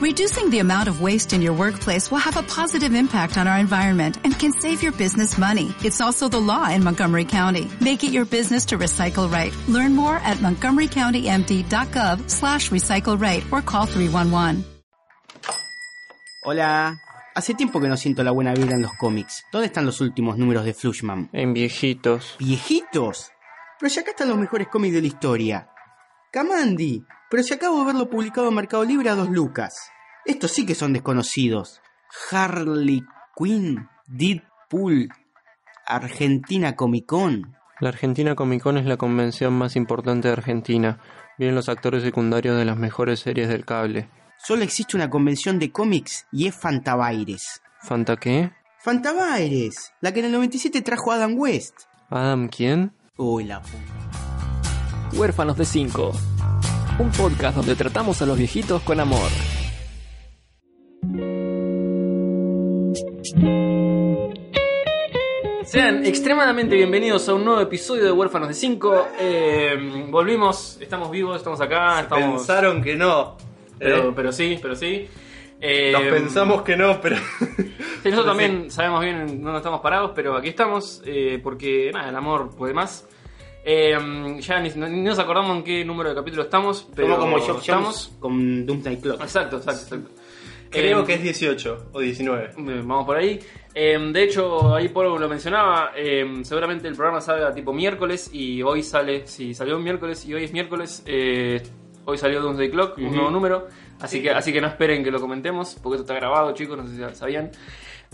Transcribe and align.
Reducing 0.00 0.48
the 0.48 0.60
amount 0.60 0.88
of 0.88 1.02
waste 1.02 1.34
in 1.34 1.42
your 1.42 1.52
workplace 1.52 2.10
will 2.10 2.24
have 2.24 2.38
a 2.38 2.42
positive 2.44 2.94
impact 2.94 3.36
on 3.36 3.46
our 3.46 3.58
environment 3.58 4.16
and 4.24 4.32
can 4.32 4.50
save 4.50 4.82
your 4.82 4.92
business 4.92 5.36
money. 5.36 5.74
It's 5.84 6.00
also 6.00 6.26
the 6.26 6.40
law 6.40 6.70
in 6.70 6.82
Montgomery 6.82 7.26
County. 7.26 7.68
Make 7.82 8.02
it 8.02 8.10
your 8.10 8.24
business 8.24 8.64
to 8.68 8.78
recycle 8.78 9.30
right. 9.30 9.52
Learn 9.68 9.94
more 9.94 10.16
at 10.24 10.38
montgomerycountymd.gov 10.38 12.30
slash 12.30 12.70
recycle 12.70 13.20
right 13.20 13.44
or 13.52 13.60
call 13.60 13.84
311. 13.84 14.64
Hola. 16.44 16.98
Hace 17.34 17.52
tiempo 17.52 17.78
que 17.78 17.88
no 17.88 17.98
siento 17.98 18.24
la 18.24 18.30
buena 18.30 18.54
vida 18.54 18.74
en 18.76 18.80
los 18.80 18.92
cómics. 18.98 19.44
¿Dónde 19.52 19.66
están 19.66 19.84
los 19.84 20.00
últimos 20.00 20.38
números 20.38 20.64
de 20.64 20.72
Flushman? 20.72 21.28
En 21.34 21.52
viejitos. 21.52 22.36
¿Viejitos? 22.38 23.32
Pero 23.78 23.90
si 23.90 24.00
acá 24.00 24.12
están 24.12 24.30
los 24.30 24.38
mejores 24.38 24.68
cómics 24.68 24.94
de 24.94 25.02
la 25.02 25.08
historia. 25.08 25.68
Kamandi, 26.32 27.04
pero 27.30 27.42
si 27.42 27.54
acabo 27.54 27.78
de 27.78 27.86
verlo 27.86 28.10
publicado 28.10 28.48
en 28.48 28.54
Mercado 28.54 28.84
Libre 28.84 29.08
a 29.08 29.14
dos 29.14 29.30
lucas. 29.30 29.74
Estos 30.26 30.50
sí 30.50 30.66
que 30.66 30.74
son 30.74 30.92
desconocidos. 30.92 31.80
Harley 32.30 33.04
Quinn, 33.36 33.88
Deadpool, 34.06 35.08
Argentina 35.86 36.74
Comic 36.74 37.06
Con. 37.06 37.56
La 37.78 37.90
Argentina 37.90 38.34
Comic 38.34 38.62
Con 38.62 38.76
es 38.76 38.84
la 38.84 38.96
convención 38.96 39.54
más 39.54 39.76
importante 39.76 40.28
de 40.28 40.34
Argentina. 40.34 40.98
Vienen 41.38 41.54
los 41.54 41.68
actores 41.68 42.02
secundarios 42.02 42.56
de 42.58 42.64
las 42.64 42.76
mejores 42.76 43.20
series 43.20 43.48
del 43.48 43.64
cable. 43.64 44.10
Solo 44.36 44.64
existe 44.64 44.96
una 44.96 45.08
convención 45.08 45.58
de 45.58 45.70
cómics 45.70 46.26
y 46.32 46.48
es 46.48 46.54
Fantabaires. 46.54 47.62
¿Fanta 47.80 48.16
qué? 48.16 48.50
Fantabaires, 48.78 49.92
la 50.00 50.12
que 50.12 50.20
en 50.20 50.26
el 50.26 50.32
97 50.32 50.82
trajo 50.82 51.12
Adam 51.12 51.34
West. 51.38 51.74
¿Adam 52.08 52.48
quién? 52.48 52.92
Uy, 53.16 53.44
la 53.44 53.62
puta. 53.62 55.16
Huérfanos 55.16 55.56
de 55.56 55.64
5. 55.64 56.12
Un 57.00 57.10
podcast 57.12 57.56
donde 57.56 57.74
tratamos 57.76 58.20
a 58.20 58.26
los 58.26 58.36
viejitos 58.36 58.82
con 58.82 59.00
amor. 59.00 59.30
Sean 65.64 66.04
extremadamente 66.04 66.76
bienvenidos 66.76 67.26
a 67.30 67.34
un 67.34 67.46
nuevo 67.46 67.62
episodio 67.62 68.04
de 68.04 68.12
Huérfanos 68.12 68.48
de 68.48 68.54
5. 68.54 69.08
volvimos, 70.10 70.76
estamos 70.82 71.10
vivos, 71.10 71.38
estamos 71.38 71.58
acá. 71.62 72.00
Estamos... 72.00 72.42
Pensaron 72.42 72.82
que 72.82 72.94
no. 72.96 73.38
Pero, 73.78 74.10
¿eh? 74.10 74.12
pero 74.14 74.30
sí, 74.30 74.58
pero 74.60 74.76
sí. 74.76 75.08
Eh, 75.58 75.92
Nos 75.92 76.02
pensamos 76.02 76.60
que 76.60 76.76
no, 76.76 77.00
pero. 77.00 77.16
sí, 77.16 78.10
nosotros 78.10 78.26
también 78.36 78.70
sabemos 78.70 79.00
bien 79.00 79.42
dónde 79.42 79.56
estamos 79.56 79.80
parados, 79.80 80.12
pero 80.14 80.36
aquí 80.36 80.50
estamos 80.50 81.00
eh, 81.06 81.40
porque 81.42 81.92
nada, 81.94 82.10
el 82.10 82.16
amor 82.16 82.54
puede 82.54 82.74
más. 82.74 83.06
Eh, 83.64 84.36
ya 84.40 84.60
ni, 84.60 84.70
ni 84.70 85.02
nos 85.02 85.18
acordamos 85.18 85.56
en 85.58 85.62
qué 85.64 85.84
número 85.84 86.08
de 86.10 86.14
capítulo 86.14 86.42
estamos, 86.44 86.88
pero 86.94 87.18
como 87.18 87.38
estamos. 87.38 88.12
Con 88.18 88.64
Doomsday 88.66 89.00
Clock. 89.00 89.20
Exacto, 89.22 89.56
exacto, 89.58 89.82
exacto. 89.96 90.10
Creo 90.70 91.00
Eh, 91.00 91.04
que 91.04 91.14
es 91.14 91.22
18 91.22 91.88
o 91.92 92.00
19. 92.00 92.44
Eh, 92.56 92.82
Vamos 92.84 93.04
por 93.04 93.16
ahí. 93.16 93.40
Eh, 93.74 93.98
de 94.12 94.22
hecho, 94.22 94.74
ahí 94.74 94.88
Polo 94.88 95.18
lo 95.18 95.28
mencionaba. 95.28 95.90
eh, 95.96 96.40
seguramente 96.44 96.86
el 96.88 96.94
programa 96.94 97.20
salga 97.20 97.52
tipo 97.52 97.72
miércoles 97.72 98.30
y 98.32 98.62
hoy 98.62 98.82
sale. 98.82 99.26
Si 99.26 99.52
salió 99.52 99.76
un 99.76 99.82
miércoles 99.84 100.24
y 100.26 100.32
hoy 100.34 100.44
es 100.44 100.52
miércoles, 100.52 101.02
eh, 101.06 101.60
hoy 102.04 102.16
salió 102.18 102.40
Doomsday 102.40 102.70
Clock, 102.70 102.98
un 102.98 103.12
nuevo 103.14 103.30
número. 103.30 103.66
Así 104.00 104.22
que, 104.22 104.30
así 104.30 104.52
que 104.52 104.60
no 104.60 104.68
esperen 104.68 105.04
que 105.04 105.10
lo 105.10 105.20
comentemos, 105.20 105.76
porque 105.82 105.96
esto 105.96 106.04
está 106.10 106.14
grabado, 106.14 106.52
chicos, 106.54 106.78
no 106.78 106.86
sé 106.86 106.96
si 106.96 107.14
sabían. 107.16 107.50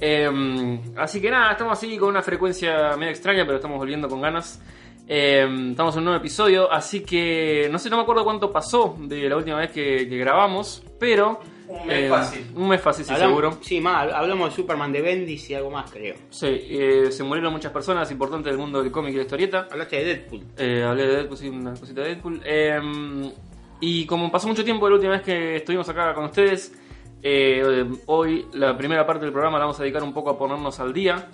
Eh, 0.01 0.81
así 0.97 1.21
que 1.21 1.31
nada, 1.31 1.53
estamos 1.53 1.75
así 1.79 1.97
con 1.97 2.09
una 2.09 2.23
frecuencia 2.23 2.97
medio 2.97 3.11
extraña, 3.13 3.45
pero 3.45 3.57
estamos 3.57 3.79
volviendo 3.79 4.09
con 4.09 4.21
ganas. 4.21 4.61
Eh, 5.09 5.47
estamos 5.71 5.95
en 5.95 5.99
un 6.01 6.05
nuevo 6.07 6.19
episodio, 6.19 6.71
así 6.73 7.01
que 7.01 7.69
no 7.71 7.79
sé, 7.79 7.89
no 7.91 7.97
me 7.97 8.03
acuerdo 8.03 8.25
cuánto 8.25 8.51
pasó 8.53 8.97
de 8.99 9.29
la 9.29 9.37
última 9.37 9.59
vez 9.59 9.71
que, 9.71 10.09
que 10.09 10.17
grabamos, 10.19 10.83
pero. 10.99 11.41
Un 11.69 11.87
mes 11.87 11.97
eh, 12.05 12.09
fácil. 12.09 12.47
Un 12.55 12.69
mes 12.69 12.81
fácil, 12.81 13.05
sí, 13.05 13.13
Hablamos- 13.13 13.29
seguro. 13.29 13.59
Sí, 13.61 13.81
más, 13.81 14.13
hablamos 14.13 14.51
de 14.51 14.57
Superman 14.57 14.93
de 14.93 15.03
Bendis 15.03 15.51
y 15.51 15.55
algo 15.55 15.71
más, 15.71 15.91
creo. 15.91 16.15
Sí, 16.31 16.47
eh, 16.49 17.09
se 17.11 17.23
murieron 17.25 17.53
muchas 17.53 17.73
personas 17.73 18.11
importantes 18.11 18.53
del 18.53 18.59
mundo 18.59 18.83
del 18.83 18.93
cómic 18.93 19.13
y 19.15 19.17
la 19.17 19.23
historieta. 19.23 19.69
Hablaste 19.71 19.97
de 19.97 20.05
Deadpool. 20.05 20.43
Eh, 20.59 20.85
hablé 20.85 21.07
de 21.07 21.17
Deadpool, 21.17 21.37
sí, 21.37 21.49
una 21.49 21.75
cosita 21.75 22.01
de 22.03 22.09
Deadpool. 22.09 22.41
Eh, 22.45 22.81
y 23.81 24.07
como 24.07 24.31
pasó 24.31 24.49
mucho 24.49 24.65
tiempo 24.65 24.87
de 24.87 24.91
la 24.91 24.95
última 24.97 25.13
vez 25.13 25.23
que 25.23 25.57
estuvimos 25.57 25.89
acá 25.89 26.15
con 26.15 26.25
ustedes, 26.25 26.73
eh, 27.23 27.85
hoy 28.07 28.47
la 28.55 28.77
primera 28.79 29.05
parte 29.07 29.25
del 29.25 29.33
programa 29.33 29.59
la 29.59 29.65
vamos 29.65 29.79
a 29.81 29.83
dedicar 29.83 30.03
un 30.03 30.13
poco 30.15 30.31
a 30.31 30.39
ponernos 30.39 30.79
al 30.81 30.93
día. 30.93 31.29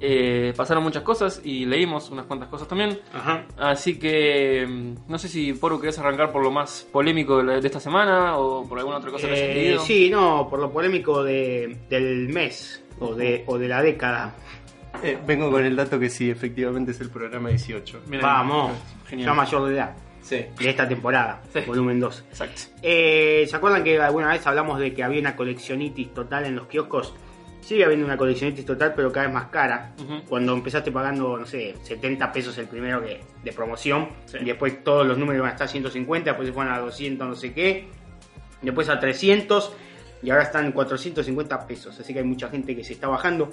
Eh, 0.00 0.52
pasaron 0.56 0.82
muchas 0.82 1.02
cosas 1.02 1.40
y 1.42 1.64
leímos 1.64 2.10
unas 2.10 2.26
cuantas 2.26 2.48
cosas 2.48 2.68
también. 2.68 2.98
Ajá. 3.14 3.46
Así 3.56 3.98
que 3.98 4.66
mm, 4.68 5.10
no 5.10 5.18
sé 5.18 5.28
si 5.28 5.52
Poru 5.54 5.80
querés 5.80 5.98
arrancar 5.98 6.32
por 6.32 6.42
lo 6.42 6.50
más 6.50 6.86
polémico 6.92 7.42
de, 7.42 7.58
esta 7.66 7.80
semana 7.80 8.36
o 8.36 8.68
por 8.68 8.78
alguna 8.78 8.98
otra 8.98 9.10
cosa 9.10 9.26
que 9.26 9.32
hayas 9.34 9.48
Eh, 9.48 9.54
leído. 9.54 9.80
sí, 9.82 10.10
no, 10.10 10.48
por 10.50 10.58
lo 10.60 10.70
polémico 10.70 11.22
de, 11.24 11.78
del 11.88 12.28
mes 12.28 12.82
o 13.00 13.14
de, 13.14 13.44
o 13.46 13.56
de 13.58 13.68
la 13.68 13.80
década. 13.82 14.34
Eh, 15.02 15.18
vengo 15.26 15.50
con 15.50 15.64
el 15.64 15.76
dato 15.76 15.98
que 15.98 16.08
sí, 16.10 16.30
efectivamente 16.30 16.90
es 16.92 17.00
el 17.00 17.10
programa 17.10 17.48
18. 17.50 18.00
Miren, 18.06 18.22
Vamos, 18.22 18.72
genial. 19.08 19.26
ya 19.28 19.34
mayor 19.34 19.68
de 19.68 19.74
edad 19.74 19.96
Sí. 20.22 20.44
de 20.58 20.68
esta 20.70 20.88
temporada, 20.88 21.40
Sí. 21.52 21.60
volumen 21.66 22.00
2. 22.00 22.24
Exacto. 22.30 22.62
Eh, 22.82 23.46
¿Se 23.48 23.54
acuerdan 23.56 23.84
que 23.84 23.98
alguna 24.00 24.28
vez 24.28 24.46
hablamos 24.46 24.78
de 24.80 24.92
que 24.92 25.04
había 25.04 25.20
una 25.20 25.36
coleccionitis 25.36 26.12
total 26.12 26.46
en 26.46 26.56
los 26.56 26.66
kioscos? 26.66 27.14
Sigue 27.66 27.84
habiendo 27.84 28.06
una 28.06 28.16
coleccionitis 28.16 28.64
total, 28.64 28.92
pero 28.94 29.10
cada 29.10 29.26
vez 29.26 29.34
más 29.34 29.46
cara. 29.46 29.92
Cuando 30.28 30.52
empezaste 30.52 30.92
pagando, 30.92 31.36
no 31.36 31.44
sé, 31.46 31.74
70 31.82 32.30
pesos 32.30 32.56
el 32.58 32.68
primero 32.68 33.02
que, 33.02 33.20
de 33.42 33.52
promoción, 33.52 34.08
Sí. 34.26 34.38
y 34.40 34.44
después 34.44 34.84
todos 34.84 35.04
los 35.04 35.18
números 35.18 35.38
iban 35.40 35.48
a 35.48 35.52
estar 35.54 35.68
150, 35.68 36.30
después 36.30 36.46
se 36.46 36.54
fueron 36.54 36.72
a 36.72 36.78
200, 36.78 37.26
no 37.26 37.34
sé 37.34 37.52
qué, 37.52 37.88
después 38.62 38.88
a 38.88 39.00
300, 39.00 39.72
y 40.22 40.30
ahora 40.30 40.44
están 40.44 40.70
450 40.70 41.66
pesos. 41.66 41.98
Así 41.98 42.12
que 42.12 42.20
hay 42.20 42.24
mucha 42.24 42.48
gente 42.50 42.76
que 42.76 42.84
se 42.84 42.92
está 42.92 43.08
bajando. 43.08 43.50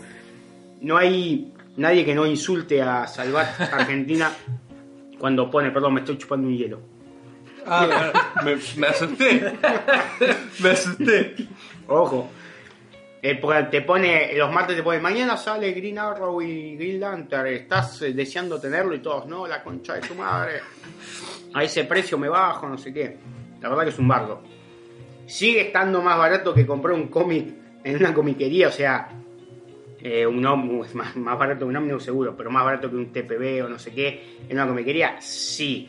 No 0.80 0.96
hay 0.98 1.52
nadie 1.78 2.06
que 2.06 2.14
no 2.14 2.28
insulte 2.28 2.84
a 2.84 3.08
Salvat 3.08 3.60
Argentina 3.74 4.32
cuando 5.18 5.50
pone, 5.50 5.72
perdón, 5.72 5.96
me 5.96 6.02
estoy 6.02 6.20
chupando 6.20 6.48
un 6.48 6.56
hielo. 6.56 6.82
Ah, 7.66 8.12
me, 8.46 8.58
me 8.78 8.88
asusté. 8.88 9.54
me 10.60 10.70
asusté. 10.70 11.36
Ojo. 11.88 12.30
Eh, 13.26 13.40
te 13.72 13.82
pone, 13.84 14.34
los 14.36 14.52
martes 14.52 14.76
te 14.76 14.84
pone, 14.84 15.00
mañana 15.00 15.38
sale 15.38 15.72
Green 15.72 15.98
Arrow 15.98 16.42
y 16.42 16.76
Green 16.76 17.00
Lantern, 17.00 17.48
estás 17.48 18.02
eh, 18.02 18.12
deseando 18.12 18.60
tenerlo 18.60 18.94
y 18.94 19.00
todos, 19.00 19.28
no, 19.28 19.48
la 19.48 19.64
concha 19.64 19.94
de 19.94 20.02
tu 20.02 20.14
madre. 20.14 20.60
A 21.54 21.64
ese 21.64 21.86
precio 21.86 22.18
me 22.18 22.28
bajo, 22.28 22.68
no 22.68 22.78
sé 22.78 22.94
qué. 22.94 23.18
La 23.62 23.70
verdad 23.70 23.84
que 23.86 23.92
es 23.92 24.00
un 24.00 24.10
bardo. 24.10 24.44
Sigue 25.26 25.68
estando 25.68 26.02
más 26.02 26.18
barato 26.18 26.54
que 26.54 26.68
comprar 26.68 26.96
un 26.96 27.08
cómic 27.08 27.48
en 27.82 27.96
una 27.96 28.14
comiquería, 28.14 28.68
o 28.68 28.72
sea, 28.72 29.08
eh, 30.02 30.28
un 30.28 30.46
ómnibus, 30.46 30.94
más, 30.94 31.16
más 31.16 31.40
barato 31.40 31.60
que 31.60 31.66
un 31.66 31.78
ómnibus 31.78 32.04
seguro, 32.04 32.36
pero 32.36 32.52
más 32.52 32.66
barato 32.66 32.90
que 32.90 32.98
un 32.98 33.10
TPB 33.10 33.64
o 33.64 33.70
no 33.70 33.80
sé 33.80 33.94
qué, 33.94 34.40
en 34.50 34.58
una 34.58 34.68
comiquería, 34.68 35.16
sí. 35.22 35.88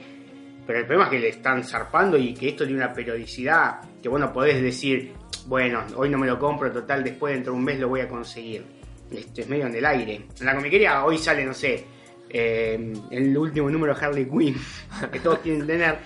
Pero 0.64 0.78
el 0.78 0.86
problema 0.86 1.06
es 1.06 1.10
que 1.10 1.18
le 1.18 1.28
están 1.30 1.64
zarpando 1.64 2.16
y 2.16 2.32
que 2.32 2.50
esto 2.50 2.64
tiene 2.64 2.84
una 2.84 2.92
periodicidad 2.92 3.80
que 4.04 4.10
vos 4.10 4.20
no 4.20 4.30
podés 4.34 4.60
decir, 4.60 5.14
bueno, 5.46 5.82
hoy 5.96 6.10
no 6.10 6.18
me 6.18 6.26
lo 6.26 6.38
compro, 6.38 6.70
total, 6.70 7.02
después 7.02 7.32
dentro 7.32 7.54
de 7.54 7.58
un 7.58 7.64
mes 7.64 7.80
lo 7.80 7.88
voy 7.88 8.02
a 8.02 8.06
conseguir. 8.06 8.62
Esto 9.10 9.40
es 9.40 9.48
medio 9.48 9.66
en 9.66 9.74
el 9.76 9.86
aire. 9.86 10.26
En 10.38 10.44
la 10.44 10.54
comiquería 10.54 11.02
hoy 11.06 11.16
sale, 11.16 11.42
no 11.42 11.54
sé, 11.54 11.86
eh, 12.28 12.92
el 13.10 13.38
último 13.38 13.70
número 13.70 13.94
de 13.94 14.04
Harley 14.04 14.26
Quinn, 14.26 14.56
que 15.10 15.20
todos 15.20 15.38
quieren 15.38 15.66
tener. 15.66 15.96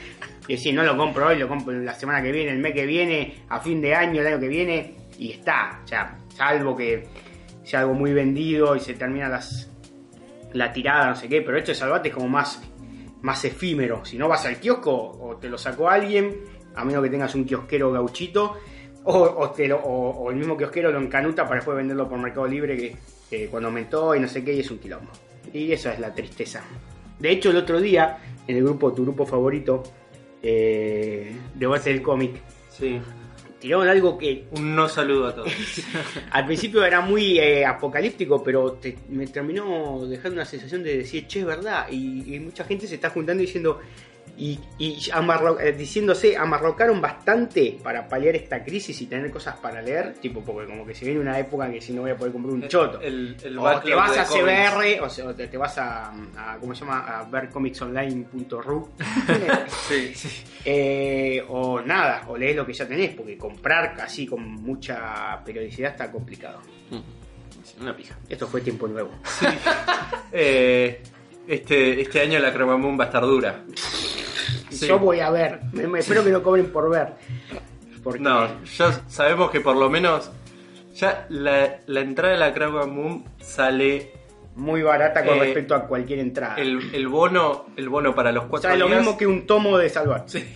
Y 0.47 0.53
decir, 0.53 0.77
no 0.77 0.85
lo 0.85 0.97
compro 0.97 1.27
hoy, 1.27 1.39
lo 1.39 1.49
compro 1.49 1.73
la 1.73 1.93
semana 1.93 2.23
que 2.23 2.31
viene, 2.31 2.53
el 2.53 2.61
mes 2.61 2.73
que 2.73 2.87
viene, 2.87 3.43
a 3.49 3.59
fin 3.59 3.81
de 3.81 3.93
año, 3.97 4.21
el 4.21 4.29
año 4.29 4.39
que 4.39 4.49
viene, 4.49 4.95
y 5.19 5.33
está. 5.33 5.81
O 5.83 5.89
sea, 5.89 6.19
salvo 6.37 6.77
que 6.77 7.05
sea 7.65 7.81
algo 7.81 7.95
muy 7.95 8.13
vendido 8.13 8.77
y 8.77 8.81
se 8.81 8.95
termina 8.95 9.29
las, 9.29 9.73
la 10.53 10.73
tirada, 10.73 11.09
no 11.09 11.17
sé 11.17 11.29
qué, 11.29 11.43
pero 11.43 11.59
esto 11.59 11.73
de 11.73 11.75
Salvate 11.75 12.11
es 12.11 12.15
como 12.15 12.29
más, 12.29 12.63
más 13.23 13.45
efímero. 13.45 14.05
Si 14.05 14.17
no 14.17 14.29
vas 14.29 14.47
al 14.47 14.61
kiosco, 14.61 14.95
o 14.95 15.37
te 15.39 15.49
lo 15.49 15.59
sacó 15.59 15.91
alguien, 15.91 16.58
a 16.81 16.85
menos 16.85 17.03
que 17.03 17.11
tengas 17.11 17.35
un 17.35 17.45
kiosquero 17.45 17.91
gauchito, 17.93 18.57
o, 19.05 19.19
o 19.19 19.51
te 19.51 19.67
lo- 19.69 19.79
o- 19.79 20.11
o 20.11 20.31
el 20.31 20.37
mismo 20.37 20.57
kiosquero 20.57 20.91
lo 20.93 21.01
encanuta 21.01 21.45
para 21.45 21.57
después 21.57 21.77
venderlo 21.77 22.09
por 22.09 22.19
Mercado 22.19 22.47
Libre, 22.47 22.77
que, 22.77 22.97
que 23.31 23.47
cuando 23.49 23.69
aumentó 23.69 24.15
y 24.15 24.21
no 24.21 24.29
sé 24.29 24.45
qué, 24.45 24.53
y 24.55 24.61
es 24.61 24.71
un 24.71 24.79
quilombo. 24.79 25.11
Y 25.53 25.73
esa 25.73 25.93
es 25.95 26.01
la 26.01 26.15
tristeza. 26.15 26.63
De 27.19 27.31
hecho, 27.31 27.51
el 27.51 27.57
otro 27.57 27.81
día, 27.81 28.19
en 28.47 28.57
el 28.57 28.63
grupo, 28.65 28.93
tu 28.93 29.03
grupo 29.03 29.25
favorito, 29.27 29.83
eh, 30.43 31.33
de 31.55 31.67
Base 31.67 31.91
del 31.91 32.03
Cómic, 32.03 32.37
Sí. 32.71 33.01
tiraron 33.59 33.89
algo 33.89 34.17
que 34.17 34.45
Un 34.53 34.77
no 34.77 34.89
saludo 34.89 35.27
a 35.29 35.35
todos. 35.35 35.49
al 36.31 36.47
principio 36.47 36.85
era 36.85 37.01
muy 37.01 37.39
eh, 37.41 37.65
apocalíptico, 37.67 38.43
pero 38.43 38.73
te- 38.75 38.97
me 39.09 39.27
terminó 39.27 40.07
dejando 40.07 40.35
una 40.37 40.45
sensación 40.45 40.83
de 40.85 40.99
decir, 40.99 41.27
che, 41.27 41.41
es 41.41 41.47
verdad. 41.47 41.87
Y, 41.91 42.35
y 42.35 42.41
mucha 42.41 42.63
gente 42.65 42.87
se 42.87 42.95
está 42.97 43.11
juntando 43.11 43.41
diciendo, 43.41 43.81
y, 44.39 44.59
y 44.79 45.11
amarro- 45.11 45.59
eh, 45.61 45.73
diciéndose 45.73 46.37
amarrocaron 46.37 47.01
bastante 47.01 47.77
para 47.83 48.07
paliar 48.09 48.37
esta 48.37 48.63
crisis 48.63 49.01
y 49.03 49.07
tener 49.07 49.31
cosas 49.31 49.57
para 49.57 49.83
leer, 49.83 50.15
tipo, 50.15 50.43
porque 50.43 50.67
como 50.71 50.87
que 50.87 50.95
se 50.95 51.05
viene 51.05 51.21
una 51.21 51.39
época 51.39 51.67
en 51.67 51.73
que 51.73 51.81
si 51.81 51.93
no 51.93 52.03
voy 52.03 52.13
a 52.13 52.17
poder 52.17 52.33
comprar 52.33 52.55
un 52.55 52.69
choto. 52.69 53.01
El, 53.01 53.37
el 53.43 53.59
o 53.59 53.81
te 53.81 53.95
vas 53.95 54.17
a. 54.17 54.25
CBR, 54.25 55.01
o, 55.03 55.11
sea, 55.11 55.27
o 55.27 55.35
te, 55.35 55.49
te 55.49 55.57
vas 55.57 55.77
a, 55.79 56.13
a, 56.37 56.57
¿cómo 56.61 56.75
se 56.75 56.85
llama? 56.85 56.99
A 57.21 57.25
ver 57.25 57.49
comicsonline.ru. 57.51 58.89
Sí, 59.89 60.13
sí. 60.15 60.45
Eh, 60.65 61.43
o 61.49 61.81
nada, 61.81 62.25
o 62.29 62.37
lees 62.37 62.55
lo 62.57 62.65
que 62.67 62.73
ya 62.75 62.87
tenés, 62.87 63.15
porque 63.15 63.37
comprar 63.39 63.97
así 64.01 64.27
con 64.27 64.43
mucha 64.43 65.43
periodicidad 65.45 65.93
está 65.93 66.11
complicado. 66.13 66.61
Una 67.81 67.95
pija. 67.97 68.17
Esto 68.29 68.47
fue 68.47 68.61
tiempo 68.61 68.87
nuevo. 68.89 69.11
Eh, 70.33 71.01
este, 71.47 72.03
este 72.03 72.21
año 72.21 72.39
la 72.39 72.53
Crema 72.53 72.77
Moon 72.77 72.99
va 73.01 73.05
a 73.05 73.07
estar 73.07 73.23
dura. 73.23 73.65
Sí. 74.79 74.87
Yo 74.89 74.99
voy 74.99 75.21
a 75.21 75.31
ver, 75.31 75.61
me, 75.73 75.87
me- 75.87 75.99
espero 76.01 76.23
que 76.25 76.31
lo 76.31 76.43
cobren 76.43 76.67
por 76.73 76.89
ver. 76.91 77.15
Porque 78.03 78.21
No, 78.21 78.49
ya 78.65 79.01
sabemos 79.09 79.51
que 79.51 79.61
por 79.61 79.77
lo 79.77 79.91
menos 79.91 80.31
ya 80.95 81.27
la, 81.31 81.81
la 81.87 82.01
entrada 82.01 82.33
de 82.35 82.39
la 82.39 82.53
Crema 82.55 82.87
Moon 82.87 83.25
sale 83.41 84.13
muy 84.55 84.83
barata 84.83 85.25
con 85.25 85.37
Eh, 85.37 85.41
respecto 85.41 85.75
a 85.75 85.87
cualquier 85.87 86.19
entrada. 86.21 86.57
el, 86.57 86.81
el 86.95 87.07
bono 87.09 87.67
el 87.77 87.89
bono 87.89 88.15
para 88.15 88.33
los 88.33 88.45
cuatro 88.47 88.69
Sale 88.71 88.81
lo 88.81 88.87
días. 88.89 89.01
mismo 89.01 89.17
que 89.17 89.27
un 89.27 89.47
tomo 89.47 89.79
de. 89.79 89.89
Sí, 89.89 89.97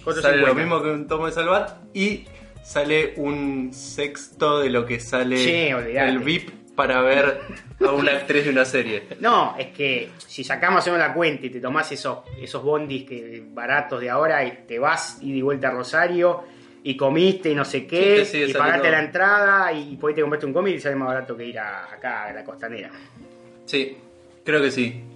4.50. 0.05 0.21
sale 0.23 0.37
lo 0.39 0.55
mismo 0.55 0.83
que 0.83 0.91
un 0.91 1.07
tomo 1.07 1.27
de 1.27 1.33
salvar 1.33 1.79
y 1.95 2.25
sale 2.65 3.15
un 3.17 3.71
sexto 3.73 4.61
de 4.61 4.71
lo 4.71 4.87
que 4.87 4.99
sale 5.01 5.69
el 6.09 6.19
VIP 6.21 6.51
para 6.75 7.03
ver 7.03 7.41
a 7.81 7.93
una 7.93 8.13
actriz 8.13 8.45
de 8.45 8.51
una 8.51 8.65
serie. 8.65 9.05
No, 9.21 9.55
es 9.59 9.69
que 9.69 10.11
si 10.27 10.43
sacamos 10.45 10.85
menos 10.87 11.01
la 11.01 11.13
cuenta 11.13 11.47
y 11.47 11.51
te 11.51 11.61
tomás 11.61 11.93
esos, 11.93 12.21
esos 12.41 12.63
bondis 12.63 13.05
que, 13.05 13.43
baratos 13.53 14.01
de 14.01 14.11
ahora 14.11 14.45
y 14.45 14.65
te 14.67 14.79
vas 14.79 15.19
y 15.21 15.35
de 15.35 15.43
vuelta 15.43 15.69
a 15.69 15.73
Rosario 15.73 16.45
y 16.85 16.97
comiste 16.97 17.51
y 17.51 17.55
no 17.55 17.65
sé 17.65 17.87
qué 17.87 18.27
y 18.49 18.53
pagaste 18.53 18.91
la 18.91 19.05
entrada 19.05 19.73
y 19.73 19.97
por 19.97 20.11
ahí 20.11 20.15
te 20.15 20.23
compraste 20.23 20.47
un 20.47 20.53
cómic 20.53 20.77
y 20.77 20.81
sale 20.81 20.97
más 20.97 21.09
barato 21.09 21.37
que 21.37 21.47
ir 21.47 21.59
a, 21.59 21.93
acá 21.93 22.25
a 22.25 22.33
la 22.33 22.45
costanera. 22.45 22.91
Sí, 23.67 23.97
creo 24.45 24.61
que 24.61 24.71
sí. 24.71 25.12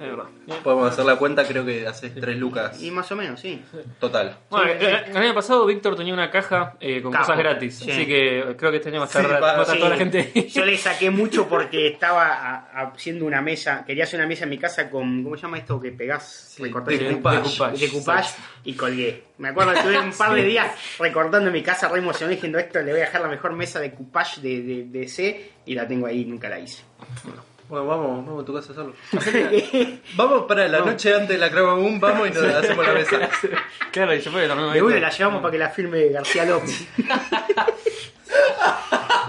Es 0.00 0.06
verdad. 0.06 0.24
Podemos 0.64 0.90
hacer 0.90 1.04
la 1.04 1.16
cuenta, 1.16 1.46
creo 1.46 1.62
que 1.64 1.86
haces 1.86 2.14
tres 2.14 2.36
lucas 2.38 2.80
Y 2.82 2.90
más 2.90 3.12
o 3.12 3.16
menos, 3.16 3.38
sí. 3.38 3.62
total. 3.98 4.34
Bueno, 4.48 4.72
el, 4.72 4.82
el 4.82 5.16
año 5.16 5.34
pasado 5.34 5.66
Víctor 5.66 5.94
tenía 5.94 6.14
una 6.14 6.30
caja 6.30 6.74
eh, 6.80 7.02
con 7.02 7.12
Capo, 7.12 7.26
cosas 7.26 7.38
gratis, 7.38 7.78
sí. 7.80 7.90
así 7.90 8.06
que 8.06 8.54
creo 8.58 8.70
que 8.70 8.78
este 8.78 8.88
año 8.88 9.00
va 9.00 9.04
a 9.04 9.08
estar, 9.08 9.22
Sí, 9.26 9.30
va 9.30 9.40
va- 9.40 9.50
a 9.58 9.60
estar 9.60 9.74
Sí, 9.74 9.78
toda 9.78 9.90
la 9.90 9.96
gente. 9.96 10.48
Yo 10.48 10.64
le 10.64 10.76
saqué 10.78 11.10
mucho 11.10 11.46
porque 11.48 11.88
estaba 11.88 12.70
haciendo 12.94 13.26
una 13.26 13.42
mesa, 13.42 13.84
quería 13.86 14.04
hacer 14.04 14.18
una 14.20 14.26
mesa 14.26 14.44
en 14.44 14.50
mi 14.50 14.58
casa 14.58 14.88
con, 14.88 15.22
¿cómo 15.22 15.36
se 15.36 15.42
llama 15.42 15.58
esto 15.58 15.78
que 15.78 15.92
pegás? 15.92 16.54
Sí, 16.56 16.62
recortás 16.62 16.98
decoupage. 16.98 17.78
Decoupage, 17.78 18.34
y 18.64 18.72
colgué. 18.74 19.24
Me 19.36 19.48
acuerdo 19.48 19.72
que 19.72 19.78
estuve 19.80 19.98
un 19.98 20.12
par 20.12 20.32
de 20.34 20.44
días 20.44 20.72
recortando 20.98 21.48
en 21.48 21.52
mi 21.52 21.62
casa, 21.62 21.88
re 21.88 21.98
emocionado 21.98 22.34
diciendo 22.34 22.58
esto, 22.58 22.80
le 22.80 22.92
voy 22.92 23.00
a 23.02 23.04
dejar 23.04 23.20
la 23.20 23.28
mejor 23.28 23.52
mesa 23.52 23.80
de 23.80 23.90
decoupage 23.90 24.40
de, 24.40 24.62
de, 24.62 24.84
de 24.84 25.08
C 25.08 25.50
y 25.66 25.74
la 25.74 25.86
tengo 25.86 26.06
ahí, 26.06 26.24
nunca 26.24 26.48
la 26.48 26.58
hice. 26.58 26.82
Bueno, 27.24 27.42
vamos, 27.70 28.24
vamos 28.26 28.42
a 28.42 28.44
tu 28.44 28.54
casa 28.54 28.68
a 28.68 28.72
hacerlo. 28.72 28.94
Vamos 30.16 30.44
para 30.46 30.68
la 30.68 30.80
noche 30.80 31.14
antes 31.14 31.28
de 31.28 31.38
la 31.38 31.50
Crema 31.50 31.76
Moon, 31.76 32.00
vamos 32.00 32.28
y 32.28 32.32
nos 32.32 32.42
hacemos 32.42 32.86
la 32.86 32.92
mesa. 32.92 33.28
claro, 33.92 34.14
y 34.14 34.20
se 34.20 34.30
fue 34.30 34.46
también. 34.46 34.72
De 34.72 34.82
una 34.82 34.98
la 34.98 35.10
llevamos 35.10 35.40
para 35.40 35.52
que 35.52 35.58
la 35.58 35.70
firme 35.70 36.08
García 36.08 36.44
López. 36.44 36.88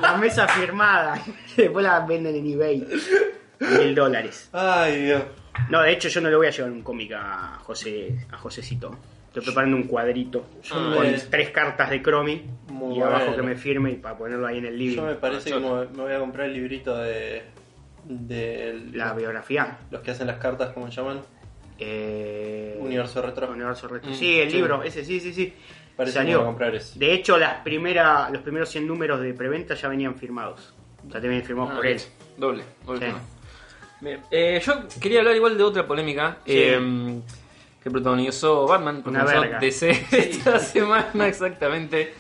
la 0.02 0.18
mesa 0.18 0.48
firmada. 0.48 1.22
Después 1.56 1.84
la 1.84 2.00
venden 2.02 2.36
en 2.36 2.52
eBay. 2.52 2.88
Mil 3.60 3.96
dólares. 3.96 4.50
Ay, 4.54 5.04
Dios. 5.04 5.24
No, 5.70 5.82
de 5.82 5.92
hecho 5.92 6.10
yo 6.10 6.22
no 6.22 6.30
le 6.30 6.36
voy 6.36 6.48
a 6.48 6.52
llevar 6.52 6.72
un 6.72 6.82
cómic 6.82 7.12
a 7.14 7.60
José, 7.64 8.26
a 8.32 8.38
Josecito. 8.38 8.98
Estoy 9.28 9.44
preparando 9.44 9.78
un 9.78 9.84
cuadrito 9.84 10.46
con 10.70 11.06
tres 11.30 11.52
cartas 11.52 11.90
de 11.90 12.02
Cromi 12.02 12.44
y 12.94 13.00
abajo 13.00 13.28
bueno. 13.28 13.36
que 13.38 13.42
me 13.42 13.56
firme 13.56 13.92
y 13.92 13.96
para 13.96 14.18
ponerlo 14.18 14.46
ahí 14.46 14.58
en 14.58 14.66
el 14.66 14.78
living. 14.78 14.98
Yo 14.98 15.06
me 15.06 15.16
parece 15.16 15.52
que 15.52 15.60
me 15.60 15.86
voy 15.86 16.12
a 16.12 16.20
comprar 16.20 16.48
el 16.48 16.54
librito 16.54 16.98
de. 16.98 17.44
De 18.06 18.90
La 18.94 19.14
biografía. 19.14 19.78
los 19.92 20.02
que 20.02 20.12
hacen 20.12 20.28
las 20.28 20.38
cartas, 20.38 20.72
¿cómo 20.74 20.88
se 20.90 20.94
llaman? 20.98 21.22
Eh, 21.80 22.78
Universo 22.80 23.22
Retro. 23.22 23.50
Universo 23.52 23.88
Retro. 23.88 24.12
Mm, 24.12 24.14
sí, 24.16 24.40
el 24.40 24.50
sí. 24.50 24.56
libro, 24.58 24.84
ese 24.84 25.04
sí, 25.04 25.20
sí, 25.20 25.34
sí. 25.34 25.54
Parece 25.96 26.18
Salió. 26.18 26.38
voy 26.38 26.44
a 26.44 26.48
comprar 26.48 26.76
ese. 26.76 26.98
De 27.00 27.14
hecho, 27.14 27.38
las 27.38 27.62
primera, 27.64 28.30
los 28.30 28.42
primeros 28.42 28.70
100 28.70 28.88
números 28.88 29.22
de 29.22 29.34
preventa 29.34 29.76
ya 29.76 29.88
venían 29.88 30.16
firmados. 30.16 30.74
Ya 31.08 31.20
te 31.20 31.28
venían 31.28 31.44
firmados 31.46 31.72
Ah, 31.74 31.76
por 31.78 31.86
él. 31.88 32.02
Doble, 32.38 32.64
doble 32.86 33.00
Sí. 33.00 33.06
tema. 33.06 33.20
Bien. 34.00 34.20
Eh, 34.32 34.62
yo 34.66 34.74
quería 35.00 35.20
hablar 35.20 35.36
igual 35.36 35.58
de 35.58 35.64
otra 35.64 35.86
polémica 35.88 36.38
Sí. 36.46 36.54
eh, 36.56 37.20
que 37.84 37.90
protagonizó 37.92 38.68
Batman, 38.68 39.02
protagonizó. 39.04 39.60
DC 39.60 39.90
esta 40.12 40.60
semana 40.60 41.28
exactamente. 41.28 42.14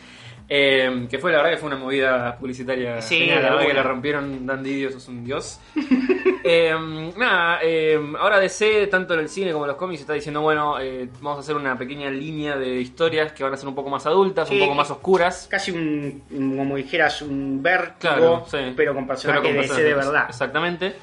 Eh, 0.53 1.07
que 1.09 1.18
fue 1.18 1.31
la 1.31 1.38
verdad 1.38 1.51
que 1.51 1.57
fue 1.57 1.68
una 1.68 1.77
movida 1.77 2.36
publicitaria 2.38 3.01
Sí, 3.01 3.19
genial, 3.19 3.42
la 3.42 3.50
verdad 3.51 3.68
que 3.68 3.74
la 3.74 3.83
rompieron 3.83 4.45
Dan 4.45 4.62
Didio, 4.62 4.92
sos 4.92 5.07
un 5.07 5.24
dios. 5.24 5.59
Eh, 6.44 6.74
nada, 7.18 7.59
eh, 7.62 8.00
ahora 8.19 8.39
DC, 8.39 8.88
tanto 8.88 9.13
en 9.13 9.19
el 9.19 9.30
cine 9.30 9.51
como 9.51 9.65
en 9.65 9.69
los 9.69 9.77
cómics, 9.77 10.01
está 10.01 10.13
diciendo, 10.13 10.42
bueno, 10.42 10.80
eh, 10.81 11.07
vamos 11.21 11.38
a 11.38 11.42
hacer 11.42 11.56
una 11.56 11.77
pequeña 11.77 12.09
línea 12.09 12.57
de 12.57 12.81
historias 12.81 13.31
que 13.31 13.44
van 13.44 13.53
a 13.53 13.57
ser 13.57 13.68
un 13.69 13.75
poco 13.75 13.92
más 13.92 14.07
adultas, 14.07 14.48
Sí. 14.50 14.56
un 14.56 14.62
poco 14.62 14.74
más 14.74 14.89
oscuras. 14.89 15.48
Casi 15.51 15.69
un, 15.69 16.24
como 16.57 16.75
dijeras, 16.77 17.21
un 17.21 17.62
vértigo, 17.62 17.94
Claro, 18.00 18.45
sí. 18.50 18.57
pero 18.75 18.95
con 18.95 19.06
personajes 19.06 19.53
de 19.53 19.62
DC 19.62 19.83
de 19.83 19.94
verdad. 19.94 20.25
Exactamente. 20.30 20.94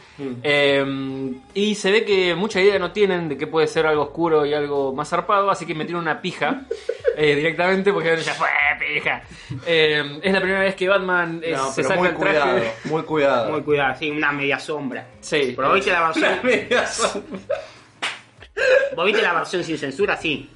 Eh, 0.43 1.33
y 1.55 1.75
se 1.77 1.93
ve 1.93 2.05
que 2.05 2.35
mucha 2.35 2.61
idea 2.61 2.81
no 2.81 2.91
tienen 2.91 3.29
de 3.29 3.37
que 3.39 3.47
puede 3.47 3.69
ser 3.69 3.87
algo 3.87 4.03
oscuro 4.03 4.45
y 4.45 4.55
algo 4.55 4.93
más 4.93 5.09
zarpado, 5.09 5.51
así 5.53 5.65
que 5.67 5.75
metieron 5.77 6.03
una 6.03 6.21
pija 6.21 6.63
eh, 7.17 7.37
directamente 7.37 7.93
porque 7.93 8.17
ya 8.17 8.35
fue 8.35 8.49
pija. 8.81 9.23
Eh, 9.67 10.21
es 10.23 10.33
la 10.33 10.41
primera 10.41 10.61
vez 10.61 10.75
que 10.75 10.89
Batman 10.89 11.41
eh, 11.43 11.53
No, 11.57 11.71
se 11.71 11.77
pero 11.83 11.89
saca 11.89 12.01
muy 12.01 12.09
el 12.09 12.17
traje. 12.17 12.41
cuidado, 12.41 12.61
muy 12.85 13.03
cuidado. 13.03 13.51
Muy 13.53 13.63
cuidado, 13.63 13.97
sí, 13.99 14.11
una 14.11 14.33
media 14.33 14.59
sombra. 14.59 15.07
Sí. 15.21 15.55
Pero 15.57 15.73
viste 15.73 15.91
la 15.91 16.07
versión, 16.09 16.39
Media 16.43 16.87
sombra. 16.87 17.39
¿vos 18.95 19.07
viste 19.07 19.23
la 19.23 19.33
versión 19.35 19.65
sin 19.65 19.79
censura, 19.79 20.17
sí. 20.17 20.51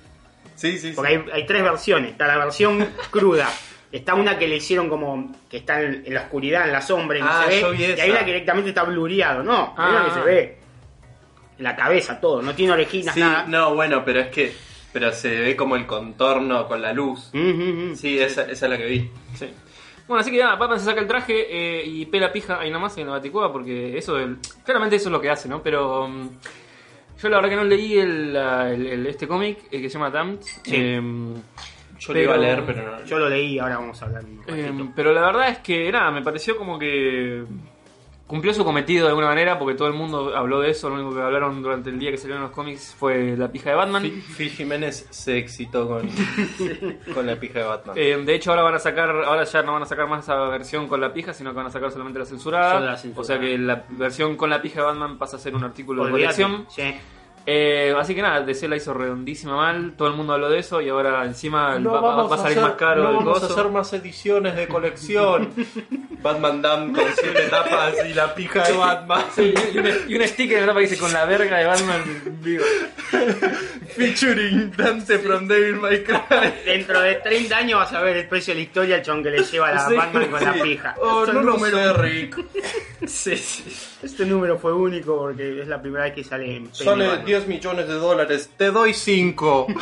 Sí, 0.54 0.72
sí, 0.72 0.88
sí. 0.90 0.92
Porque 0.94 1.12
hay, 1.12 1.24
hay 1.32 1.46
tres 1.46 1.62
versiones. 1.62 2.12
Está 2.12 2.26
la 2.26 2.36
versión 2.38 2.86
cruda. 3.10 3.48
Está 3.90 4.14
una 4.14 4.38
que 4.38 4.48
le 4.48 4.56
hicieron 4.56 4.88
como 4.88 5.32
que 5.50 5.58
está 5.58 5.80
en, 5.80 6.02
en 6.06 6.14
la 6.14 6.22
oscuridad, 6.22 6.66
en 6.66 6.72
la 6.72 6.80
sombra, 6.80 7.18
y 7.18 7.20
no 7.20 7.28
Ah, 7.30 7.44
se 7.48 7.60
yo 7.60 7.70
ve. 7.70 7.76
vi 7.76 7.82
Y 7.84 7.86
esa. 7.92 8.02
hay 8.02 8.10
una 8.10 8.20
que 8.20 8.26
directamente 8.26 8.68
está 8.70 8.82
blureado. 8.84 9.42
No, 9.42 9.74
hay 9.76 9.90
una 9.90 10.00
Ah. 10.02 10.04
que 10.06 10.14
se 10.14 10.20
ve. 10.26 10.58
En 11.58 11.64
la 11.64 11.76
cabeza 11.76 12.18
todo, 12.20 12.40
no 12.42 12.54
tiene 12.54 12.72
orejinas, 12.72 13.14
Sí, 13.14 13.20
nada. 13.20 13.44
no, 13.46 13.74
bueno, 13.74 14.02
pero 14.04 14.20
es 14.20 14.28
que. 14.28 14.52
Pero 14.92 15.12
se 15.12 15.40
ve 15.40 15.56
como 15.56 15.76
el 15.76 15.86
contorno 15.86 16.66
con 16.68 16.82
la 16.82 16.92
luz. 16.92 17.30
Mm, 17.32 17.38
mm, 17.38 17.90
mm. 17.92 17.96
Sí, 17.96 18.18
esa, 18.18 18.42
esa 18.42 18.66
es 18.66 18.70
la 18.70 18.76
que 18.78 18.86
vi. 18.86 19.10
Sí. 19.34 19.46
Bueno, 20.06 20.20
así 20.20 20.30
que 20.30 20.38
nada, 20.38 20.56
Batman 20.56 20.78
se 20.80 20.84
saca 20.84 21.00
el 21.00 21.06
traje 21.06 21.46
eh, 21.48 21.84
y 21.86 22.04
pela 22.06 22.30
pija 22.32 22.60
ahí 22.60 22.70
nomás 22.70 22.98
en 22.98 23.06
la 23.06 23.12
baticueva 23.14 23.50
porque 23.52 23.96
eso, 23.96 24.18
el- 24.18 24.36
claramente 24.64 24.96
eso 24.96 25.08
es 25.08 25.12
lo 25.12 25.20
que 25.20 25.30
hace, 25.30 25.48
¿no? 25.48 25.62
Pero 25.62 26.06
yo 27.22 27.28
la 27.28 27.36
verdad 27.36 27.48
que 27.50 27.56
no 27.56 27.64
leí 27.64 27.98
el, 27.98 28.32
la- 28.34 28.70
el- 28.70 28.86
el- 28.86 29.06
este 29.06 29.26
cómic 29.28 29.58
eh, 29.70 29.80
que 29.80 29.88
se 29.88 29.94
llama 29.94 30.10
Damned. 30.10 30.40
Sí. 30.64 30.74
Em, 30.76 31.34
Yo 31.98 32.12
lo 32.12 32.20
iba 32.20 32.34
a 32.34 32.36
leer, 32.36 32.64
pero 32.66 32.82
no. 32.90 33.04
Yo 33.06 33.18
lo 33.18 33.28
leí, 33.30 33.58
ahora 33.60 33.76
vamos 33.78 34.02
a 34.02 34.06
hablar 34.06 34.24
un 34.24 34.42
Eh, 34.48 34.90
pero 34.94 35.12
la 35.12 35.20
verdad 35.22 35.48
es 35.50 35.58
que 35.58 35.90
nada, 35.92 36.10
me 36.10 36.20
pareció 36.22 36.58
como 36.58 36.78
que 36.78 37.44
cumplió 38.26 38.54
su 38.54 38.64
cometido 38.64 39.04
de 39.04 39.10
alguna 39.10 39.28
manera 39.28 39.58
porque 39.58 39.74
todo 39.74 39.88
el 39.88 39.94
mundo 39.94 40.34
habló 40.36 40.60
de 40.60 40.70
eso, 40.70 40.88
lo 40.88 40.96
único 40.96 41.14
que 41.14 41.20
hablaron 41.20 41.62
durante 41.62 41.90
el 41.90 41.98
día 41.98 42.10
que 42.10 42.16
salieron 42.16 42.42
los 42.42 42.52
cómics 42.52 42.94
fue 42.98 43.36
la 43.36 43.50
pija 43.50 43.70
de 43.70 43.76
Batman. 43.76 44.02
Phil 44.02 44.22
Phil 44.22 44.50
Jiménez 44.50 45.06
se 45.10 45.38
excitó 45.38 45.88
con, 45.88 46.08
con 47.14 47.26
la 47.26 47.36
pija 47.36 47.60
de 47.60 47.64
Batman. 47.64 47.96
Eh, 47.98 48.22
de 48.24 48.34
hecho 48.34 48.50
ahora 48.50 48.62
van 48.62 48.74
a 48.74 48.78
sacar, 48.78 49.10
ahora 49.10 49.44
ya 49.44 49.62
no 49.62 49.72
van 49.74 49.82
a 49.82 49.86
sacar 49.86 50.08
más 50.08 50.24
esa 50.24 50.36
versión 50.48 50.88
con 50.88 51.00
la 51.00 51.12
pija, 51.12 51.32
sino 51.32 51.50
que 51.50 51.56
van 51.56 51.66
a 51.66 51.70
sacar 51.70 51.90
solamente 51.90 52.18
la 52.18 52.26
censurada. 52.26 52.74
Solo 52.74 52.86
la 52.86 52.96
censurada. 52.96 53.20
O 53.20 53.24
sea 53.24 53.40
que 53.40 53.58
la 53.58 53.84
versión 53.90 54.36
con 54.36 54.50
la 54.50 54.62
pija 54.62 54.80
de 54.80 54.86
Batman 54.86 55.18
pasa 55.18 55.36
a 55.36 55.40
ser 55.40 55.54
un 55.54 55.64
artículo 55.64 56.04
de 56.04 56.10
colección. 56.10 56.66
Sí. 56.68 56.94
Eh, 57.44 57.92
así 57.98 58.14
que 58.14 58.22
nada, 58.22 58.40
DC 58.42 58.68
la 58.68 58.76
hizo 58.76 58.94
redondísima 58.94 59.56
mal, 59.56 59.94
todo 59.96 60.06
el 60.08 60.14
mundo 60.14 60.32
habló 60.34 60.48
de 60.48 60.60
eso 60.60 60.80
y 60.80 60.88
ahora 60.88 61.24
encima 61.24 61.76
va, 61.78 62.00
va- 62.00 62.22
va 62.28 62.36
a 62.36 62.38
salir 62.38 62.60
más 62.60 62.74
caro 62.74 63.02
no 63.02 63.10
el 63.10 63.16
vamos 63.16 63.42
a 63.42 63.46
hacer 63.46 63.68
más 63.68 63.92
ediciones 63.92 64.54
de 64.54 64.68
colección. 64.68 65.50
Batman 66.22 66.62
Dam 66.62 66.92
con 66.92 67.02
siete 67.20 67.48
tapas 67.50 67.94
y 68.08 68.14
la 68.14 68.32
pija 68.32 68.62
de 68.62 68.74
Batman. 68.76 69.24
Sí, 69.34 69.52
y, 69.74 69.78
un, 69.78 69.88
y 70.06 70.14
un 70.14 70.28
sticker 70.28 70.58
en 70.58 70.60
la 70.62 70.66
tapa 70.68 70.78
que 70.80 70.86
dice 70.86 70.98
con 71.00 71.12
la 71.12 71.24
verga 71.24 71.58
de 71.58 71.64
Batman 71.66 72.02
vivo. 72.40 72.62
Featuring 73.96 74.72
Dante 74.76 75.18
from 75.18 75.46
Devil 75.48 75.76
May 75.76 76.02
Cry. 76.04 76.18
Dentro 76.64 77.00
de 77.00 77.16
30 77.16 77.56
años 77.56 77.80
vas 77.80 77.92
a 77.92 78.00
ver 78.02 78.16
el 78.18 78.28
precio 78.28 78.54
de 78.54 78.60
la 78.60 78.64
historia 78.64 78.96
el 78.96 79.02
chon 79.02 79.22
que 79.22 79.30
le 79.30 79.42
lleva 79.42 79.68
a 79.68 79.74
la 79.74 79.88
Sí, 79.88 79.94
Batman 79.96 80.30
con 80.30 80.44
la 80.44 80.52
pija. 80.62 80.94
Oh, 81.00 81.22
Este 81.24 81.32
no 81.34 81.42
lo 81.42 81.52
número- 81.54 81.76
sé, 81.76 81.92
Rick. 81.94 82.36
Sí, 83.04 83.36
sí. 83.36 83.64
Este 84.00 84.24
número 84.24 84.56
fue 84.58 84.72
único 84.72 85.18
porque 85.18 85.60
es 85.62 85.66
la 85.66 85.82
primera 85.82 86.04
vez 86.04 86.14
que 86.14 86.22
sale 86.22 86.54
en. 86.56 86.68
10 87.32 87.48
millones 87.48 87.88
de 87.88 87.94
dólares. 87.94 88.50
Te 88.58 88.70
doy 88.70 88.92
5. 88.92 89.66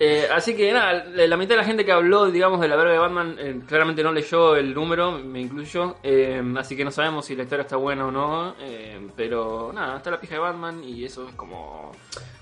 Eh, 0.00 0.26
así 0.34 0.56
que 0.56 0.72
nada, 0.72 1.04
la 1.04 1.36
mitad 1.36 1.50
de 1.50 1.58
la 1.58 1.64
gente 1.64 1.84
que 1.84 1.92
habló, 1.92 2.28
digamos, 2.28 2.60
de 2.60 2.66
la 2.66 2.74
verga 2.74 2.92
de 2.92 2.98
Batman, 2.98 3.36
eh, 3.38 3.60
claramente 3.66 4.02
no 4.02 4.10
leyó 4.10 4.56
el 4.56 4.74
número, 4.74 5.12
me 5.12 5.40
incluyo. 5.40 5.96
eh, 6.02 6.42
así 6.58 6.76
que 6.76 6.84
no 6.84 6.90
sabemos 6.90 7.24
si 7.26 7.36
la 7.36 7.44
historia 7.44 7.62
está 7.62 7.76
buena 7.76 8.06
o 8.06 8.10
no. 8.10 8.56
eh, 8.60 8.98
pero 9.16 9.70
nada, 9.72 9.98
está 9.98 10.10
la 10.10 10.18
pija 10.20 10.34
de 10.34 10.40
Batman 10.40 10.82
y 10.82 11.04
eso 11.04 11.28
es 11.28 11.34
como 11.36 11.92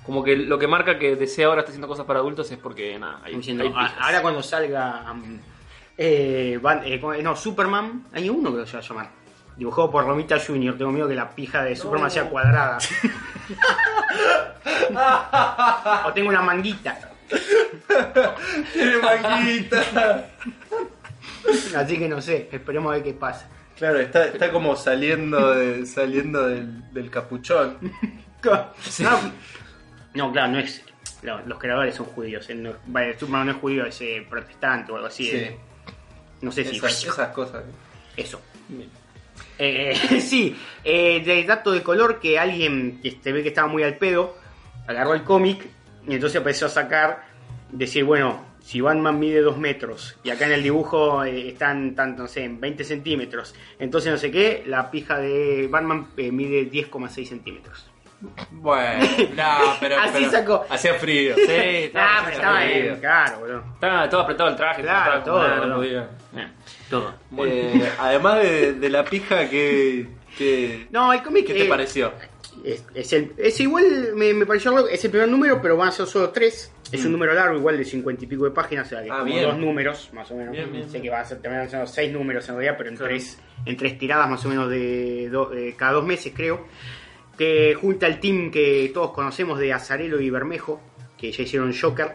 como 0.02 0.24
que 0.24 0.34
lo 0.34 0.58
que 0.58 0.66
marca 0.66 0.98
que 0.98 1.14
DC 1.14 1.44
ahora 1.44 1.60
está 1.60 1.70
haciendo 1.72 1.86
cosas 1.88 2.06
para 2.06 2.20
adultos 2.20 2.50
es 2.50 2.56
porque 2.58 2.98
nada, 2.98 3.20
hay, 3.22 3.36
Diciendo, 3.36 3.64
hay 3.64 3.72
"Ah, 3.76 3.86
pijas". 3.90 3.94
ahora 4.06 4.22
cuando 4.22 4.42
salga 4.42 5.12
um, 5.12 5.38
eh, 5.98 6.58
eh, 6.86 6.98
¿cómo- 7.02 7.14
no, 7.14 7.36
Superman, 7.36 8.06
año 8.14 8.32
1 8.32 8.50
creo 8.50 8.64
que 8.64 8.70
se 8.70 8.76
va 8.78 8.82
a 8.82 8.88
llamar. 8.88 9.10
Dibujado 9.56 9.90
por 9.90 10.06
Romita 10.06 10.38
Jr. 10.38 10.76
Tengo 10.78 10.90
miedo 10.92 11.08
que 11.08 11.14
la 11.14 11.30
pija 11.30 11.62
de 11.62 11.76
Superman 11.76 12.10
sea 12.10 12.28
cuadrada. 12.28 12.78
o 16.06 16.12
tengo 16.12 16.28
una 16.28 16.42
manguita. 16.42 16.98
Tiene 18.72 18.96
manguita. 18.98 20.26
Así 21.76 21.98
que 21.98 22.08
no 22.08 22.20
sé, 22.20 22.48
esperemos 22.52 22.90
a 22.92 22.96
ver 22.96 23.04
qué 23.04 23.12
pasa. 23.14 23.48
Claro, 23.76 23.98
está, 23.98 24.26
está 24.26 24.52
como 24.52 24.76
saliendo, 24.76 25.54
de, 25.54 25.86
saliendo 25.86 26.46
del, 26.48 26.92
del 26.92 27.10
capuchón. 27.10 27.78
No, 28.44 29.18
no, 30.14 30.32
claro, 30.32 30.52
no 30.52 30.58
es. 30.58 30.82
no, 31.22 31.40
los 31.46 31.58
creadores 31.58 31.94
son 31.94 32.06
judíos. 32.06 32.48
eh, 32.50 32.54
no- 32.54 32.72
Superman 33.18 33.46
no 33.46 33.52
es 33.52 33.58
judío, 33.58 33.86
es 33.86 34.00
eh, 34.00 34.26
protestante 34.28 34.92
o 34.92 34.96
algo 34.96 35.08
así. 35.08 35.24
Sí. 35.28 35.36
eh. 35.36 35.58
No 36.42 36.52
sé 36.52 36.64
si. 36.64 36.76
Esas, 36.76 37.04
esas 37.04 37.28
cosas. 37.28 37.62
Eso. 38.16 38.40
Eh, 39.58 40.20
sí, 40.20 40.56
eh, 40.84 41.22
de 41.24 41.44
dato 41.44 41.70
de 41.72 41.82
color 41.82 42.20
que 42.20 42.38
alguien 42.38 43.00
que 43.02 43.18
se 43.22 43.32
ve 43.32 43.42
que 43.42 43.48
estaba 43.48 43.68
muy 43.68 43.82
al 43.82 43.96
pedo 43.96 44.36
agarró 44.86 45.14
el 45.14 45.22
cómic 45.22 45.66
y 46.06 46.14
entonces 46.14 46.36
empezó 46.36 46.66
a 46.66 46.68
sacar, 46.68 47.24
decir, 47.70 48.04
bueno, 48.04 48.44
si 48.60 48.80
Batman 48.80 49.18
mide 49.18 49.40
2 49.40 49.58
metros 49.58 50.16
y 50.22 50.30
acá 50.30 50.46
en 50.46 50.52
el 50.52 50.62
dibujo 50.62 51.24
eh, 51.24 51.48
están, 51.48 51.94
tanto, 51.94 52.22
no 52.22 52.28
sé, 52.28 52.44
en 52.44 52.60
20 52.60 52.84
centímetros, 52.84 53.54
entonces 53.78 54.12
no 54.12 54.18
sé 54.18 54.30
qué, 54.30 54.62
la 54.66 54.90
pija 54.90 55.18
de 55.18 55.68
Batman 55.70 56.08
eh, 56.16 56.32
mide 56.32 56.70
10,6 56.70 57.26
centímetros. 57.26 57.91
Bueno, 58.50 59.04
no, 59.36 59.76
pero, 59.80 59.96
Así 60.00 60.12
pero 60.14 60.30
sacó. 60.30 60.64
Hacía 60.70 60.94
frío. 60.94 61.34
Sí, 61.36 61.42
Ah, 61.48 61.70
estaba, 61.84 62.20
pero 62.24 62.36
estaba 62.36 62.64
bien, 62.64 62.96
claro, 63.00 63.38
boludo. 63.40 63.64
estaba 63.74 64.08
todo 64.08 64.20
apretado 64.20 64.50
el 64.50 64.56
traje, 64.56 64.82
Claro, 64.82 65.18
estaba 65.18 65.24
todo, 65.24 65.66
no. 65.66 65.82
Eh, 65.84 66.06
todo. 66.88 67.14
Eh, 67.44 67.90
además 67.98 68.42
de, 68.42 68.72
de 68.74 68.88
la 68.90 69.04
pija 69.04 69.48
que, 69.48 70.06
que 70.38 70.86
No, 70.90 71.12
el 71.12 71.22
cómic 71.22 71.46
¿qué 71.46 71.54
te 71.54 71.64
eh, 71.64 71.68
pareció? 71.68 72.12
Es, 72.64 72.84
es 72.94 73.12
el, 73.14 73.32
es 73.38 73.58
igual, 73.60 74.12
me, 74.14 74.32
me 74.34 74.46
pareció 74.46 74.70
algo- 74.76 74.86
es 74.88 75.04
el 75.04 75.10
primer 75.10 75.28
número, 75.28 75.60
pero 75.60 75.76
van 75.76 75.88
a 75.88 75.92
ser 75.92 76.06
solo 76.06 76.30
tres. 76.30 76.70
Es 76.92 77.04
un 77.06 77.12
número 77.12 77.32
largo, 77.32 77.56
igual 77.56 77.78
de 77.78 77.84
cincuenta 77.86 78.22
y 78.22 78.26
pico 78.26 78.44
de 78.44 78.50
páginas, 78.50 78.86
o 78.86 78.90
sea 78.90 79.02
que 79.02 79.10
Ah, 79.10 79.20
como 79.20 79.24
bien. 79.32 79.44
dos 79.44 79.56
números, 79.56 80.10
más 80.12 80.30
o 80.30 80.34
menos. 80.34 80.52
Bien, 80.52 80.70
bien, 80.70 80.84
sé 80.84 80.90
bien. 80.90 81.02
que 81.04 81.10
van 81.10 81.22
a 81.22 81.24
ser, 81.24 81.38
a 81.48 81.66
ser 81.68 81.88
seis 81.88 82.12
números 82.12 82.46
en 82.50 82.54
realidad, 82.56 82.74
pero 82.76 82.90
en, 82.90 82.96
Claro. 82.96 83.08
tres, 83.10 83.38
en 83.64 83.76
tres 83.78 83.98
tiradas 83.98 84.28
más 84.28 84.44
o 84.44 84.48
menos 84.50 84.68
de, 84.68 85.30
do- 85.30 85.48
de 85.48 85.74
cada 85.74 85.92
dos 85.92 86.04
meses, 86.04 86.34
creo. 86.36 86.66
Que 87.42 87.74
junta 87.74 88.06
el 88.06 88.20
team 88.20 88.50
que 88.50 88.90
todos 88.94 89.10
conocemos 89.10 89.58
de 89.58 89.72
Azarelo 89.72 90.20
y 90.20 90.30
Bermejo, 90.30 90.80
que 91.18 91.32
ya 91.32 91.42
hicieron 91.42 91.72
Joker, 91.74 92.12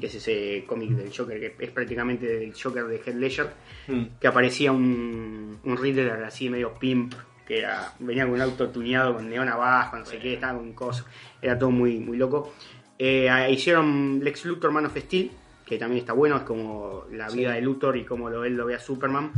que 0.00 0.06
es 0.06 0.14
ese 0.14 0.64
cómic 0.66 0.90
del 0.90 1.12
Joker, 1.14 1.38
que 1.38 1.64
es 1.64 1.70
prácticamente 1.70 2.26
del 2.26 2.54
Joker 2.54 2.84
de 2.84 2.96
Heath 2.96 3.16
Ledger 3.16 3.48
Mm. 3.86 4.18
que 4.18 4.26
aparecía 4.26 4.72
un, 4.72 5.58
un 5.62 5.76
Riddler 5.76 6.24
así 6.24 6.48
medio 6.48 6.72
pimp, 6.74 7.14
que 7.46 7.58
era 7.58 7.92
venía 7.98 8.24
con 8.24 8.34
un 8.34 8.40
auto 8.40 8.70
tuneado 8.70 9.14
con 9.14 9.28
neón 9.28 9.48
abajo, 9.48 9.98
no 9.98 10.06
sé 10.06 10.18
qué, 10.18 10.34
estaba 10.34 10.58
con 10.58 10.68
un 10.68 10.72
coso, 10.72 11.04
era 11.42 11.58
todo 11.58 11.70
muy, 11.70 11.98
muy 11.98 12.16
loco. 12.16 12.54
Eh, 12.98 13.28
hicieron 13.50 14.20
Lex 14.22 14.46
Luthor 14.46 14.70
Man 14.70 14.86
of 14.86 14.96
Steel, 14.96 15.30
que 15.66 15.76
también 15.76 16.00
está 16.00 16.12
bueno, 16.12 16.36
es 16.36 16.42
como 16.44 17.04
la 17.12 17.28
vida 17.28 17.52
de 17.52 17.60
Luthor 17.60 17.96
y 17.96 18.04
cómo 18.04 18.30
lo, 18.30 18.44
él 18.44 18.54
lo 18.54 18.66
ve 18.66 18.74
a 18.74 18.80
Superman. 18.80 19.32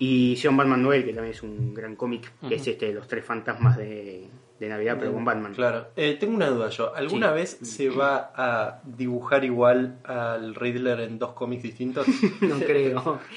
Y 0.00 0.32
hicieron 0.32 0.56
Batman 0.56 0.82
Noel, 0.82 1.04
que 1.04 1.12
también 1.12 1.34
es 1.34 1.42
un 1.42 1.74
gran 1.74 1.96
cómic, 1.96 2.32
que 2.48 2.54
es 2.54 2.66
este 2.66 2.86
de 2.86 2.94
los 2.94 3.08
tres 3.08 3.24
fantasmas 3.24 3.76
de, 3.76 4.28
de 4.58 4.68
Navidad, 4.68 4.96
pero 4.98 5.12
con 5.12 5.24
Batman. 5.24 5.54
Claro. 5.54 5.88
Eh, 5.96 6.16
tengo 6.18 6.34
una 6.34 6.48
duda 6.48 6.68
yo. 6.70 6.94
¿Alguna 6.94 7.28
Sí. 7.28 7.34
vez 7.34 7.58
se 7.62 7.88
va 7.90 8.32
a 8.34 8.80
dibujar 8.84 9.44
igual 9.44 9.98
al 10.04 10.54
Riddler 10.54 11.00
en 11.00 11.18
dos 11.18 11.32
cómics 11.32 11.62
distintos? 11.62 12.06
no 12.40 12.58
creo. 12.58 13.20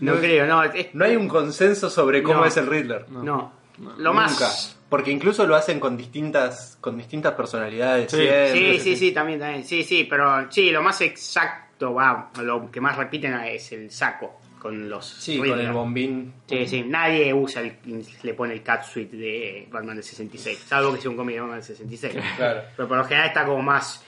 No 0.00 0.16
creo, 0.16 0.44
no. 0.46 0.62
es- 0.64 0.92
No 0.94 1.04
hay 1.04 1.14
un 1.14 1.28
consenso 1.28 1.88
sobre 1.88 2.20
cómo 2.22 2.40
No. 2.40 2.46
es 2.46 2.56
el 2.56 2.66
Riddler. 2.66 3.08
no. 3.10 3.52
Lo 3.98 4.12
más. 4.12 4.32
Nunca. 4.32 4.50
Porque 4.88 5.10
incluso 5.10 5.46
lo 5.46 5.54
hacen 5.56 5.78
con 5.80 5.96
distintas, 5.96 6.78
con 6.80 6.96
distintas 6.96 7.32
personalidades. 7.34 8.10
Sí. 8.10 8.16
siempre. 8.18 8.52
Sí, 8.52 8.78
sí, 8.80 8.96
sí, 8.96 9.12
también, 9.12 9.38
también. 9.40 9.64
Sí, 9.64 9.82
sí, 9.84 10.04
pero 10.08 10.50
sí, 10.50 10.70
lo 10.70 10.82
más 10.82 11.00
exacto, 11.00 11.94
va, 11.94 12.30
lo 12.40 12.70
que 12.70 12.80
más 12.80 12.96
repiten 12.96 13.34
es 13.34 13.70
el 13.72 13.90
saco 13.90 14.40
con 14.64 14.88
los. 14.88 15.06
Sí, 15.06 15.36
con 15.36 15.60
el 15.60 15.72
bombín. 15.72 16.32
Sí, 16.48 16.66
sí, 16.66 16.84
nadie 16.84 17.34
usa 17.34 17.60
el, 17.60 17.76
le 18.22 18.32
pone 18.32 18.54
el 18.54 18.62
cat 18.62 18.82
suite 18.82 19.14
de 19.14 19.68
Batman 19.70 19.96
del 19.96 20.02
66, 20.02 20.58
salvo 20.66 20.94
que 20.94 21.02
sea 21.02 21.10
un 21.10 21.18
cómic 21.18 21.34
de 21.34 21.40
Batman 21.42 21.58
del 21.58 21.66
66. 21.66 22.14
Claro. 22.38 22.62
Pero 22.74 22.88
por 22.88 22.96
lo 22.96 23.04
general 23.04 23.28
está 23.28 23.44
como 23.44 23.60
más 23.60 24.02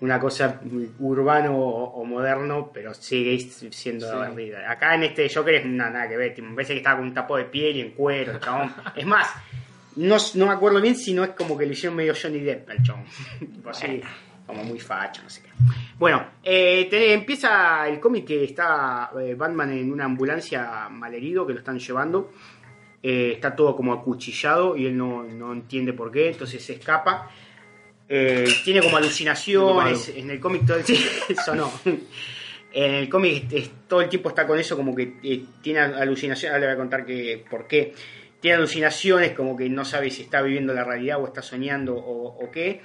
una 0.00 0.18
cosa 0.18 0.60
urbano 0.98 1.56
o, 1.56 2.00
o 2.00 2.04
moderno, 2.04 2.72
pero 2.74 2.92
sigue 2.92 3.38
siendo 3.38 4.08
Sí. 4.08 4.34
Riddler. 4.34 4.64
Acá 4.64 4.96
en 4.96 5.04
este 5.04 5.32
Joker 5.32 5.54
es 5.54 5.66
nada, 5.66 5.90
nada 5.90 6.08
que 6.08 6.16
ver, 6.16 6.42
me 6.42 6.56
parece 6.56 6.72
que 6.72 6.78
estaba 6.78 6.96
con 6.98 7.06
un 7.06 7.14
tapo 7.14 7.36
de 7.36 7.44
piel 7.44 7.76
y 7.76 7.80
en 7.82 7.90
cuero, 7.92 8.32
el 8.32 8.40
chabón. 8.40 8.74
es 8.96 9.06
más, 9.06 9.28
no, 9.94 10.16
no 10.34 10.46
me 10.46 10.52
acuerdo 10.52 10.80
bien 10.80 10.96
si 10.96 11.14
no 11.14 11.22
es 11.22 11.30
como 11.30 11.56
que 11.56 11.66
le 11.66 11.74
hicieron 11.74 11.94
medio 11.94 12.14
Johnny 12.20 12.40
Depp 12.40 12.68
al 12.68 12.82
chabón. 12.82 13.04
Tipo 13.38 13.70
así, 13.70 14.02
como 14.50 14.64
muy 14.64 14.78
facho, 14.80 15.22
no 15.22 15.30
sé 15.30 15.42
qué. 15.42 15.48
Bueno, 15.98 16.24
eh, 16.42 16.86
te- 16.90 17.12
empieza 17.12 17.88
el 17.88 17.98
cómic 18.00 18.26
que 18.26 18.44
está 18.44 19.10
eh, 19.20 19.34
Batman 19.34 19.70
en 19.72 19.92
una 19.92 20.04
ambulancia 20.04 20.88
malherido 20.90 21.46
que 21.46 21.52
lo 21.54 21.58
están 21.60 21.78
llevando. 21.78 22.32
Eh, 23.02 23.32
está 23.34 23.56
todo 23.56 23.74
como 23.74 23.92
acuchillado 23.94 24.76
y 24.76 24.86
él 24.86 24.96
no, 24.96 25.22
no 25.22 25.52
entiende 25.52 25.92
por 25.94 26.10
qué, 26.12 26.28
entonces 26.30 26.62
se 26.64 26.74
escapa. 26.74 27.30
Tiene 28.64 28.80
como 28.82 28.96
alucinaciones. 28.96 30.08
En 30.16 30.30
el 30.30 30.40
cómic 30.40 30.66
todo 30.66 30.78
el 30.78 30.84
eso 31.28 31.54
no. 31.54 31.70
En 32.72 32.94
el 32.94 33.08
cómic 33.08 33.44
es- 33.52 33.70
todo 33.88 34.00
el 34.00 34.08
tiempo 34.08 34.28
está 34.30 34.46
con 34.46 34.58
eso, 34.58 34.76
como 34.76 34.94
que 34.94 35.14
tiene 35.62 35.80
alucinaciones. 35.80 36.52
Ahora 36.54 36.60
le 36.60 36.66
voy 36.66 36.74
a 36.74 36.78
contar 36.78 37.04
que 37.06 37.44
por 37.48 37.66
qué. 37.66 37.94
Tiene 38.40 38.56
alucinaciones, 38.56 39.32
como 39.32 39.54
que 39.56 39.68
no 39.68 39.84
sabe 39.84 40.10
si 40.10 40.22
está 40.22 40.40
viviendo 40.40 40.72
la 40.72 40.82
realidad 40.82 41.20
o 41.20 41.26
está 41.26 41.42
soñando 41.42 41.94
o, 41.94 42.42
o 42.42 42.50
qué. 42.50 42.80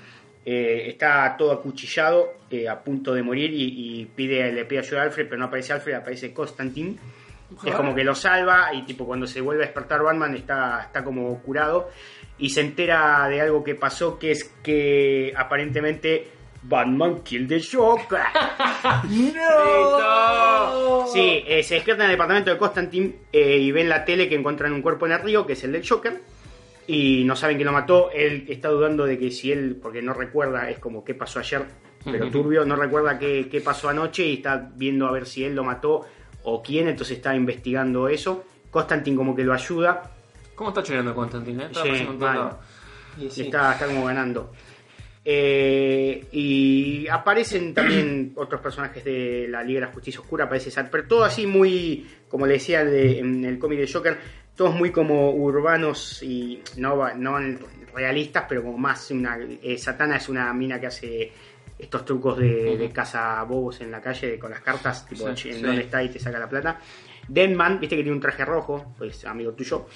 Eh, 0.48 0.90
está 0.90 1.36
todo 1.36 1.52
acuchillado, 1.52 2.36
eh, 2.52 2.70
a 2.70 2.80
punto 2.80 3.16
de 3.16 3.24
morir 3.24 3.52
y, 3.52 4.02
y 4.02 4.06
pide, 4.06 4.52
le 4.52 4.66
pide 4.66 4.80
ayuda 4.80 5.02
a 5.02 5.04
Alfred, 5.06 5.26
pero 5.28 5.40
no 5.40 5.46
aparece 5.46 5.74
Alfred, 5.74 5.96
aparece 5.96 6.32
Constantine. 6.34 6.98
Es 7.64 7.74
como 7.74 7.96
que 7.96 8.04
lo 8.04 8.14
salva 8.16 8.74
y 8.74 8.84
tipo 8.84 9.06
cuando 9.06 9.28
se 9.28 9.42
vuelve 9.42 9.64
a 9.64 9.68
despertar 9.68 10.02
Batman 10.02 10.36
está, 10.36 10.82
está 10.82 11.04
como 11.04 11.42
curado 11.42 11.90
y 12.38 12.50
se 12.50 12.62
entera 12.62 13.28
de 13.28 13.40
algo 13.42 13.64
que 13.64 13.76
pasó 13.76 14.18
que 14.18 14.32
es 14.32 14.44
que 14.64 15.32
aparentemente 15.36 16.28
Batman 16.64 17.22
killed 17.24 17.48
the 17.48 17.62
Joker. 17.62 18.20
¡No! 19.36 21.06
Sí, 21.08 21.44
eh, 21.48 21.62
se 21.64 21.76
despierta 21.76 22.04
en 22.04 22.10
el 22.10 22.16
departamento 22.16 22.52
de 22.52 22.58
Constantine 22.58 23.16
eh, 23.32 23.58
y 23.58 23.72
ven 23.72 23.90
la 23.90 24.04
tele 24.04 24.28
que 24.28 24.36
encuentran 24.36 24.74
un 24.74 24.82
cuerpo 24.82 25.06
en 25.06 25.14
el 25.14 25.22
río 25.22 25.46
que 25.46 25.54
es 25.54 25.64
el 25.64 25.72
del 25.72 25.88
Joker 25.88 26.20
y 26.88 27.24
no 27.24 27.36
saben 27.36 27.58
quién 27.58 27.68
lo 27.68 27.74
mató. 27.74 28.12
Él 28.12 28.46
está 28.50 28.70
dudando 28.70 29.06
de 29.06 29.18
que 29.18 29.32
si 29.32 29.52
él, 29.52 29.78
porque 29.82 30.02
no 30.02 30.14
recuerda, 30.14 30.70
es 30.70 30.80
como 30.80 31.04
qué 31.04 31.14
pasó 31.16 31.40
ayer, 31.40 31.64
pero 32.04 32.30
turbio, 32.30 32.66
no 32.66 32.76
recuerda 32.76 33.18
qué, 33.18 33.48
qué 33.50 33.62
pasó 33.62 33.90
anoche 33.90 34.26
y 34.26 34.34
está 34.36 34.72
viendo 34.76 35.08
a 35.08 35.12
ver 35.12 35.26
si 35.26 35.44
él 35.44 35.56
lo 35.56 35.64
mató 35.64 36.06
o 36.44 36.62
quién, 36.62 36.88
entonces 36.88 37.18
está 37.18 37.36
investigando 37.36 38.08
eso. 38.08 38.44
Constantine 38.70 39.16
como 39.18 39.36
que 39.36 39.44
lo 39.44 39.54
ayuda, 39.54 40.12
¿Cómo 40.54 40.70
está 40.70 40.82
choreando 40.84 41.14
Constantine? 41.14 41.64
eh? 41.64 41.66
Está 41.68 41.84
Sí. 41.84 41.90
Y 43.18 43.30
sí. 43.30 43.42
está, 43.44 43.74
está 43.74 43.88
como 43.88 44.06
ganando. 44.06 44.52
Eh, 45.28 46.28
y 46.32 47.08
aparecen 47.08 47.74
también 47.74 48.32
otros 48.38 48.62
personajes 48.62 49.04
de 49.04 49.48
la 49.50 49.64
Liga 49.64 49.80
de 49.82 49.86
la 49.88 49.92
Justicia 49.92 50.20
Oscura, 50.22 50.46
aparece 50.46 50.70
Sat, 50.70 50.90
pero 50.92 51.08
todo 51.08 51.24
así 51.24 51.48
muy, 51.48 52.06
como 52.30 52.46
le 52.46 52.54
decía 52.54 52.86
de- 52.86 53.20
en 53.20 53.44
el 53.44 53.58
cómic 53.58 53.80
de 53.80 53.92
Joker, 53.92 54.18
todos 54.56 54.74
muy 54.76 54.92
como 54.92 55.32
urbanos 55.32 56.22
y 56.24 56.62
no, 56.78 57.14
no 57.16 57.38
realistas, 57.94 58.46
pero 58.48 58.64
como 58.64 58.78
más 58.78 59.10
una... 59.12 59.38
eh, 59.62 59.78
Satana 59.78 60.18
es 60.18 60.30
una 60.30 60.54
mina 60.54 60.80
que 60.80 60.88
hace 60.88 61.32
estos 61.78 62.06
trucos 62.06 62.38
de, 62.38 62.78
de 62.78 62.90
caza 62.90 63.44
bobos 63.44 63.82
en 63.82 63.92
la 63.92 64.02
calle 64.02 64.40
con 64.40 64.50
las 64.52 64.62
cartas, 64.62 65.06
tipo 65.06 65.24
Sí, 65.36 65.50
en 65.50 65.56
sí. 65.58 65.62
dónde 65.62 65.82
está 65.84 66.02
y 66.04 66.10
te 66.10 66.20
saca 66.20 66.40
la 66.40 66.48
plata. 66.48 66.80
Deadman, 67.28 67.80
viste 67.80 67.96
que 67.98 68.04
tiene 68.04 68.16
un 68.16 68.22
traje 68.22 68.46
rojo, 68.46 68.94
pues 68.98 69.26
amigo 69.26 69.52
tuyo. 69.54 69.88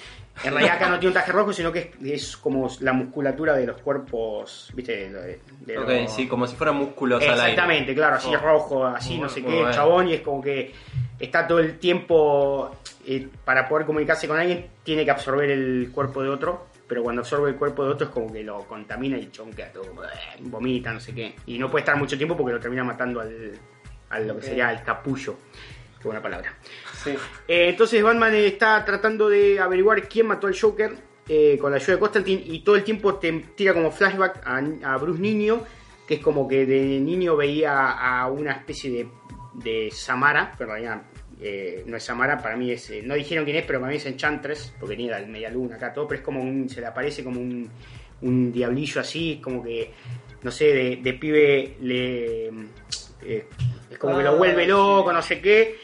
En 0.43 0.51
realidad 0.53 0.77
acá 0.77 0.89
no 0.89 0.95
tiene 0.99 1.07
un 1.09 1.13
traje 1.13 1.31
rojo, 1.31 1.53
sino 1.53 1.71
que 1.71 1.91
es, 2.01 2.11
es 2.11 2.37
como 2.37 2.67
la 2.79 2.91
musculatura 2.93 3.53
de 3.55 3.67
los 3.67 3.79
cuerpos, 3.81 4.71
viste, 4.73 5.09
de, 5.11 5.39
de 5.65 5.75
los- 5.75 6.11
sí, 6.15 6.27
como 6.27 6.47
si 6.47 6.55
fueran 6.55 6.75
músculos 6.77 7.21
al 7.21 7.29
aire. 7.29 7.51
Exactamente, 7.51 7.93
claro, 7.95 8.15
así 8.15 8.29
Oh. 8.33 8.39
rojo, 8.39 8.85
así 8.85 9.17
no 9.19 9.29
sé 9.29 9.43
qué, 9.43 9.65
chabón, 9.71 10.07
y 10.09 10.13
es 10.15 10.21
como 10.21 10.41
que 10.41 10.73
está 11.19 11.45
todo 11.45 11.59
el 11.59 11.77
tiempo, 11.77 12.75
eh, 13.11 13.27
para 13.43 13.67
poder 13.67 13.87
comunicarse 13.87 14.27
con 14.27 14.37
alguien, 14.37 14.67
tiene 14.83 15.03
que 15.03 15.09
absorber 15.09 15.49
el 15.49 15.89
cuerpo 15.91 16.21
de 16.21 16.29
otro, 16.29 16.67
pero 16.87 17.01
cuando 17.01 17.23
absorbe 17.23 17.49
el 17.49 17.55
cuerpo 17.55 17.83
de 17.83 17.89
otro 17.89 18.05
es 18.05 18.13
como 18.13 18.31
que 18.31 18.43
lo 18.43 18.67
contamina 18.67 19.17
y 19.17 19.25
queda 19.25 19.71
todo, 19.71 19.91
vomita, 20.41 20.93
no 20.93 20.99
sé 20.99 21.15
qué. 21.15 21.33
Y 21.47 21.57
no 21.57 21.71
puede 21.71 21.81
estar 21.81 21.97
mucho 21.97 22.17
tiempo 22.17 22.37
porque 22.37 22.53
lo 22.53 22.59
termina 22.59 22.83
matando 22.83 23.19
al, 23.19 23.53
a 24.11 24.19
lo 24.19 24.35
que 24.35 24.43
sería 24.43 24.71
el 24.71 24.83
capullo. 24.83 25.37
Qué 25.99 26.07
buena 26.07 26.21
palabra. 26.21 26.53
Sí. 27.03 27.15
Eh, 27.47 27.69
entonces 27.69 28.03
Batman 28.03 28.35
está 28.35 28.85
tratando 28.85 29.27
de 29.27 29.59
averiguar 29.59 30.07
quién 30.07 30.27
mató 30.27 30.45
al 30.45 30.55
Joker 30.55 30.93
eh, 31.27 31.57
con 31.59 31.71
la 31.71 31.77
ayuda 31.77 31.93
de 31.93 31.99
Constantine 31.99 32.43
y 32.45 32.59
todo 32.59 32.75
el 32.75 32.83
tiempo 32.83 33.15
te 33.15 33.31
tira 33.55 33.73
como 33.73 33.91
flashback 33.91 34.45
a, 34.45 34.61
a 34.93 34.97
Bruce 34.97 35.19
Niño 35.19 35.63
que 36.09 36.15
es 36.15 36.21
como 36.21 36.47
que 36.47 36.65
de 36.65 36.99
niño 36.99 37.35
veía 37.35 37.91
a 37.91 38.27
una 38.27 38.51
especie 38.51 38.91
de, 38.91 39.07
de 39.53 39.91
Samara, 39.91 40.53
pero 40.57 40.71
en 40.71 40.83
realidad 40.83 41.08
eh, 41.41 41.83
no 41.85 41.97
es 41.97 42.03
Samara, 42.03 42.37
para 42.37 42.55
mí 42.57 42.71
es, 42.71 42.89
eh, 42.89 43.01
no 43.03 43.15
dijeron 43.15 43.45
quién 43.45 43.57
es, 43.57 43.63
pero 43.65 43.79
para 43.79 43.91
mí 43.91 43.97
es 43.97 44.05
Enchantress, 44.05 44.73
porque 44.79 44.95
tiene 44.95 45.11
la 45.11 45.19
media 45.25 45.49
luna 45.49 45.75
acá 45.77 45.93
todo, 45.93 46.07
pero 46.07 46.19
es 46.19 46.25
como 46.25 46.41
un, 46.41 46.69
se 46.69 46.81
le 46.81 46.87
aparece 46.87 47.23
como 47.23 47.39
un, 47.39 47.69
un 48.21 48.51
diablillo 48.51 48.99
así, 49.01 49.39
como 49.41 49.63
que, 49.63 49.91
no 50.43 50.51
sé, 50.51 50.65
de, 50.73 50.95
de 50.97 51.13
pibe 51.13 51.75
le... 51.81 52.47
eh, 53.23 53.45
es 53.91 53.97
como 53.97 54.17
que 54.17 54.23
lo 54.23 54.31
Ah, 54.31 54.35
vuelve 54.35 54.67
loco, 54.67 55.09
sí. 55.09 55.15
no 55.15 55.21
sé 55.21 55.41
qué. 55.41 55.75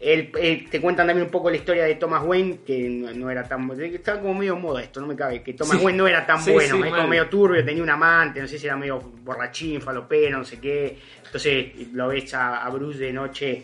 El- 0.00 0.30
el- 0.38 0.68
te 0.68 0.80
cuentan 0.82 1.06
también 1.06 1.24
un 1.26 1.30
poco 1.30 1.48
la 1.48 1.56
historia 1.56 1.84
de 1.84 1.94
Thomas 1.94 2.22
Wayne, 2.26 2.58
que 2.66 2.78
no, 2.90 3.10
no 3.12 3.30
era 3.30 3.42
tan... 3.44 3.70
Estaba 3.80 4.20
como 4.20 4.34
medio 4.34 4.54
modesto, 4.56 5.00
no 5.00 5.06
me 5.06 5.16
cabe, 5.16 5.42
que 5.42 5.54
Thomas 5.54 5.78
Sí. 5.78 5.84
Wayne 5.84 5.96
no 5.98 6.06
era 6.06 6.26
tan 6.26 6.40
Sí, 6.42 6.50
bueno, 6.52 6.76
sí, 6.76 6.82
es 6.82 6.90
como 6.94 7.08
medio 7.08 7.28
turbio, 7.28 7.64
tenía 7.64 7.82
un 7.82 7.88
amante, 7.88 8.40
no 8.40 8.46
sé 8.46 8.58
si 8.58 8.66
era 8.66 8.76
medio 8.76 9.00
borrachín, 9.00 9.80
falopero, 9.80 10.38
no 10.38 10.44
sé 10.44 10.60
qué. 10.60 10.98
Entonces 11.24 11.72
lo 11.94 12.08
ves 12.08 12.34
a, 12.34 12.64
a 12.66 12.68
Bruce 12.70 12.98
de 12.98 13.12
noche, 13.14 13.62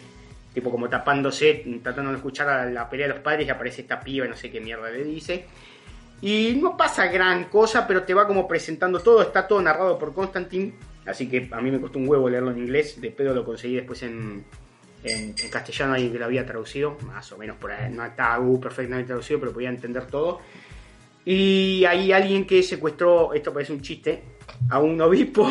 tipo 0.53 0.71
como 0.71 0.89
tapándose, 0.89 1.65
tratando 1.83 2.11
de 2.11 2.17
escuchar 2.17 2.49
a 2.49 2.67
la 2.67 2.89
pelea 2.89 3.07
de 3.07 3.15
los 3.15 3.23
padres 3.23 3.47
y 3.47 3.51
aparece 3.51 3.83
esta 3.83 4.01
piba 4.01 4.27
no 4.27 4.37
sé 4.37 4.51
qué 4.51 4.61
mierda 4.61 4.91
le 4.91 5.05
dice. 5.05 5.47
Y 6.23 6.59
no 6.61 6.77
pasa 6.77 7.07
gran 7.07 7.45
cosa, 7.45 7.87
pero 7.87 8.03
te 8.03 8.13
va 8.13 8.27
como 8.27 8.47
presentando 8.47 9.01
todo, 9.01 9.23
está 9.23 9.47
todo 9.47 9.63
narrado 9.63 9.99
por 9.99 10.13
Constantine, 10.13 10.75
así 11.07 11.29
que 11.29 11.49
a 11.51 11.61
mí 11.61 11.71
me 11.71 11.81
costó 11.81 11.99
un 11.99 12.09
huevo 12.09 12.29
leerlo 12.29 12.51
en 12.51 12.59
inglés, 12.59 13.01
de 13.01 13.11
pedo 13.11 13.35
lo 13.35 13.45
conseguí 13.45 13.77
después 13.77 14.03
en, 14.03 14.45
castellano 15.51 15.95
alguien 15.95 16.13
que 16.13 16.19
lo 16.19 16.27
había 16.27 16.45
traducido, 16.45 16.99
más 17.07 17.33
o 17.33 17.39
menos 17.39 17.57
por 17.57 17.73
ahí, 17.73 17.91
no 17.91 18.05
estaba 18.05 18.39
uh, 18.39 18.61
perfectamente 18.61 19.07
traducido, 19.07 19.41
pero 19.41 19.53
podía 19.53 19.71
entender 19.71 20.07
todo. 20.07 20.41
Y 21.25 21.85
hay 21.87 22.13
alguien 22.13 22.47
que 22.47 22.63
secuestró, 22.63 23.33
esto 23.33 23.53
parece 23.53 23.73
un 23.73 23.81
chiste, 23.81 24.23
a 24.69 24.79
un 24.79 25.01
obispo, 25.01 25.49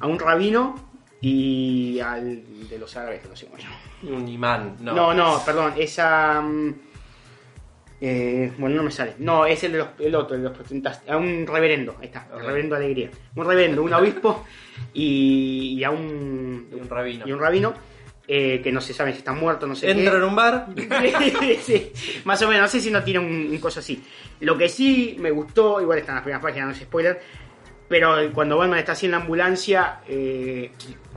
a 0.00 0.06
un 0.06 0.18
rabino 0.18 0.87
y 1.20 1.98
al 2.00 2.68
de 2.68 2.78
los 2.78 2.96
árabes, 2.96 3.20
que 3.22 3.28
no 3.28 3.36
sé 3.36 3.46
cómo 3.46 3.58
se 3.58 3.64
llama. 3.64 3.76
Un 4.02 4.28
imán, 4.28 4.76
no. 4.80 4.92
No, 4.94 5.14
no, 5.14 5.42
perdón, 5.44 5.74
esa. 5.76 6.40
mm, 6.40 6.74
eh, 8.00 8.52
bueno, 8.58 8.76
no 8.76 8.82
me 8.84 8.90
sale. 8.92 9.14
No, 9.18 9.44
es 9.44 9.62
el 9.64 9.72
de 9.72 9.78
los, 9.78 9.88
el 9.98 10.14
otro, 10.14 10.36
el 10.36 10.42
de 10.42 10.48
los 10.48 10.56
protestantes. 10.56 11.02
A 11.08 11.16
un 11.16 11.46
reverendo, 11.46 11.96
ahí 12.00 12.06
está, 12.06 12.28
el 12.32 12.38
Ok. 12.38 12.44
reverendo 12.46 12.76
Alegría. 12.76 13.10
Un 13.34 13.46
reverendo, 13.46 13.82
un 13.82 13.92
obispo 13.92 14.44
y, 14.94 15.74
y 15.78 15.84
a 15.84 15.90
un. 15.90 16.68
Y 16.70 16.74
un 16.76 16.88
rabino. 16.88 17.26
Y 17.26 17.32
un 17.32 17.40
rabino 17.40 17.74
eh, 18.28 18.60
que 18.62 18.70
no 18.70 18.80
se 18.80 18.92
sabe 18.94 19.10
si 19.12 19.18
está 19.18 19.32
muerto, 19.32 19.66
no 19.66 19.74
sé 19.74 19.90
Entra 19.90 20.12
qué. 20.12 20.16
en 20.18 20.22
un 20.22 20.36
bar. 20.36 20.66
Sí, 21.62 21.92
más 22.24 22.40
o 22.42 22.46
menos, 22.46 22.62
no 22.62 22.68
sé 22.68 22.80
si 22.80 22.90
no 22.92 23.02
tiene 23.02 23.18
un, 23.18 23.48
un 23.50 23.58
cosa 23.58 23.80
así. 23.80 24.00
Lo 24.40 24.56
que 24.56 24.68
sí 24.68 25.16
me 25.18 25.32
gustó, 25.32 25.80
igual 25.80 25.98
está 25.98 26.12
en 26.12 26.16
las 26.16 26.22
primeras 26.22 26.42
páginas, 26.42 26.68
no 26.68 26.74
es 26.74 26.80
spoiler, 26.80 27.20
pero 27.88 28.16
cuando 28.32 28.58
Batman 28.58 28.78
está 28.80 28.92
así 28.92 29.06
en 29.06 29.12
la 29.12 29.18
ambulancia, 29.18 30.00
eh, 30.06 30.70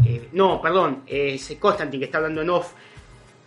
eh, 0.06 0.30
no, 0.34 0.62
perdón, 0.62 1.04
es 1.08 1.56
Constantine 1.60 2.00
que 2.00 2.06
está 2.06 2.18
hablando 2.20 2.42
en 2.42 2.50
off 2.50 2.74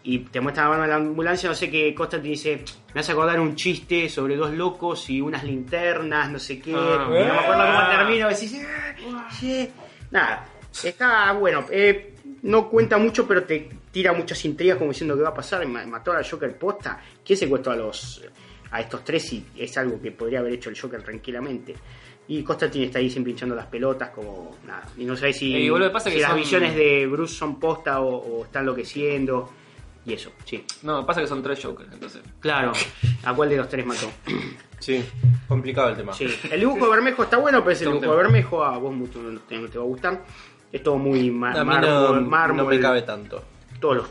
y 0.02 0.18
te 0.20 0.40
muestra 0.40 0.66
a 0.66 0.68
Batman 0.68 0.84
en 0.84 0.90
la 0.90 0.96
ambulancia, 0.96 1.48
no 1.48 1.54
sé 1.54 1.70
qué, 1.70 1.94
Constantine 1.94 2.30
dice, 2.34 2.64
me 2.92 3.00
hace 3.00 3.12
acordar 3.12 3.40
un 3.40 3.54
chiste 3.56 4.08
sobre 4.10 4.36
dos 4.36 4.52
locos 4.52 5.08
y 5.08 5.20
unas 5.20 5.42
linternas, 5.44 6.30
no 6.30 6.38
sé 6.38 6.60
qué, 6.60 6.74
Ah. 6.74 7.06
y 7.06 7.08
no 7.08 7.10
me 7.10 7.30
acuerdo 7.30 7.64
cómo 7.66 7.88
termina, 7.96 8.28
decís, 8.28 8.66
"Ah, 9.14 9.28
sí". 9.32 9.70
nada, 10.10 10.46
está 10.84 11.32
bueno, 11.32 11.64
eh, 11.70 12.14
no 12.42 12.68
cuenta 12.68 12.98
mucho, 12.98 13.26
pero 13.26 13.44
te 13.44 13.70
tira 13.90 14.12
muchas 14.12 14.44
intrigas 14.44 14.76
como 14.76 14.90
diciendo 14.90 15.16
qué 15.16 15.22
va 15.22 15.30
a 15.30 15.34
pasar, 15.34 15.66
Ma- 15.66 15.86
mató 15.86 16.12
al 16.12 16.28
Joker 16.28 16.58
posta, 16.58 17.00
¿quién 17.24 17.38
secuestró 17.38 17.72
a 17.72 17.76
los 17.76 18.22
a 18.70 18.80
estos 18.80 19.04
tres? 19.04 19.32
Y 19.32 19.46
es 19.56 19.78
algo 19.78 20.02
que 20.02 20.10
podría 20.10 20.40
haber 20.40 20.52
hecho 20.54 20.68
el 20.68 20.78
Joker 20.78 21.00
tranquilamente. 21.02 21.74
Y 22.28 22.42
Constantine 22.42 22.86
está 22.86 22.98
ahí 23.00 23.10
sin 23.10 23.22
pinchando 23.22 23.54
las 23.54 23.66
pelotas, 23.66 24.10
como 24.10 24.56
nada. 24.66 24.84
Y 24.96 25.04
no 25.04 25.14
sé 25.16 25.32
si, 25.32 25.66
Eh, 25.68 25.90
pasa 25.92 26.08
es 26.08 26.14
si 26.14 26.18
que 26.18 26.22
las 26.22 26.30
son- 26.30 26.40
visiones 26.40 26.74
de 26.74 27.06
Bruce 27.06 27.34
son 27.34 27.60
posta 27.60 28.00
o, 28.00 28.16
o 28.16 28.44
está 28.44 28.60
enloqueciendo. 28.60 29.50
Y 30.06 30.12
eso, 30.14 30.30
sí. 30.44 30.64
No, 30.82 31.04
pasa 31.06 31.20
que 31.22 31.26
son 31.26 31.42
tres 31.42 31.62
Jokers, 31.64 31.90
entonces. 31.92 32.22
Claro, 32.40 32.72
¿a 33.24 33.34
cuál 33.34 33.48
de 33.48 33.56
los 33.56 33.68
tres 33.68 33.84
mató? 33.86 34.10
Sí, 34.80 35.02
complicado 35.48 35.88
el 35.88 35.96
tema. 35.96 36.12
Sí, 36.12 36.26
el 36.50 36.60
dibujo 36.60 36.84
de 36.84 36.90
Bermejo 36.90 37.22
está 37.22 37.38
bueno, 37.38 37.60
pero 37.60 37.70
ese 37.72 37.84
Está 37.84 37.94
un 37.94 38.00
dibujo 38.02 38.18
de. 38.18 38.22
Bermejo 38.24 38.64
a 38.64 38.76
vos 38.76 38.92
mucho 38.92 39.18
no 39.22 39.40
te, 39.40 39.56
no 39.56 39.66
te 39.68 39.78
va 39.78 39.84
a 39.84 39.86
gustar. 39.86 40.22
Es 40.70 40.82
todo 40.82 40.98
muy 40.98 41.30
mármol, 41.30 41.80
no, 41.80 42.20
mármol, 42.20 42.56
no 42.58 42.64
me 42.66 42.78
cabe 42.80 43.00
tanto. 43.00 43.42
todos 43.80 43.96
los 43.96 44.08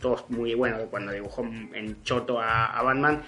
todos 0.00 0.24
muy 0.30 0.54
bueno 0.54 0.78
cuando 0.90 1.12
dibujó 1.12 1.42
en 1.42 2.02
choto 2.04 2.40
a, 2.40 2.66
a 2.68 2.82
Batman 2.82 3.22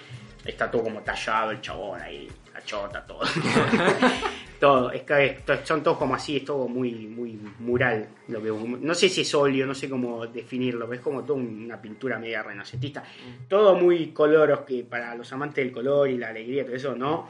está 0.44 0.70
todo 0.70 0.84
como 0.84 1.00
tallado 1.00 1.50
el 1.50 1.60
chabón 1.60 2.00
ahí 2.00 2.28
la 2.56 2.64
chota 2.64 3.04
todo. 3.06 3.20
Todo 4.60 4.90
es 4.90 5.02
que 5.02 5.36
son 5.64 5.82
todos 5.82 5.98
como 5.98 6.14
así 6.14 6.38
es 6.38 6.44
todo 6.46 6.66
muy 6.66 6.90
muy 7.08 7.38
mural 7.58 8.08
lo 8.28 8.42
que 8.42 8.50
no 8.50 8.94
sé 8.94 9.10
si 9.10 9.20
es 9.20 9.34
óleo 9.34 9.66
no 9.66 9.74
sé 9.74 9.86
cómo 9.90 10.26
definirlo 10.26 10.86
pero 10.86 10.94
es 10.98 11.04
como 11.04 11.24
toda 11.24 11.38
una 11.40 11.78
pintura 11.80 12.18
media 12.18 12.42
renacentista. 12.42 13.04
Todo 13.48 13.74
muy 13.74 14.12
coloros 14.12 14.60
que 14.60 14.82
para 14.84 15.14
los 15.14 15.30
amantes 15.34 15.62
del 15.62 15.74
color 15.74 16.08
y 16.08 16.16
la 16.16 16.28
alegría 16.28 16.64
todo 16.64 16.74
eso 16.74 16.94
no 16.96 17.28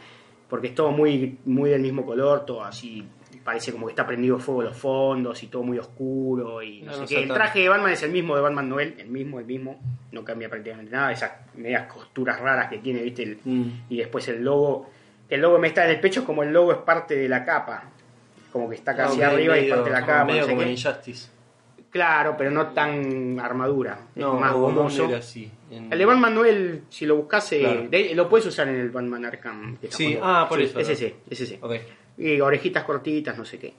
porque 0.48 0.68
es 0.68 0.74
todo 0.76 0.92
muy 0.92 1.36
muy 1.46 1.70
del 1.70 1.82
mismo 1.82 2.06
color 2.06 2.46
todo 2.46 2.62
así 2.62 3.04
parece 3.42 3.72
como 3.72 3.86
que 3.86 3.92
está 3.92 4.06
prendido 4.06 4.38
fuego 4.38 4.62
los 4.62 4.76
fondos 4.76 5.42
y 5.42 5.48
todo 5.48 5.64
muy 5.64 5.78
oscuro 5.78 6.62
y 6.62 6.82
no, 6.82 6.92
No, 6.92 6.92
sé 6.94 7.00
no 7.00 7.06
qué. 7.08 7.22
el 7.24 7.28
traje 7.28 7.58
de 7.60 7.68
Batman 7.68 7.90
es 7.92 8.02
el 8.04 8.12
mismo 8.12 8.36
de 8.36 8.42
Batman 8.42 8.68
Noel 8.68 8.94
el 8.98 9.08
mismo 9.08 9.40
el 9.40 9.46
mismo 9.46 9.80
no 10.12 10.22
cambia 10.24 10.48
prácticamente 10.48 10.92
nada 10.92 11.10
esas 11.10 11.32
medias 11.56 11.92
costuras 11.92 12.38
raras 12.38 12.68
que 12.68 12.78
tiene 12.78 13.02
viste 13.02 13.24
el- 13.24 13.38
Mm. 13.44 13.64
y 13.90 13.96
después 13.96 14.28
el 14.28 14.44
logo 14.44 14.90
el 15.28 15.40
logo 15.40 15.58
me 15.58 15.68
está 15.68 15.84
en 15.84 15.90
el 15.90 16.00
pecho 16.00 16.20
es 16.20 16.26
como 16.26 16.42
el 16.42 16.52
logo 16.52 16.72
es 16.72 16.78
parte 16.78 17.16
de 17.16 17.28
la 17.28 17.44
capa 17.44 17.84
como 18.52 18.68
que 18.68 18.76
está 18.76 18.94
casi 18.96 19.20
arriba 19.22 19.58
y 19.58 19.68
parte 19.68 19.84
de 19.84 19.90
la 19.90 20.00
capa 20.06 20.24
Medio 20.24 20.40
no 20.42 20.46
sé 20.46 20.52
como 20.52 20.62
en 20.62 20.68
Injustice. 20.70 21.28
claro 21.90 22.34
pero 22.38 22.50
no 22.50 22.68
tan 22.68 23.38
armadura 23.40 23.98
es 24.14 24.22
No, 24.22 24.34
más 24.38 24.52
o 24.52 24.58
gomoso 24.60 25.08
el 25.70 25.98
de 25.98 26.04
Batman 26.04 26.34
Noel 26.34 26.82
si 26.88 27.06
lo 27.06 27.16
buscas 27.16 27.52
eh, 27.52 27.60
Claro. 27.60 27.88
de- 27.88 28.14
lo 28.14 28.28
puedes 28.28 28.46
usar 28.46 28.68
en 28.68 28.76
el 28.76 28.90
Batman 28.90 29.24
Arkham 29.24 29.76
que 29.78 29.90
Sí, 29.90 30.18
ah, 30.22 30.46
por 30.48 30.60
eso, 30.60 30.78
es 30.78 30.86
¿no? 30.86 30.92
ese 30.92 31.16
es 31.28 31.40
ese 31.40 31.58
Ok. 31.60 31.74
y 32.18 32.40
orejitas 32.40 32.84
cortitas, 32.84 33.36
no 33.36 33.44
sé 33.44 33.58
qué. 33.58 33.74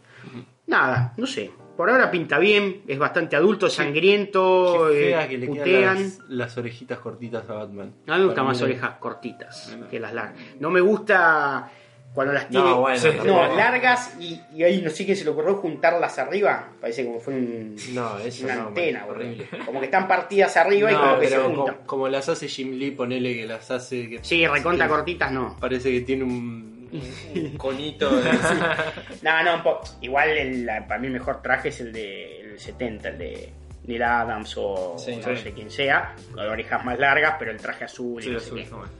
Nada, 0.67 1.13
no 1.17 1.25
sé. 1.25 1.49
Por 1.77 1.89
ahora 1.91 2.09
pinta 2.11 2.39
bien, 2.39 2.81
es 2.87 2.97
bastante 2.97 3.35
adulto, 3.35 3.69
sangriento, 3.69 4.87
Qué 4.89 4.99
eh, 4.99 5.09
fea 5.11 5.27
que 5.29 5.37
le 5.37 5.47
putean. 5.47 6.03
las, 6.03 6.19
las 6.27 6.57
orejitas 6.57 6.97
cortitas 6.99 7.47
a 7.49 7.53
Batman. 7.53 7.93
A 8.07 8.13
mí 8.15 8.19
me 8.21 8.25
gustan 8.25 8.45
más 8.45 8.61
orejas 8.61 8.97
cortitas 8.99 9.77
que 9.89 9.99
las 9.99 10.13
largas. 10.13 10.35
No 10.59 10.69
me 10.71 10.81
gusta 10.81 11.71
cuando 12.13 12.33
las 12.33 12.49
tiene 12.49 12.65
No, 12.65 12.79
bueno, 12.81 12.99
no, 13.25 13.55
largas 13.55 14.15
y, 14.19 14.41
y 14.55 14.63
ahí 14.63 14.81
no 14.81 14.89
sé 14.89 15.05
quién 15.05 15.15
se 15.15 15.23
le 15.23 15.29
ocurrió 15.29 15.55
juntarlas 15.57 16.17
arriba. 16.17 16.69
Parece 16.81 17.05
como 17.05 17.19
fue 17.19 17.35
un, 17.35 17.75
No, 17.93 18.17
eso 18.17 18.45
una 18.45 18.55
no, 18.55 18.67
antena, 18.69 19.01
man, 19.01 19.09
horrible. 19.11 19.47
Como 19.65 19.79
que 19.79 19.85
están 19.85 20.07
partidas 20.07 20.57
arriba 20.57 20.91
y 20.91 20.95
como 20.95 21.19
que 21.19 21.27
se 21.27 21.35
pero 21.35 21.47
juntan. 21.49 21.75
como, 21.75 21.85
como 21.87 22.07
las 22.09 22.27
hace 22.27 22.47
Jim 22.47 22.71
Lee, 22.71 22.89
ponele 22.91 23.35
que 23.35 23.45
las 23.45 23.69
hace. 23.69 24.09
Que, 24.09 24.19
Sí, 24.23 24.47
recontra 24.47 24.87
que 24.87 24.91
cortitas 24.93 25.31
no. 25.31 25.55
Parece 25.59 25.91
que 25.91 26.01
tiene 26.01 26.23
un, 26.23 26.76
un 26.91 27.57
conito. 27.57 28.09
de- 28.21 28.31
No, 29.21 29.43
no, 29.43 29.55
un 29.55 29.63
po- 29.63 29.81
igual 30.01 30.29
el, 30.29 30.65
para 30.87 30.99
mí 30.99 31.07
el 31.07 31.13
mejor 31.13 31.41
traje 31.41 31.69
es 31.69 31.79
el 31.81 31.91
de 31.93 32.41
el 32.53 32.59
70, 32.59 33.09
el 33.09 33.17
de 33.17 33.53
Neil 33.85 34.03
Adams 34.03 34.53
o 34.57 34.95
Sí, 34.97 35.15
no 35.17 35.35
sí. 35.35 35.43
sé 35.43 35.51
quién 35.53 35.69
sea, 35.71 36.15
con 36.33 36.45
orejas 36.47 36.83
más 36.85 36.97
largas, 36.99 37.35
pero 37.39 37.51
el 37.51 37.57
traje 37.57 37.85
azul 37.85 38.23
y 38.23 38.29
no 38.29 38.39
sé 38.39 38.45
azul, 38.47 38.63
qué. 38.63 38.69
bueno. 38.69 38.91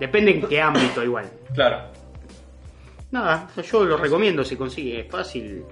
Depende 0.00 0.30
en 0.32 0.42
qué 0.48 0.60
ámbito 0.60 1.02
igual. 1.04 1.30
claro. 1.54 1.82
Nada, 3.10 3.48
yo 3.70 3.84
lo 3.84 3.96
recomiendo, 3.96 4.42
se 4.44 4.56
consigue, 4.56 5.00
es 5.00 5.08
fácil. 5.08 5.62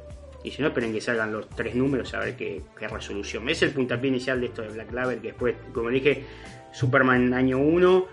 Y 0.44 0.50
si 0.52 0.62
no, 0.62 0.68
esperen 0.68 0.92
que 0.92 1.00
salgan 1.00 1.32
los 1.32 1.48
tres 1.50 1.74
números 1.74 2.14
a 2.14 2.20
ver 2.20 2.36
qué, 2.36 2.62
qué 2.78 2.86
resolución. 2.86 3.48
Es 3.48 3.62
el 3.62 3.70
puntapié 3.70 4.08
inicial 4.10 4.40
de 4.40 4.46
esto 4.46 4.62
de 4.62 4.68
Black 4.68 4.92
Label, 4.92 5.20
que 5.20 5.28
después, 5.28 5.56
como 5.74 5.88
dije, 5.88 6.24
Superman 6.72 7.34
año 7.34 7.58
1. 7.58 8.06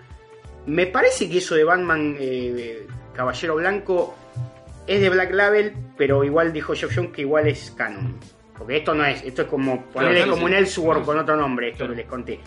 Me 0.66 0.86
parece 0.86 1.28
que 1.30 1.38
eso 1.38 1.54
de 1.54 1.62
Batman 1.64 2.16
eh, 2.18 2.86
Caballero 3.14 3.56
Blanco 3.56 4.14
es 4.86 5.00
de 5.00 5.08
Black 5.10 5.32
Label, 5.32 5.74
pero 5.96 6.24
igual 6.24 6.52
dijo 6.52 6.74
Jeff 6.74 6.92
Jones 6.94 7.12
que 7.12 7.22
igual 7.22 7.46
es 7.48 7.70
canon. 7.76 8.18
Porque 8.56 8.76
esto 8.78 8.94
no 8.94 9.04
es, 9.04 9.22
esto 9.24 9.42
es 9.42 9.48
como 9.48 9.86
ponerle 9.86 10.18
claro, 10.18 10.32
como 10.32 10.46
sí. 10.48 10.52
un 10.52 10.58
Elseworld 10.58 11.04
con 11.04 11.18
otro 11.18 11.36
nombre, 11.36 11.68
esto 11.68 11.78
Claro. 11.78 11.92
que 11.92 11.96
les 11.96 12.06
conté. 12.06 12.40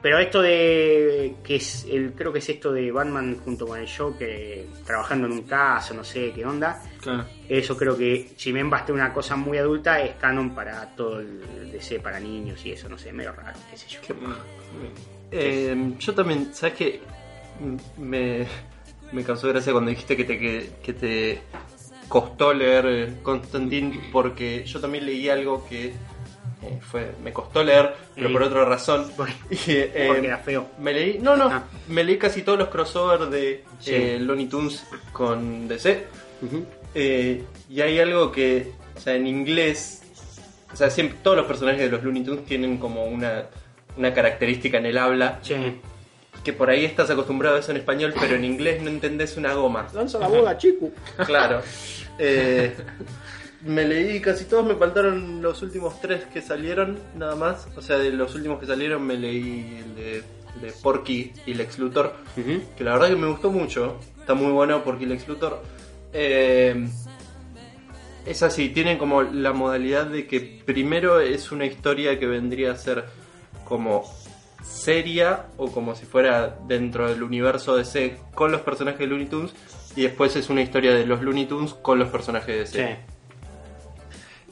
Pero 0.00 0.18
esto 0.20 0.40
de 0.40 1.34
que 1.42 1.56
es 1.56 1.84
el 1.90 2.12
creo 2.12 2.32
que 2.32 2.38
es 2.38 2.48
esto 2.48 2.72
de 2.72 2.92
Batman 2.92 3.36
junto 3.44 3.66
con 3.66 3.80
el 3.80 3.88
Joker 3.90 4.66
trabajando 4.86 5.26
en 5.26 5.32
un 5.32 5.42
caso, 5.42 5.92
no 5.94 6.04
sé 6.04 6.30
qué 6.32 6.46
onda. 6.46 6.80
Claro. 7.00 7.24
Eso 7.48 7.76
creo 7.76 7.96
que 7.96 8.30
si 8.36 8.52
me 8.52 8.62
baste 8.62 8.92
una 8.92 9.12
cosa 9.12 9.34
muy 9.34 9.58
adulta 9.58 10.00
es 10.00 10.14
canon 10.14 10.54
para 10.54 10.94
todo 10.94 11.18
el 11.18 11.72
DC 11.72 11.98
para 11.98 12.20
niños 12.20 12.64
y 12.64 12.70
eso, 12.70 12.88
no 12.88 12.96
sé, 12.96 13.12
medio 13.12 13.32
raro, 13.32 13.58
qué 13.68 13.76
sé 13.76 13.88
yo. 13.88 13.98
Eh, 15.32 15.94
yo 15.98 16.14
también, 16.14 16.54
¿sabes 16.54 16.74
qué? 16.76 17.00
Me, 17.96 18.46
me 19.12 19.22
causó 19.24 19.48
gracia 19.48 19.72
cuando 19.72 19.90
dijiste 19.90 20.16
que 20.16 20.24
te, 20.24 20.38
que, 20.38 20.70
que 20.82 20.92
te 20.92 21.40
costó 22.08 22.52
leer 22.54 22.86
eh, 22.86 23.14
Constantine, 23.22 24.00
porque 24.12 24.64
yo 24.66 24.80
también 24.80 25.06
leí 25.06 25.28
algo 25.28 25.66
que 25.68 25.86
eh, 26.62 26.80
fue 26.80 27.12
me 27.22 27.32
costó 27.32 27.62
leer, 27.62 27.94
pero 28.14 28.32
por 28.32 28.42
otra 28.42 28.64
razón. 28.64 29.10
Porque- 29.16 29.32
eh, 29.68 30.04
Porque 30.08 30.26
era 30.26 30.38
feo. 30.38 30.68
Me 30.80 30.92
leí, 30.92 31.18
no, 31.20 31.36
no, 31.36 31.48
Ah. 31.50 31.64
me 31.88 32.02
leí 32.04 32.16
casi 32.18 32.42
todos 32.42 32.58
los 32.58 32.68
crossovers 32.68 33.30
de 33.30 33.64
Sí. 33.80 33.94
eh, 33.94 34.18
Looney 34.20 34.46
Tunes 34.46 34.84
con 35.12 35.68
DC. 35.68 36.04
Eh, 36.94 37.44
y 37.68 37.80
hay 37.80 37.98
algo 38.00 38.32
que, 38.32 38.72
o 38.96 39.00
sea, 39.00 39.14
en 39.16 39.26
inglés 39.26 40.02
O 40.72 40.76
sea, 40.76 40.88
siempre, 40.90 41.18
todos 41.22 41.36
los 41.36 41.46
personajes 41.46 41.80
de 41.80 41.88
los 41.90 42.02
Looney 42.02 42.22
Tunes 42.24 42.44
tienen 42.44 42.76
como 42.78 43.04
una, 43.04 43.46
una 43.96 44.12
característica 44.14 44.78
en 44.78 44.86
el 44.86 44.98
habla 44.98 45.40
que 46.44 46.52
por 46.52 46.70
ahí 46.70 46.84
estás 46.84 47.10
acostumbrado 47.10 47.56
a 47.56 47.60
eso 47.60 47.70
en 47.70 47.78
español, 47.78 48.14
pero 48.18 48.36
en 48.36 48.44
inglés 48.44 48.82
no 48.82 48.88
entendés 48.88 49.36
una 49.36 49.54
goma. 49.54 49.88
lanza 49.94 50.18
la 50.18 50.28
bola, 50.28 50.56
chico. 50.56 50.90
Claro. 51.26 51.62
Eh, 52.20 52.74
me 53.62 53.84
leí 53.84 54.20
casi 54.20 54.46
todos, 54.46 54.66
me 54.66 54.74
faltaron 54.74 55.40
los 55.40 55.62
últimos 55.62 56.00
tres 56.00 56.24
que 56.24 56.42
salieron, 56.42 56.98
nada 57.14 57.36
más. 57.36 57.68
O 57.76 57.80
sea, 57.80 57.96
de 57.98 58.10
los 58.10 58.34
últimos 58.34 58.58
que 58.58 58.66
salieron 58.66 59.06
me 59.06 59.16
leí 59.16 59.84
el 59.84 59.94
de, 59.94 60.16
el 60.16 60.60
de 60.60 60.72
Porky 60.82 61.32
y 61.46 61.54
Lex 61.54 61.78
Luthor, 61.78 62.12
que 62.76 62.82
la 62.82 62.94
verdad 62.94 63.10
que 63.10 63.14
me 63.14 63.28
gustó 63.28 63.52
mucho. 63.52 64.00
Está 64.18 64.34
muy 64.34 64.50
bueno 64.50 64.82
Porky 64.82 65.04
y 65.04 65.06
Lex 65.06 65.28
Luthor. 65.28 65.62
Eh, 66.12 66.88
es 68.26 68.42
así, 68.42 68.68
tienen 68.68 68.98
como 68.98 69.22
la 69.22 69.52
modalidad 69.52 70.06
de 70.06 70.26
que 70.26 70.40
primero 70.40 71.20
es 71.20 71.50
una 71.50 71.64
historia 71.64 72.18
que 72.18 72.26
vendría 72.26 72.72
a 72.72 72.76
ser 72.76 73.04
como 73.64 74.04
seria 74.68 75.46
o 75.56 75.70
como 75.72 75.94
si 75.94 76.04
fuera 76.04 76.58
dentro 76.66 77.08
del 77.08 77.22
universo 77.22 77.76
DC 77.76 78.18
con 78.34 78.52
los 78.52 78.60
personajes 78.60 79.00
de 79.00 79.06
Looney 79.06 79.26
Tunes 79.26 79.52
y 79.96 80.02
después 80.02 80.36
es 80.36 80.50
una 80.50 80.62
historia 80.62 80.94
de 80.94 81.06
los 81.06 81.22
Looney 81.22 81.46
Tunes 81.46 81.74
con 81.74 81.98
los 81.98 82.08
personajes 82.08 82.46
de 82.46 82.58
DC. 82.58 82.98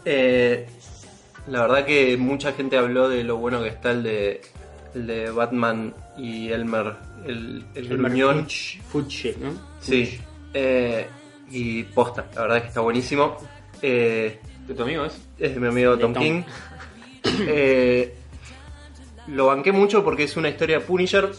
Eh, 0.05 0.67
la 1.49 1.63
verdad 1.63 1.85
que 1.85 2.17
mucha 2.17 2.53
gente 2.53 2.77
habló 2.77 3.09
de 3.09 3.23
lo 3.25 3.37
bueno 3.37 3.63
que 3.63 3.69
está 3.69 3.91
el 3.91 4.03
de, 4.03 4.41
el 4.95 5.07
de 5.07 5.31
Batman 5.31 5.95
y 6.17 6.51
Elmer, 6.51 6.95
el, 7.27 7.65
el 7.75 7.89
gruñón. 7.89 8.49
Fuchi, 8.91 9.35
¿no? 9.41 9.53
Sí. 9.81 10.19
Eh, 10.55 11.07
y 11.51 11.85
posta, 11.85 12.27
la 12.35 12.43
verdad 12.43 12.63
que 12.63 12.69
está 12.69 12.81
buenísimo. 12.81 13.37
Eh, 13.83 14.41
¿De 14.67 14.75
tu 14.75 14.83
amigo 14.83 15.05
es? 15.05 15.21
es 15.39 15.55
de 15.55 15.61
mi 15.61 15.69
amigo 15.69 15.97
De 15.97 16.03
Tom, 16.03 16.15
Tom. 16.15 16.23
King. 16.23 16.43
Eh, 17.49 18.16
lo 19.29 19.47
banqué 19.47 19.73
mucho 19.73 20.05
porque 20.05 20.25
es 20.25 20.37
una 20.37 20.49
historia 20.49 20.81
Punisher, 20.81 21.31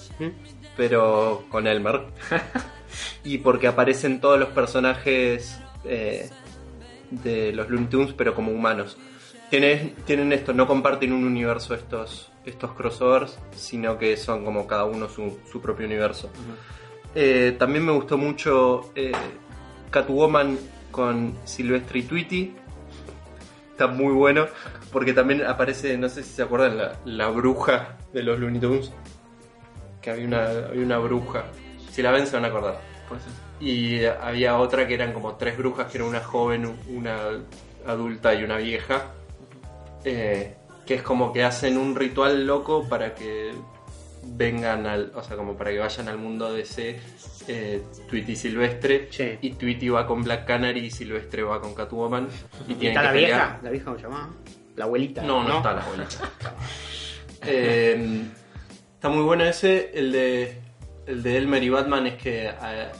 pero 0.75 1.45
con 1.49 1.67
Elmer. 1.67 2.01
y 3.23 3.37
porque 3.39 3.67
aparecen 3.67 4.19
todos 4.19 4.39
los 4.39 4.49
personajes 4.49 5.59
eh, 5.83 6.29
de 7.11 7.51
los 7.53 7.69
Looney 7.69 7.87
Tunes, 7.87 8.13
pero 8.13 8.33
como 8.33 8.51
humanos. 8.51 8.97
Tienen, 9.49 9.95
tienen 10.05 10.33
esto, 10.33 10.53
no 10.53 10.67
comparten 10.67 11.13
un 11.13 11.23
universo 11.23 11.73
estos, 11.73 12.31
estos 12.45 12.71
crossovers, 12.73 13.39
sino 13.55 13.97
que 13.97 14.17
son 14.17 14.43
como 14.43 14.67
cada 14.67 14.85
uno 14.85 15.07
su, 15.07 15.39
su 15.49 15.61
propio 15.61 15.85
universo. 15.85 16.29
Eh, 17.15 17.55
también 17.57 17.85
me 17.85 17.93
gustó 17.93 18.17
mucho 18.17 18.91
eh, 18.93 19.13
Catwoman 19.89 20.57
con 20.91 21.37
Silvestre 21.45 21.99
y 21.99 22.03
Tweety. 22.03 22.53
Está 23.71 23.87
muy 23.87 24.13
bueno, 24.13 24.47
porque 24.91 25.13
también 25.13 25.43
aparece, 25.45 25.97
no 25.97 26.09
sé 26.09 26.23
si 26.23 26.31
se 26.31 26.43
acuerdan, 26.43 26.77
la, 26.77 26.99
la 27.05 27.27
bruja 27.29 27.97
de 28.13 28.23
los 28.23 28.39
Looney 28.39 28.59
Tunes. 28.59 28.91
Que 30.01 30.11
había 30.11 30.27
una, 30.27 30.49
había 30.49 30.83
una 30.83 30.97
bruja. 30.99 31.45
Si 31.91 32.01
la 32.01 32.11
ven 32.11 32.27
se 32.27 32.35
van 32.35 32.45
a 32.45 32.47
acordar. 32.49 32.79
Y 33.59 34.05
había 34.05 34.57
otra 34.57 34.87
que 34.87 34.93
eran 34.93 35.13
como 35.13 35.35
tres 35.35 35.57
brujas, 35.57 35.91
que 35.91 35.97
era 35.97 36.05
una 36.05 36.19
joven, 36.19 36.77
una 36.89 37.17
adulta 37.85 38.33
y 38.35 38.43
una 38.43 38.57
vieja. 38.57 39.13
Eh, 40.03 40.55
que 40.85 40.95
es 40.95 41.01
como 41.01 41.33
que 41.33 41.43
hacen 41.43 41.77
un 41.77 41.95
ritual 41.95 42.45
loco 42.45 42.87
para 42.87 43.13
que 43.13 43.51
vengan 44.23 44.85
al, 44.85 45.11
o 45.15 45.23
sea, 45.23 45.35
como 45.35 45.55
para 45.55 45.71
que 45.71 45.79
vayan 45.79 46.07
al 46.07 46.17
mundo 46.17 46.53
de 46.53 46.61
ese 46.61 46.99
eh, 47.47 47.83
Tweety 48.09 48.35
Silvestre. 48.35 49.07
Sí. 49.11 49.37
Y 49.41 49.51
Tweety 49.51 49.89
va 49.89 50.05
con 50.05 50.23
Black 50.23 50.45
Canary 50.45 50.85
y 50.85 50.91
Silvestre 50.91 51.43
va 51.43 51.59
con 51.59 51.73
Catwoman. 51.73 52.27
Y, 52.67 52.73
¿Y 52.73 52.75
tienen 52.75 52.97
está 52.97 53.01
que 53.01 53.05
la 53.07 53.11
vieja? 53.13 53.59
¿La 53.63 53.69
vieja 53.69 53.95
se 53.95 54.01
llamaba? 54.01 54.29
La 54.77 54.85
abuelita. 54.85 55.21
No, 55.23 55.43
no, 55.43 55.57
está 55.57 55.73
la 55.73 55.81
abuelita. 55.81 56.31
Eh, 57.49 58.23
está 58.95 59.09
muy 59.09 59.23
bueno 59.23 59.43
ese. 59.45 59.91
El 59.93 60.11
de, 60.11 60.59
el 61.05 61.21
de 61.23 61.37
Elmer 61.37 61.63
y 61.63 61.69
Batman 61.69 62.07
es 62.07 62.15
que 62.21 62.47
eh, 62.47 62.91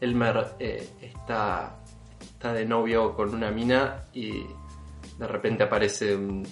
Elmer 0.00 0.54
eh, 0.60 0.88
está, 1.02 1.76
está 2.20 2.52
de 2.54 2.64
novio 2.64 3.14
con 3.14 3.34
una 3.34 3.50
mina 3.50 4.04
y 4.14 4.44
de 5.18 5.26
repente 5.26 5.64
aparece 5.64 6.14
un- 6.16 6.46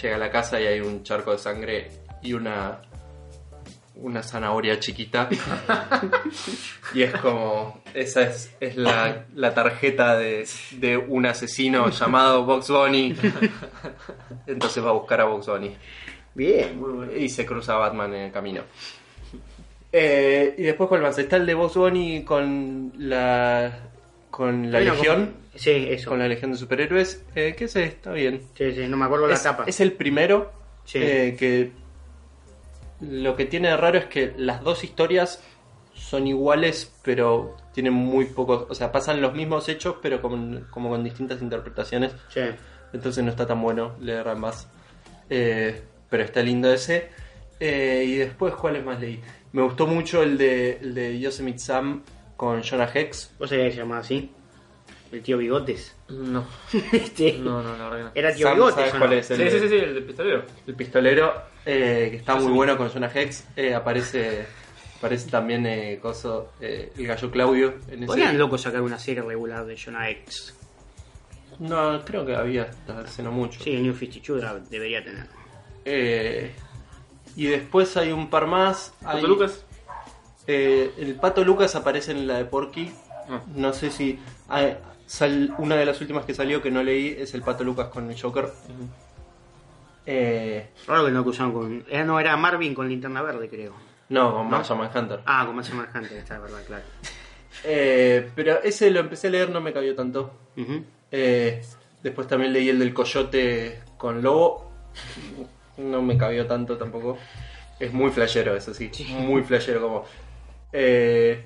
llega 0.00 0.16
a 0.16 0.18
la 0.18 0.30
casa 0.30 0.58
y 0.60 0.66
hay 0.66 0.80
un 0.80 1.02
charco 1.02 1.32
de 1.32 1.38
sangre 1.38 1.90
y 2.22 2.32
una 2.32 2.80
una 4.00 4.22
zanahoria 4.22 4.78
chiquita 4.80 5.28
y 6.94 7.02
es 7.02 7.12
como 7.16 7.80
esa 7.94 8.22
es, 8.22 8.54
es 8.60 8.76
la, 8.76 9.26
la 9.34 9.54
tarjeta 9.54 10.16
de, 10.16 10.46
de 10.72 10.96
un 10.96 11.26
asesino 11.26 11.90
llamado 12.00 12.44
Box 12.44 12.68
Bunny 12.70 13.14
entonces 14.46 14.84
va 14.84 14.90
a 14.90 14.92
buscar 14.94 15.20
a 15.20 15.24
Box 15.24 15.46
Bunny 15.46 15.76
Bien. 16.34 16.80
y 17.16 17.28
se 17.28 17.44
cruza 17.44 17.74
Batman 17.76 18.14
en 18.14 18.20
el 18.26 18.32
camino. 18.32 18.62
Eh, 19.92 20.54
y 20.56 20.62
después, 20.62 20.88
¿cuál 20.88 21.02
más? 21.02 21.18
Está 21.18 21.36
el 21.36 21.44
de 21.46 21.54
Box 21.54 21.74
Bunny 21.74 22.22
con 22.24 22.92
la 22.98 23.80
con 24.30 24.70
la 24.70 24.78
Bueno, 24.78 24.94
Legión, 24.94 25.34
Sí, 25.56 25.88
eso. 25.90 26.08
con 26.10 26.20
la 26.20 26.28
Legión 26.28 26.52
de 26.52 26.56
Superhéroes. 26.56 27.24
Eh, 27.34 27.54
¿Qué 27.58 27.66
sé? 27.66 27.82
Está 27.84 28.12
bien. 28.12 28.42
Sí, 28.56 28.72
sí, 28.72 28.86
no 28.86 28.96
me 28.96 29.04
acuerdo 29.06 29.26
la 29.26 29.34
Es, 29.34 29.42
tapa. 29.42 29.64
es 29.66 29.80
el 29.80 29.92
primero 29.92 30.52
Sí. 30.84 30.98
eh, 31.02 31.36
que 31.38 31.72
lo 33.00 33.36
que 33.36 33.46
tiene 33.46 33.68
de 33.68 33.76
raro 33.76 33.98
es 33.98 34.06
que 34.06 34.34
las 34.36 34.62
dos 34.62 34.84
historias 34.84 35.42
son 35.94 36.26
iguales, 36.26 36.92
pero 37.02 37.56
tienen 37.72 37.92
muy 37.92 38.26
pocos, 38.26 38.66
o 38.68 38.74
sea, 38.74 38.90
pasan 38.92 39.20
los 39.20 39.34
mismos 39.34 39.68
hechos, 39.68 39.96
pero 40.02 40.20
con, 40.20 40.66
como 40.70 40.88
con 40.88 41.04
distintas 41.04 41.42
interpretaciones. 41.42 42.12
Sí. 42.28 42.40
Entonces 42.92 43.22
no 43.22 43.30
está 43.30 43.46
tan 43.46 43.62
bueno 43.62 43.94
leer 44.00 44.28
ambas. 44.28 44.68
Eh, 45.28 45.82
pero 46.08 46.24
está 46.24 46.42
lindo 46.42 46.72
ese. 46.72 47.08
Eh, 47.60 48.04
y 48.06 48.16
después, 48.16 48.54
¿cuáles 48.54 48.84
más 48.84 49.00
leí? 49.00 49.20
Me 49.52 49.62
gustó 49.62 49.86
mucho 49.86 50.22
el 50.22 50.36
de, 50.36 50.78
el 50.78 50.94
de 50.94 51.20
Yosemite 51.20 51.58
Sam 51.58 52.02
con 52.36 52.62
Jonah 52.62 52.90
Hex. 52.92 53.34
¿Vos 53.38 53.50
sabías 53.50 53.68
que 53.68 53.72
se 53.72 53.78
llamaba 53.78 54.00
así? 54.00 54.32
El 55.12 55.22
tío 55.22 55.38
Bigotes. 55.38 55.96
No, 56.08 56.46
Este, 56.92 57.38
no, 57.38 57.62
no, 57.62 57.76
la 57.76 57.88
verdad 57.88 57.96
que 57.98 58.02
no. 58.04 58.10
Era 58.14 58.34
tío 58.34 58.46
Sam, 58.46 58.54
Bigotes. 58.56 58.74
¿sabes 58.76 58.94
¿o 58.94 58.98
cuál 58.98 59.10
no? 59.10 59.16
es? 59.16 59.26
Sí, 59.26 59.32
El 59.34 59.50
sí, 59.50 59.58
sí, 59.60 59.68
sí, 59.68 59.74
el 59.76 60.04
pistolero. 60.04 60.42
El 60.66 60.74
pistolero, 60.74 61.34
eh, 61.66 62.08
que 62.10 62.16
está 62.18 62.36
muy 62.36 62.52
bueno 62.52 62.76
con 62.76 62.88
Jonah 62.90 63.10
Hex. 63.12 63.44
Eh, 63.56 63.74
aparece, 63.74 64.46
aparece 64.98 65.28
también 65.30 65.66
eh, 65.66 65.98
coso, 66.00 66.52
eh, 66.60 66.92
el 66.96 67.06
gallo 67.06 67.30
Claudio. 67.30 67.74
En 67.88 67.98
ese. 67.98 68.06
Podrían 68.06 68.38
loco 68.38 68.56
sacar 68.58 68.82
una 68.82 68.98
serie 68.98 69.22
regular 69.22 69.64
de 69.66 69.76
Jonah 69.76 70.08
X. 70.10 70.54
No, 71.58 72.02
creo 72.04 72.24
que 72.24 72.34
había 72.36 72.62
hasta 72.62 73.00
hace 73.00 73.22
no 73.22 73.32
mucho. 73.32 73.60
Sí, 73.62 73.74
el 73.74 73.82
New 73.82 73.94
52 73.94 74.42
la 74.42 74.54
debería 74.70 75.04
tener. 75.04 75.26
Eh, 75.84 76.52
y 77.36 77.46
después 77.46 77.96
hay 77.96 78.12
un 78.12 78.30
par 78.30 78.46
más. 78.46 78.94
¿Pato 79.02 79.16
Hay- 79.18 79.22
Lucas? 79.26 79.64
Eh, 80.46 80.92
el 80.98 81.14
pato 81.16 81.44
Lucas 81.44 81.74
aparece 81.74 82.12
en 82.12 82.26
la 82.26 82.38
de 82.38 82.44
Porky. 82.44 82.92
Ah. 83.28 83.42
No 83.54 83.72
sé 83.72 83.90
si. 83.90 84.18
hay- 84.48 84.76
sal- 85.10 85.52
una 85.58 85.74
de 85.76 85.84
las 85.86 86.00
últimas 86.00 86.24
que 86.24 86.34
salió 86.34 86.62
que 86.62 86.70
no 86.70 86.82
leí 86.84 87.16
es 87.18 87.34
el 87.34 87.42
pato 87.42 87.64
Lucas 87.64 87.88
con 87.88 88.08
el 88.10 88.20
Joker. 88.20 88.48
Eh, 90.06 90.68
Raro 90.86 91.04
que 91.06 91.10
no 91.12 91.20
acusaron 91.20 91.52
con. 91.52 91.84
Era, 91.90 92.04
no, 92.04 92.18
era 92.20 92.36
Marvin 92.36 92.74
con 92.74 92.88
linterna 92.88 93.22
verde, 93.22 93.48
creo. 93.48 93.72
no, 94.08 94.32
con 94.34 94.48
Marshall 94.48 94.78
Manhunter. 94.78 95.20
Ah, 95.26 95.44
con 95.46 95.56
Martian 95.56 95.76
Manhunter, 95.76 96.12
está 96.18 96.34
de 96.34 96.40
verdad, 96.40 96.60
claro. 96.66 96.84
Eh, 97.64 98.30
pero 98.36 98.62
ese 98.62 98.90
lo 98.90 99.00
empecé 99.00 99.26
a 99.26 99.30
leer, 99.30 99.50
no 99.50 99.60
me 99.60 99.72
cabió 99.72 99.94
tanto. 99.94 100.32
Eh, 101.10 101.60
después 102.02 102.26
también 102.28 102.52
leí 102.54 102.68
el 102.70 102.78
del 102.78 102.94
coyote 102.94 103.80
con 103.98 104.22
lobo. 104.22 104.70
No 105.76 106.00
me 106.00 106.16
cabió 106.16 106.46
tanto 106.46 106.78
tampoco. 106.78 107.18
Es 107.78 107.92
muy 107.92 108.10
flashero, 108.12 108.56
eso 108.56 108.72
sí. 108.72 108.90
Muy 109.10 109.42
flashero 109.42 109.82
como. 109.82 110.04
Eh, 110.72 111.44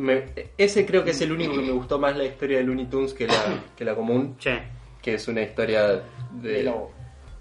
me- 0.00 0.24
ese 0.58 0.84
creo 0.86 1.04
que 1.04 1.10
es 1.10 1.20
el 1.20 1.32
único 1.32 1.54
que 1.54 1.62
me 1.62 1.72
gustó 1.72 1.98
más 1.98 2.16
la 2.16 2.24
historia 2.24 2.58
de 2.58 2.64
Looney 2.64 2.86
Tunes 2.86 3.14
que 3.14 3.26
la, 3.26 3.34
que 3.76 3.84
la 3.84 3.94
común. 3.94 4.36
Che, 4.38 4.62
Que 5.02 5.14
es 5.14 5.28
una 5.28 5.42
historia 5.42 5.86
de. 5.88 6.00
De 6.42 6.62
lobo. 6.62 6.92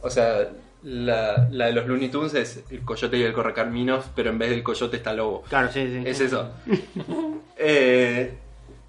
O 0.02 0.10
sea, 0.10 0.50
la, 0.84 1.48
la 1.52 1.65
de 1.67 1.74
los 1.74 1.86
Looney 1.88 2.10
Tunes 2.10 2.34
es 2.34 2.63
el 2.69 2.82
coyote 2.82 3.17
y 3.17 3.24
el 3.24 3.34
correcaminos, 3.34 4.06
pero 4.15 4.30
en 4.30 4.38
vez 4.39 4.50
del 4.50 4.63
coyote 4.63 4.98
está 4.98 5.13
lobo. 5.13 5.43
claro, 5.50 5.69
sí, 5.72 5.86
sí. 5.88 6.04
Es 6.06 6.19
eso. 6.22 6.50
Eh, 7.58 8.34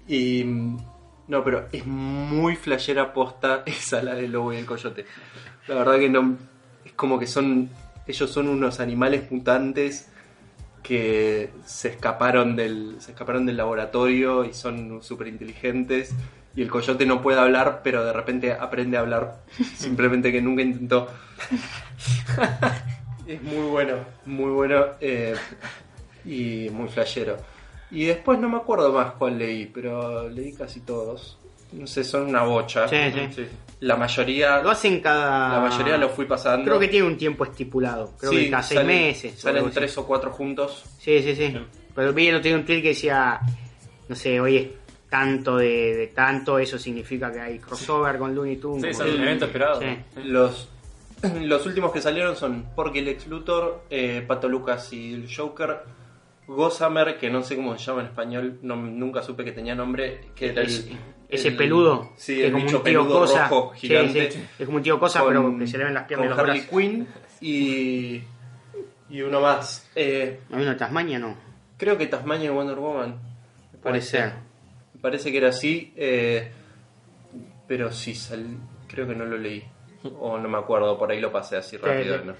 y. 0.07 0.43
No, 1.27 1.43
pero 1.43 1.67
es 1.71 1.85
muy 1.85 2.55
flashera 2.55 3.13
posta 3.13 3.63
esa 3.65 4.01
la 4.01 4.15
del 4.15 4.31
lobo 4.31 4.53
y 4.53 4.57
el 4.57 4.65
coyote. 4.65 5.05
La 5.67 5.75
verdad 5.75 5.97
que 5.99 6.09
no. 6.09 6.37
Es 6.85 6.93
como 6.93 7.19
que 7.19 7.27
son. 7.27 7.69
Ellos 8.07 8.29
son 8.31 8.47
unos 8.47 8.79
animales 8.79 9.29
mutantes 9.31 10.09
que 10.83 11.51
se 11.65 11.89
escaparon 11.89 12.55
del. 12.55 12.95
se 12.99 13.11
escaparon 13.11 13.45
del 13.45 13.57
laboratorio 13.57 14.45
y 14.45 14.53
son 14.53 15.01
súper 15.01 15.27
inteligentes. 15.27 16.13
Y 16.55 16.61
el 16.61 16.69
coyote 16.69 17.05
no 17.05 17.21
puede 17.21 17.39
hablar, 17.39 17.81
pero 17.83 18.03
de 18.03 18.11
repente 18.13 18.51
aprende 18.53 18.97
a 18.97 19.01
hablar. 19.01 19.41
Simplemente 19.75 20.31
que 20.31 20.41
nunca 20.41 20.61
intentó. 20.61 21.07
es 23.27 23.41
muy 23.41 23.67
bueno, 23.69 23.95
muy 24.25 24.51
bueno. 24.51 24.85
eh, 24.99 25.35
y 26.25 26.69
muy 26.71 26.87
flashero. 26.89 27.37
Y 27.89 28.05
después 28.05 28.39
no 28.39 28.49
me 28.49 28.57
acuerdo 28.57 28.93
más 28.93 29.13
cuál 29.13 29.37
leí, 29.37 29.65
pero 29.65 30.29
leí 30.29 30.53
casi 30.53 30.79
todos. 30.81 31.37
no 31.71 31.87
sé, 31.87 32.03
son 32.03 32.27
una 32.27 32.43
bocha. 32.43 32.87
Sí, 32.87 32.97
sí. 33.13 33.29
Sí. 33.35 33.47
La 33.81 33.95
mayoría, 33.95 34.61
Lo 34.61 34.69
hacen 34.69 34.99
cada. 35.01 35.53
la 35.55 35.59
mayoría 35.69 35.97
lo 35.97 36.09
fui 36.09 36.25
pasando. 36.25 36.65
Creo 36.65 36.79
que 36.79 36.87
tiene 36.87 37.05
un 37.07 37.17
tiempo 37.17 37.43
estipulado. 37.43 38.13
Creo 38.19 38.31
Sí, 38.31 38.37
que 38.45 38.49
cada 38.51 38.63
seis 38.63 38.79
salen- 38.79 38.87
meses. 39.07 39.39
Salen 39.39 39.71
tres 39.71 39.97
o 39.97 40.05
cuatro 40.07 40.31
juntos. 40.31 40.83
Sí, 40.99 41.21
sí, 41.23 41.35
sí. 41.35 41.57
Pero 41.95 42.13
vi 42.13 42.27
el 42.27 42.35
otro 42.35 42.47
día 42.49 42.55
un 42.57 42.63
tweet 42.65 42.81
que 42.81 42.89
decía, 42.89 43.39
no 44.07 44.15
sé, 44.15 44.39
hoy 44.39 44.57
es 44.57 44.67
tanto 45.09 45.57
de, 45.57 45.95
de 45.95 46.07
tanto, 46.07 46.57
eso 46.59 46.77
significa 46.79 47.31
que 47.31 47.39
hay 47.41 47.59
crossover 47.59 48.17
con 48.17 48.33
Looney 48.33 48.57
Tunes. 48.57 48.83
Sí, 48.83 48.89
es 49.03 49.09
un 49.09 49.17
que- 49.17 49.23
evento 49.23 49.45
esperado. 49.45 49.81
Sí. 49.81 49.97
Los, 50.25 50.69
los 51.41 51.65
últimos 51.65 51.91
que 51.91 52.01
salieron 52.01 52.35
son 52.35 52.67
Porky 52.75 52.99
el 52.99 53.07
Ex 53.09 53.27
Luthor, 53.27 53.85
eh, 53.89 54.23
Pato 54.27 54.47
Lucas 54.47 54.93
y 54.93 55.13
el 55.15 55.27
Joker, 55.35 55.79
Gossamer, 56.47 57.17
que 57.17 57.29
no 57.29 57.41
sé 57.43 57.55
cómo 57.55 57.77
se 57.77 57.85
llama 57.85 58.01
en 58.01 58.07
español, 58.07 58.59
no, 58.61 58.75
nunca 58.75 59.21
supe 59.23 59.43
que 59.43 59.51
tenía 59.51 59.73
nombre, 59.75 60.29
que 60.35 60.49
era 60.49 60.61
el, 60.61 60.97
Ese- 61.31 61.35
Ese 61.35 61.47
el- 61.49 61.57
peludo, 61.57 62.11
sí, 62.17 62.35
que 62.35 62.41
el 62.41 62.45
es 62.47 62.51
como 62.65 62.77
un 62.77 62.83
tío 62.83 63.07
cosa. 63.07 63.47
rojo 63.47 63.69
gigante. 63.71 64.31
sí, 64.31 64.45
Es 64.59 64.65
como 64.65 64.77
un 64.77 64.83
tío 64.83 64.99
cosa, 64.99 65.23
pero 65.25 65.57
que 65.57 65.65
se 65.67 65.77
le 65.77 65.85
ven 65.85 65.93
las 65.93 66.03
piernas 66.03 66.25
y 66.25 66.29
con 66.29 66.37
los 66.37 66.49
Harley. 66.49 66.67
Quinn 66.67 67.07
y, 67.39 68.21
y 69.09 69.21
uno 69.21 69.39
más. 69.41 69.89
Eh, 69.95 70.41
¿Hay 70.51 70.61
uno 70.61 70.71
de 70.71 70.75
Tasmania? 70.75 71.19
No. 71.19 71.35
creo 71.77 71.97
que 71.97 72.05
Tasmania 72.07 72.47
y 72.47 72.49
Wonder 72.49 72.75
Woman. 72.77 73.09
me 73.11 73.79
Puede 73.79 73.81
parece. 73.81 74.09
ser. 74.17 74.33
Me 74.93 75.01
parece 75.01 75.31
que 75.31 75.37
era 75.37 75.49
así, 75.49 75.93
eh, 75.95 76.51
pero 77.67 77.91
sí, 77.91 78.13
sal- 78.13 78.57
creo 78.87 79.07
que 79.07 79.15
no 79.15 79.25
lo 79.25 79.37
leí. 79.37 79.63
O 80.19 80.37
no 80.37 80.49
me 80.49 80.57
acuerdo, 80.57 80.97
por 80.97 81.11
ahí 81.11 81.19
lo 81.21 81.31
pasé 81.31 81.55
así 81.57 81.77
rápido. 81.77 82.23
¿no? 82.25 82.33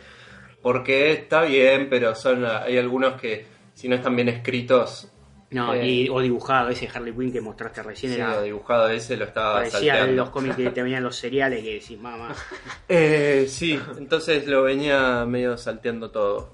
Porque 0.62 1.12
está 1.14 1.44
bien, 1.44 1.88
pero 1.90 2.14
son 2.16 2.46
hay 2.46 2.78
algunos 2.78 3.20
que 3.20 3.46
si 3.74 3.88
no 3.88 3.96
están 3.96 4.16
bien 4.16 4.30
escritos, 4.30 5.12
No, 5.52 5.74
Eh. 5.74 5.86
y, 5.86 6.10
o 6.10 6.20
dibujado, 6.22 6.70
ese 6.70 6.88
Harley 6.88 7.14
Quinn 7.14 7.32
que 7.32 7.42
mostraste 7.42 7.84
recién 7.84 8.14
sí, 8.14 8.18
era. 8.20 8.42
dibujado 8.42 8.88
ese 8.90 9.18
lo 9.18 9.26
estaba 9.26 9.56
Parecía 9.56 9.96
salteando. 9.98 10.14
los 10.24 10.30
cómics 10.30 10.56
que 10.56 10.70
te 10.72 10.82
venían 10.82 11.04
los 11.04 11.16
cereales 11.16 11.62
que 11.64 11.74
decís, 11.74 12.00
mamá. 12.00 12.34
Eh, 12.88 13.46
sí, 13.50 13.80
entonces 13.98 14.48
lo 14.48 14.64
venía 14.64 15.26
medio 15.26 15.58
salteando 15.58 16.10
todo. 16.10 16.54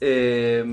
Eh, 0.00 0.64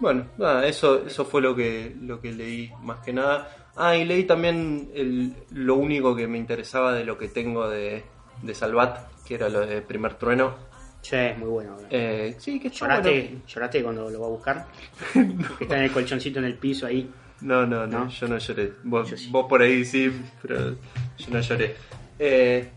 bueno, 0.00 0.26
nada, 0.38 0.66
eso, 0.66 1.06
eso 1.06 1.24
fue 1.24 1.40
lo 1.42 1.54
que, 1.54 1.94
lo 2.00 2.20
que 2.20 2.32
leí 2.32 2.70
más 2.82 3.00
que 3.00 3.12
nada. 3.12 3.54
Ah, 3.76 3.94
y 3.96 4.04
leí 4.06 4.24
también 4.24 4.90
el- 4.94 5.34
lo 5.52 5.74
único 5.76 6.16
que 6.16 6.26
me 6.26 6.38
interesaba 6.38 6.94
de 6.94 7.04
lo 7.04 7.18
que 7.18 7.28
tengo 7.28 7.68
de, 7.68 8.02
de 8.42 8.54
Salvat, 8.54 8.98
que 9.26 9.34
era 9.34 9.48
lo 9.50 9.60
de 9.66 9.82
Primer 9.82 10.14
Trueno. 10.14 10.54
Sí, 11.08 11.14
es 11.16 11.38
muy 11.38 11.48
bueno. 11.48 11.76
Eh, 11.88 12.34
sí, 12.38 12.58
que 12.58 12.68
¿Lloraste, 12.70 13.10
bueno. 13.10 13.42
¿Lloraste 13.46 13.82
cuando 13.82 14.10
lo 14.10 14.20
va 14.20 14.26
a 14.26 14.30
buscar? 14.30 14.66
que 15.12 15.64
está 15.64 15.76
en 15.78 15.84
el 15.84 15.92
colchoncito 15.92 16.40
en 16.40 16.46
el 16.46 16.54
piso 16.54 16.86
ahí. 16.86 17.08
No, 17.42 17.64
no, 17.66 17.86
no, 17.86 18.04
¿No? 18.04 18.08
yo 18.08 18.26
no 18.26 18.38
lloré. 18.38 18.72
Vos, 18.82 19.10
Yo 19.10 19.16
sí. 19.16 19.28
vos 19.30 19.46
por 19.48 19.62
ahí 19.62 19.84
sí, 19.84 20.10
pero 20.42 20.70
yo 21.18 21.26
no 21.30 21.40
lloré. 21.40 21.76
Eh, 22.18 22.70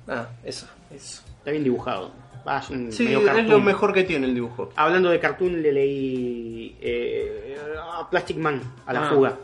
eso, 0.43 0.67
eso. 0.93 1.23
Está 1.39 1.51
bien 1.51 1.63
dibujado. 1.63 2.11
Va, 2.47 2.59
es 2.59 2.95
Sí, 2.95 3.07
lo 3.07 3.59
mejor 3.61 3.93
que 3.93 4.03
tiene 4.03 4.27
el 4.27 4.33
dibujo. 4.35 4.71
Hablando 4.75 5.09
de 5.09 5.19
cartoon, 5.19 5.61
le 5.61 5.71
leí 5.71 6.75
eh, 6.81 7.57
a 7.81 8.07
Plastic 8.09 8.37
Man, 8.37 8.61
a 8.85 8.93
la 8.93 9.07
Ah. 9.07 9.09
fuga. 9.13 9.37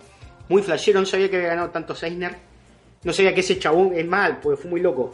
Muy 0.47 0.61
flashero, 0.61 0.99
no 0.99 1.05
sabía 1.07 1.29
que 1.29 1.37
había 1.37 1.49
ganado 1.49 1.69
tanto 1.71 1.95
Seisner. 1.95 2.35
No 3.05 3.13
sabía 3.13 3.33
que 3.33 3.39
ese 3.39 3.57
chabón 3.57 3.93
es 3.95 4.05
mal, 4.05 4.39
porque 4.41 4.61
fue 4.61 4.71
muy 4.71 4.81
loco. 4.81 5.13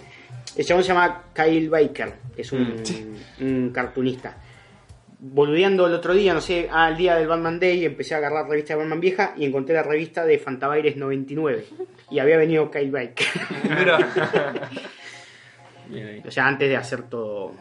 El 0.55 0.65
chabón 0.65 0.83
se 0.83 0.87
llama 0.89 1.25
Kyle 1.33 1.69
Baker, 1.69 2.13
que 2.35 2.41
es 2.41 2.51
un, 2.51 2.81
un 3.39 3.69
cartunista. 3.69 4.37
Boludeando 5.19 5.85
el 5.85 5.93
otro 5.93 6.15
día, 6.15 6.33
no 6.33 6.41
sé, 6.41 6.67
al 6.71 6.97
día 6.97 7.15
del 7.15 7.27
Batman 7.27 7.59
Day, 7.59 7.85
empecé 7.85 8.15
a 8.15 8.17
agarrar 8.17 8.49
revista 8.49 8.73
de 8.73 8.79
Batman 8.79 8.99
vieja 8.99 9.33
y 9.37 9.45
encontré 9.45 9.75
la 9.75 9.83
revista 9.83 10.25
de 10.25 10.39
Fantabaires 10.39 10.97
99. 10.97 11.65
Y 12.09 12.17
había 12.17 12.37
venido 12.37 12.71
Kyle 12.71 12.89
Baker. 12.89 13.27
O 16.25 16.31
sea, 16.31 16.47
antes 16.47 16.69
de 16.69 16.77
hacer 16.77 17.03
todo. 17.03 17.53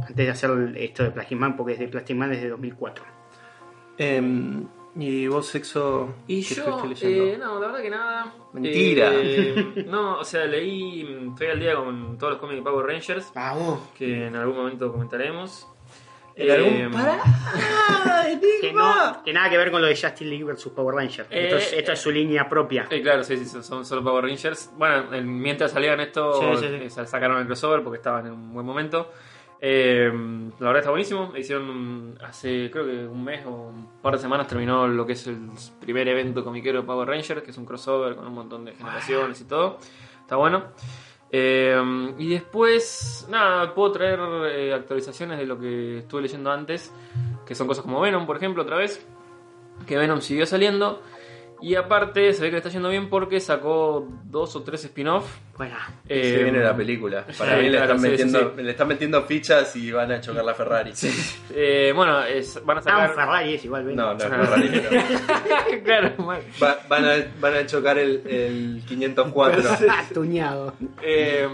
Antes 0.00 0.16
de 0.16 0.30
hacer 0.30 0.50
esto 0.76 1.04
de 1.04 1.10
Plastic 1.10 1.38
Man, 1.38 1.56
porque 1.56 1.74
es 1.74 1.78
de 1.78 1.88
Plastic 1.88 2.16
Man 2.16 2.30
desde 2.30 2.48
2004. 2.48 3.04
Em, 3.98 4.66
¿Y 4.96 5.28
vos, 5.28 5.46
sexo? 5.46 6.14
Y 6.26 6.44
qué 6.44 6.54
yo, 6.56 6.80
eh, 7.02 7.36
no, 7.38 7.60
la 7.60 7.66
verdad 7.68 7.82
que 7.82 7.90
nada. 7.90 8.34
Mentira. 8.52 9.10
Eh, 9.14 9.84
no, 9.86 10.18
o 10.18 10.24
sea, 10.24 10.44
leí, 10.46 11.28
estoy 11.30 11.46
al 11.46 11.60
día 11.60 11.76
con 11.76 12.18
todos 12.18 12.32
los 12.32 12.40
cómics 12.40 12.58
de 12.58 12.62
Power 12.70 12.86
Rangers, 12.86 13.32
vos. 13.34 13.80
que 13.96 14.26
en 14.26 14.34
algún 14.36 14.56
momento 14.56 14.90
comentaremos. 14.90 15.68
¿En 16.34 16.50
algún- 16.50 16.72
Eh, 16.74 16.88
¡Pará! 16.92 17.20
Que, 18.60 18.68
¡Enigma! 18.68 19.12
no, 19.18 19.24
que 19.24 19.32
nada 19.32 19.50
que 19.50 19.56
ver 19.56 19.70
con 19.70 19.80
lo 19.82 19.88
de 19.88 19.96
Justin 19.96 20.28
League 20.28 20.44
versus 20.44 20.72
Power 20.72 20.94
Ranger. 20.94 21.26
Eh, 21.30 21.44
esto, 21.46 21.56
es, 21.56 21.72
esto 21.72 21.92
es 21.92 21.98
su 22.00 22.10
línea 22.10 22.48
propia. 22.48 22.86
Eh, 22.90 23.00
claro, 23.02 23.24
sí, 23.24 23.36
sí, 23.36 23.44
son- 23.62 23.84
solo 23.84 24.02
Power 24.04 24.24
Rangers. 24.24 24.70
Bueno, 24.76 25.06
mientras 25.22 25.72
salían 25.72 25.98
esto, 26.00 26.34
Sí, 26.58 26.66
sí, 26.66 26.78
sí. 26.82 26.90
sa- 26.90 27.06
sacaron 27.06 27.38
el 27.40 27.46
crossover 27.46 27.82
porque 27.82 27.96
estaban 27.96 28.26
en 28.26 28.32
un 28.32 28.52
buen 28.54 28.64
momento. 28.66 29.10
Eh, 29.62 30.10
la 30.58 30.66
verdad 30.66 30.78
está 30.78 30.90
buenísimo. 30.90 31.32
Hicieron 31.36 32.18
hace 32.22 32.70
creo 32.70 32.86
que 32.86 33.06
un 33.06 33.22
mes 33.22 33.44
o 33.44 33.68
un 33.68 34.00
par 34.00 34.14
de 34.14 34.18
semanas 34.20 34.46
terminó 34.46 34.88
lo 34.88 35.06
que 35.06 35.12
es 35.12 35.26
el 35.26 35.50
primer 35.80 36.08
evento 36.08 36.42
comiquero 36.42 36.80
de 36.80 36.86
Power 36.86 37.08
Rangers, 37.08 37.42
que 37.42 37.50
es 37.50 37.58
un 37.58 37.66
crossover 37.66 38.16
con 38.16 38.26
un 38.26 38.34
montón 38.34 38.64
de 38.64 38.72
generaciones 38.72 39.40
y 39.40 39.44
todo. 39.44 39.78
Está 40.22 40.36
bueno. 40.36 40.64
Eh, 41.32 42.12
y 42.18 42.30
después, 42.30 43.26
nada, 43.30 43.74
puedo 43.74 43.92
traer 43.92 44.18
eh, 44.46 44.72
actualizaciones 44.74 45.38
de 45.38 45.46
lo 45.46 45.58
que 45.58 45.98
estuve 45.98 46.22
leyendo 46.22 46.50
antes, 46.50 46.92
que 47.46 47.54
son 47.54 47.66
cosas 47.66 47.84
como 47.84 48.00
Venom, 48.00 48.26
por 48.26 48.36
ejemplo, 48.36 48.62
otra 48.62 48.76
vez. 48.76 49.06
Que 49.86 49.96
Venom 49.96 50.20
siguió 50.20 50.46
saliendo. 50.46 51.02
Y 51.62 51.74
aparte, 51.74 52.32
se 52.32 52.40
ve 52.42 52.48
que 52.48 52.52
le 52.52 52.56
está 52.58 52.70
yendo 52.70 52.88
bien 52.88 53.08
porque 53.10 53.38
sacó 53.40 54.08
dos 54.24 54.56
o 54.56 54.62
tres 54.62 54.84
spin-off. 54.84 55.26
Bueno, 55.56 55.76
Eh, 56.08 56.36
Se 56.36 56.42
viene 56.42 56.60
la 56.60 56.74
película. 56.74 57.26
Para 57.38 57.56
mí 57.58 57.64
le, 57.64 57.70
claro, 57.76 57.84
están 57.94 58.00
sí, 58.00 58.08
metiendo, 58.08 58.54
sí, 58.56 58.62
le 58.62 58.70
están 58.70 58.88
metiendo 58.88 59.22
fichas 59.24 59.76
y 59.76 59.92
van 59.92 60.10
a 60.10 60.20
chocar 60.20 60.44
la 60.44 60.54
Ferrari. 60.54 60.92
eh, 61.54 61.92
bueno, 61.94 62.24
es- 62.24 62.64
van 62.64 62.78
a 62.78 62.80
ah, 62.80 62.82
sacar. 62.82 63.14
Ferrari 63.14 63.54
es 63.54 63.64
igual, 63.66 63.84
ven. 63.84 63.96
No, 63.96 64.14
no 64.14 64.18
es 64.18 64.24
Ferrari. 64.24 64.70
pero 64.70 65.82
claro, 65.84 66.12
mal. 66.24 66.40
va- 66.62 66.78
van, 66.88 67.04
a, 67.04 67.12
van 67.40 67.54
a 67.54 67.66
chocar 67.66 67.98
el, 67.98 68.22
el 68.26 68.82
504. 68.88 69.62
Ah, 69.90 70.04
tuñado. 70.14 70.72
Eh, 71.02 71.46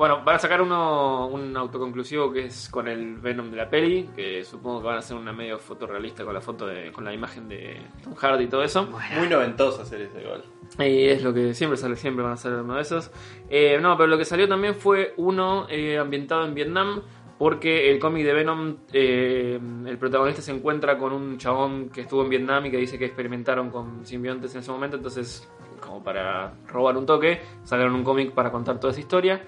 bueno, 0.00 0.22
van 0.24 0.36
a 0.36 0.38
sacar 0.38 0.62
uno 0.62 1.26
un 1.26 1.54
autoconclusivo 1.54 2.32
que 2.32 2.46
es 2.46 2.70
con 2.70 2.88
el 2.88 3.16
Venom 3.16 3.50
de 3.50 3.56
la 3.58 3.68
peli, 3.68 4.08
que 4.16 4.42
supongo 4.46 4.80
que 4.80 4.86
van 4.86 4.96
a 4.96 5.00
hacer 5.00 5.14
una 5.14 5.30
medio 5.30 5.58
fotorrealista 5.58 6.24
con 6.24 6.32
la 6.32 6.40
foto 6.40 6.66
de, 6.66 6.90
con 6.90 7.04
la 7.04 7.12
imagen 7.12 7.50
de 7.50 7.82
Tom 8.02 8.14
Hardy 8.14 8.44
y 8.44 8.46
todo 8.46 8.62
eso. 8.62 8.88
Muy 9.18 9.28
noventoso 9.28 9.82
hacer 9.82 10.00
ese 10.00 10.22
igual. 10.22 10.42
Y 10.78 11.04
es 11.04 11.22
lo 11.22 11.34
que 11.34 11.52
siempre 11.52 11.76
sale, 11.76 11.96
siempre 11.96 12.24
van 12.24 12.32
a 12.32 12.38
ser 12.38 12.54
uno 12.54 12.76
de 12.76 12.80
esos. 12.80 13.10
Eh, 13.50 13.78
no, 13.78 13.94
pero 13.98 14.06
lo 14.06 14.16
que 14.16 14.24
salió 14.24 14.48
también 14.48 14.74
fue 14.74 15.12
uno 15.18 15.66
eh, 15.68 15.98
ambientado 15.98 16.46
en 16.46 16.54
Vietnam, 16.54 17.02
porque 17.38 17.90
el 17.90 17.98
cómic 17.98 18.24
de 18.24 18.32
Venom, 18.32 18.76
eh, 18.94 19.60
el 19.84 19.98
protagonista 19.98 20.40
se 20.40 20.52
encuentra 20.52 20.96
con 20.96 21.12
un 21.12 21.36
chabón 21.36 21.90
que 21.90 22.00
estuvo 22.00 22.22
en 22.22 22.30
Vietnam 22.30 22.64
y 22.64 22.70
que 22.70 22.78
dice 22.78 22.98
que 22.98 23.04
experimentaron 23.04 23.68
con 23.68 24.06
simbiontes 24.06 24.54
en 24.54 24.60
ese 24.60 24.70
momento, 24.70 24.96
entonces, 24.96 25.46
como 25.78 26.02
para 26.02 26.54
robar 26.68 26.96
un 26.96 27.04
toque, 27.04 27.42
sacaron 27.64 27.94
un 27.94 28.02
cómic 28.02 28.32
para 28.32 28.50
contar 28.50 28.80
toda 28.80 28.92
esa 28.92 29.00
historia. 29.00 29.42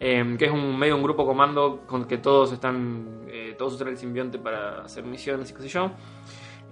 Eh, 0.00 0.36
que 0.38 0.46
es 0.46 0.50
un 0.50 0.78
medio 0.78 0.96
un 0.96 1.02
grupo 1.02 1.24
comando 1.26 1.82
con 1.86 2.06
que 2.06 2.18
todos 2.18 2.52
están 2.52 3.06
eh, 3.28 3.54
todos 3.58 3.74
usan 3.74 3.88
el 3.88 3.98
simbionte 3.98 4.38
para 4.38 4.82
hacer 4.82 5.04
misiones 5.04 5.50
y 5.50 5.54
qué 5.54 5.62
sé 5.62 5.68
yo 5.68 5.90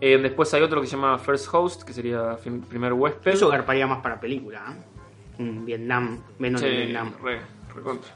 Eh, 0.01 0.17
después 0.19 0.53
hay 0.55 0.63
otro 0.63 0.81
que 0.81 0.87
se 0.87 0.97
llama 0.97 1.19
First 1.19 1.49
Host 1.53 1.83
que 1.83 1.93
sería 1.93 2.37
primer 2.69 2.93
huésped 2.93 3.33
Eso 3.33 3.49
garparía 3.49 3.87
más 3.87 4.01
para 4.01 4.19
película, 4.19 4.59
¿eh? 4.71 5.43
Un 5.43 5.65
Vietnam, 5.65 6.21
menos 6.39 6.61
de 6.63 6.71
Sí, 6.71 6.77
Vietnam. 6.77 7.13
re, 7.23 7.41
recontra. 7.75 8.11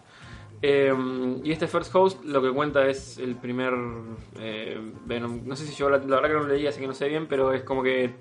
Eh, 0.62 0.94
y 1.44 1.50
este 1.52 1.66
First 1.66 1.94
Host 1.94 2.24
lo 2.24 2.40
que 2.40 2.50
cuenta 2.50 2.86
es 2.86 3.18
el 3.18 3.34
primer 3.34 3.72
Venom. 5.06 5.40
No 5.44 5.56
sé 5.56 5.66
si 5.66 5.74
yo 5.74 5.90
la, 5.90 5.98
la 5.98 6.16
verdad 6.16 6.28
que 6.28 6.34
no 6.34 6.40
lo 6.44 6.48
leí, 6.54 6.66
así 6.66 6.80
que 6.80 6.86
no 6.86 6.94
sé 6.94 7.08
bien, 7.08 7.26
pero 7.28 7.52
es 7.52 7.62
como 7.62 7.82
que 7.82 8.14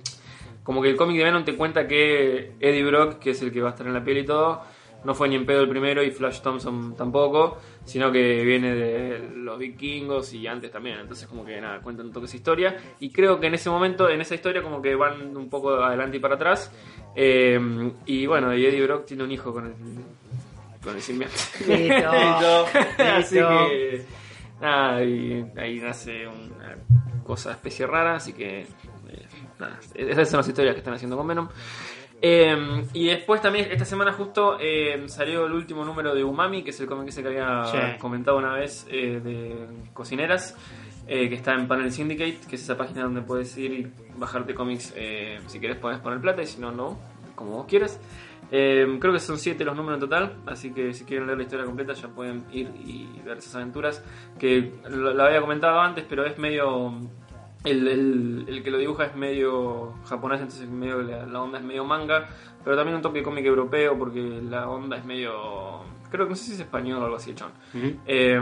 como 0.63 0.81
que 0.81 0.89
el 0.89 0.95
cómic 0.95 1.17
de 1.17 1.23
Venom 1.23 1.43
te 1.43 1.55
cuenta 1.55 1.87
que 1.87 2.53
Eddie 2.59 2.83
Brock, 2.83 3.19
que 3.19 3.31
es 3.31 3.41
el 3.41 3.51
que 3.51 3.61
va 3.61 3.69
a 3.69 3.71
estar 3.71 3.87
en 3.87 3.93
la 3.93 4.03
piel 4.03 4.19
y 4.19 4.25
todo, 4.25 4.61
no 5.03 5.15
fue 5.15 5.29
ni 5.29 5.35
en 5.35 5.45
pedo 5.45 5.61
el 5.61 5.69
primero 5.69 6.03
y 6.03 6.11
Flash 6.11 6.41
Thompson 6.41 6.95
tampoco, 6.95 7.57
sino 7.85 8.11
que 8.11 8.43
viene 8.43 8.75
de 8.75 9.29
los 9.35 9.57
vikingos 9.57 10.33
y 10.33 10.47
antes 10.47 10.71
también. 10.71 10.99
Entonces 10.99 11.27
como 11.27 11.45
que 11.45 11.59
nada, 11.59 11.79
cuentan 11.81 12.07
un 12.07 12.13
toque 12.13 12.25
esa 12.25 12.37
historia. 12.37 12.77
Y 12.99 13.11
creo 13.11 13.39
que 13.39 13.47
en 13.47 13.55
ese 13.55 13.69
momento, 13.69 14.09
en 14.09 14.21
esa 14.21 14.35
historia, 14.35 14.61
como 14.61 14.81
que 14.81 14.95
van 14.95 15.35
un 15.35 15.49
poco 15.49 15.73
adelante 15.73 16.17
y 16.17 16.19
para 16.19 16.35
atrás. 16.35 16.71
Eh, 17.15 17.59
y 18.05 18.25
bueno, 18.25 18.55
y 18.55 18.65
Eddie 18.65 18.83
Brock 18.83 19.05
tiene 19.05 19.23
un 19.23 19.31
hijo 19.31 19.51
con 19.51 19.65
el, 19.65 19.73
con 20.83 20.95
el 20.95 21.01
simbionte. 21.01 21.35
Así 22.97 23.35
que 23.35 24.05
nada, 24.61 25.03
y 25.03 25.45
ahí 25.57 25.79
nace 25.79 26.27
una 26.27 26.77
cosa 27.23 27.51
especie 27.51 27.87
rara, 27.87 28.15
así 28.15 28.33
que 28.33 28.61
eh, 28.61 28.67
nada, 29.59 29.79
esas 29.95 30.29
son 30.29 30.37
las 30.37 30.47
historias 30.47 30.75
que 30.75 30.79
están 30.79 30.93
haciendo 30.93 31.17
con 31.17 31.27
Venom. 31.27 31.49
Eh, 32.23 32.83
y 32.93 33.07
después 33.07 33.41
también 33.41 33.67
esta 33.71 33.83
semana 33.85 34.13
justo 34.13 34.57
eh, 34.59 35.03
salió 35.07 35.45
el 35.47 35.53
último 35.53 35.83
número 35.83 36.13
de 36.13 36.23
Umami, 36.23 36.63
que 36.63 36.69
es 36.69 36.79
el 36.79 36.85
cómic 36.87 37.07
ese 37.09 37.23
que 37.23 37.29
había 37.29 37.63
Sí. 37.65 37.77
comentado 37.99 38.37
una 38.37 38.53
vez 38.53 38.85
eh, 38.91 39.19
de 39.23 39.67
cocineras, 39.93 40.55
eh, 41.07 41.27
que 41.29 41.35
está 41.35 41.53
en 41.53 41.67
Panel 41.67 41.91
Syndicate, 41.91 42.37
que 42.47 42.55
es 42.57 42.61
esa 42.63 42.77
página 42.77 43.03
donde 43.03 43.21
puedes 43.21 43.57
ir 43.57 43.71
y 43.73 43.91
bajarte 44.17 44.53
cómics. 44.53 44.93
eh, 44.95 45.39
si 45.47 45.59
quieres 45.59 45.77
puedes 45.77 45.97
poner 45.99 46.21
plata 46.21 46.43
y 46.43 46.45
si 46.45 46.61
no, 46.61 46.71
no, 46.71 46.99
como 47.35 47.51
vos 47.57 47.65
quieras. 47.65 47.99
Eh, 48.53 48.97
creo 48.99 49.13
que 49.13 49.19
son 49.19 49.39
7 49.39 49.63
los 49.63 49.75
números 49.75 49.95
en 49.95 50.01
total, 50.09 50.33
así 50.45 50.71
que 50.73 50.93
si 50.93 51.05
quieren 51.05 51.25
leer 51.25 51.37
la 51.37 51.43
historia 51.45 51.65
completa 51.65 51.93
ya 51.93 52.09
pueden 52.09 52.43
ir 52.51 52.69
y 52.85 53.07
ver 53.25 53.37
esas 53.37 53.55
aventuras. 53.55 54.03
Que 54.37 54.73
lo, 54.89 55.13
lo 55.13 55.23
había 55.23 55.39
comentado 55.41 55.79
antes, 55.79 56.05
pero 56.07 56.25
es 56.25 56.37
medio. 56.37 56.93
El, 57.63 57.87
el- 57.87 58.45
el 58.47 58.63
que 58.63 58.71
lo 58.71 58.77
dibuja 58.79 59.05
es 59.05 59.15
medio 59.15 59.93
japonés, 60.05 60.41
entonces 60.41 60.67
medio 60.69 61.01
la, 61.03 61.25
la 61.27 61.41
onda 61.41 61.59
es 61.59 61.63
medio 61.63 61.85
manga, 61.85 62.27
pero 62.63 62.75
también 62.75 62.95
un 62.95 63.01
toque 63.03 63.21
cómic 63.21 63.45
europeo 63.45 63.97
porque 63.99 64.19
la 64.49 64.67
onda 64.69 64.97
es 64.97 65.05
medio. 65.05 65.81
Creo 66.09 66.25
que 66.25 66.31
no 66.31 66.35
sé 66.35 66.45
si 66.45 66.53
es 66.53 66.59
español 66.61 67.01
o 67.01 67.05
algo 67.05 67.17
así, 67.17 67.29
el 67.31 67.35
chabón. 67.35 67.53
Ujú. 67.73 67.99
Eh, 68.07 68.39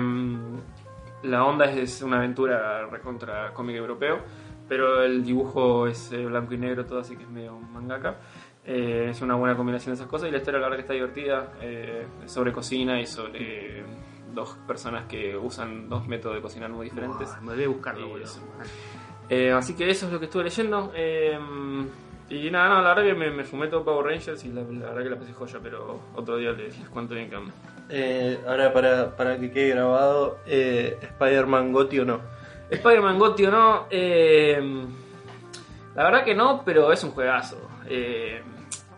la 1.23 1.43
onda 1.43 1.65
es, 1.65 1.77
es 1.77 2.01
una 2.01 2.17
aventura 2.17 2.87
recontra 2.87 3.53
cómic 3.53 3.75
europeo, 3.75 4.19
pero 4.69 5.03
el 5.03 5.23
dibujo 5.25 5.87
es 5.87 6.11
eh, 6.13 6.25
blanco 6.25 6.53
y 6.53 6.57
negro 6.57 6.85
todo, 6.85 6.99
así 6.99 7.17
que 7.17 7.23
es 7.23 7.29
medio 7.29 7.59
mangaka. 7.59 8.15
Eh, 8.65 9.07
es 9.09 9.21
una 9.21 9.35
buena 9.35 9.57
combinación 9.57 9.91
de 9.93 9.95
esas 9.95 10.07
cosas 10.07 10.29
y 10.29 10.31
la 10.31 10.37
historia 10.37 10.59
la 10.59 10.67
verdad 10.67 10.77
que 10.77 10.81
está 10.83 10.93
divertida, 10.93 11.53
eh, 11.61 12.05
es 12.23 12.31
sobre 12.31 12.53
cocina 12.53 13.01
y 13.01 13.05
sobre 13.05 13.83
dos 14.33 14.57
personas 14.67 15.05
que 15.05 15.35
usan 15.35 15.89
dos 15.89 16.07
métodos 16.07 16.35
de 16.37 16.41
cocinar 16.41 16.69
muy 16.69 16.85
diferentes. 16.85 17.29
Ah, 17.35 17.41
me 17.41 17.55
voy 17.55 17.63
a 17.63 17.67
buscarlo, 17.67 18.17
Y. 18.17 18.23
Eh, 19.29 19.51
así 19.51 19.75
que 19.75 19.89
eso 19.89 20.07
es 20.07 20.11
lo 20.11 20.19
que 20.19 20.25
estuve 20.25 20.43
leyendo. 20.45 20.91
eh, 20.95 21.37
y 22.29 22.51
nada, 22.51 22.69
no, 22.69 22.81
la 22.83 22.89
verdad 22.89 23.03
que 23.05 23.15
me, 23.15 23.31
me 23.31 23.43
fumé 23.43 23.67
todo 23.67 23.83
Power 23.83 24.05
Rangers 24.05 24.45
y 24.45 24.49
la, 24.49 24.61
la 24.61 24.89
verdad 24.89 25.03
que 25.03 25.09
la 25.09 25.15
pasé 25.17 25.33
joya, 25.33 25.59
pero 25.63 25.99
otro 26.15 26.37
día 26.37 26.51
les, 26.51 26.75
cuento 26.89 27.15
bien 27.15 27.33
ando. 27.33 27.51
Eh, 27.89 28.39
ahora, 28.47 28.71
para, 28.71 29.15
para 29.15 29.39
que 29.39 29.51
quede 29.51 29.69
grabado, 29.69 30.37
eh, 30.45 30.99
¿Spider-Man 31.01 31.73
Gotti 31.73 31.99
o 31.99 32.05
no? 32.05 32.21
Spider-Man 32.69 33.17
Gotti 33.17 33.45
o 33.47 33.51
no, 33.51 33.87
eh, 33.89 34.61
la 35.95 36.03
verdad 36.03 36.23
que 36.23 36.35
no, 36.35 36.61
pero 36.63 36.91
es 36.91 37.03
un 37.03 37.11
juegazo. 37.11 37.57
Eh, 37.87 38.43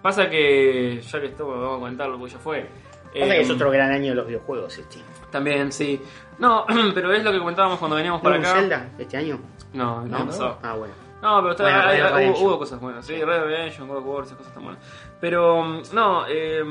pasa 0.01 0.29
que, 0.29 0.99
ya 1.01 1.21
que 1.21 1.27
estamos, 1.27 1.53
vamos 1.55 1.77
a 1.77 1.79
comentarlo, 1.79 2.19
porque 2.19 2.33
ya 2.33 2.39
fue. 2.39 2.67
Eh, 3.13 3.27
que 3.27 3.41
es 3.41 3.49
otro 3.49 3.69
gran 3.71 3.91
año 3.91 4.09
de 4.09 4.15
los 4.15 4.27
videojuegos 4.27 4.77
este. 4.77 4.99
También, 5.29 5.71
sí. 5.71 6.01
No, 6.39 6.65
pero 6.93 7.11
es 7.13 7.23
lo 7.23 7.31
que 7.31 7.39
comentábamos 7.39 7.77
cuando 7.79 7.95
veníamos 7.97 8.21
¿No 8.21 8.29
para 8.29 8.37
acá. 8.41 8.53
Zelda 8.53 8.89
este 8.97 9.17
año? 9.17 9.39
No, 9.73 10.05
no, 10.05 10.25
¿No? 10.25 10.57
Ah, 10.61 10.75
bueno. 10.75 10.93
No, 11.21 11.39
pero 11.39 11.51
está, 11.51 11.63
Bueno, 11.63 11.79
hay- 11.81 12.01
Red 12.01 12.13
hay- 12.15 12.25
Dead 12.29 12.35
hubo, 12.41 12.57
cosas 12.57 12.79
buenas, 12.81 13.05
sí, 13.05 13.13
Red 13.23 13.43
Redemption, 13.43 13.87
God 13.87 13.97
of 13.97 14.05
War, 14.07 14.23
esas 14.23 14.37
cosas 14.37 14.49
están 14.49 14.63
buenas. 14.63 14.83
Pero, 15.19 15.61
mm, 15.63 15.81
no, 15.93 16.23
eh, 16.27 16.63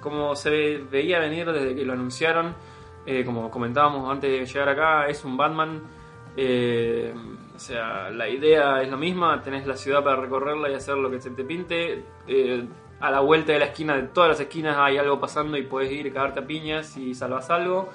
como 0.00 0.36
se 0.36 0.48
ve- 0.50 0.84
veía 0.88 1.18
venir 1.18 1.50
desde 1.50 1.74
que 1.74 1.84
lo 1.84 1.92
anunciaron, 1.94 2.54
eh, 3.04 3.24
como 3.24 3.50
comentábamos 3.50 4.08
antes 4.08 4.30
de 4.30 4.46
llegar 4.46 4.68
acá, 4.68 5.06
es 5.08 5.24
un 5.24 5.36
Batman. 5.36 5.82
eh, 6.38 7.14
o 7.54 7.58
sea, 7.58 8.10
la 8.10 8.28
idea 8.28 8.82
es 8.82 8.90
la 8.90 8.96
misma, 8.98 9.42
tenés 9.42 9.66
la 9.66 9.74
ciudad 9.74 10.04
para 10.04 10.16
recorrerla 10.16 10.68
y 10.70 10.74
hacer 10.74 10.96
lo 10.98 11.10
que 11.10 11.18
se 11.20 11.30
te 11.30 11.42
pinte. 11.44 12.04
A 13.00 13.10
la 13.10 13.20
vuelta 13.20 13.52
de 13.52 13.58
la 13.58 13.66
esquina, 13.66 13.94
de 13.96 14.02
todas 14.04 14.30
las 14.30 14.40
esquinas 14.40 14.76
hay 14.78 14.96
algo 14.98 15.20
pasando 15.20 15.56
y 15.56 15.62
puedes 15.62 15.90
ir, 15.92 16.12
cagarte 16.12 16.40
a 16.40 16.46
piñas 16.46 16.96
y 16.96 17.14
salvas 17.14 17.50
algo. 17.50 17.90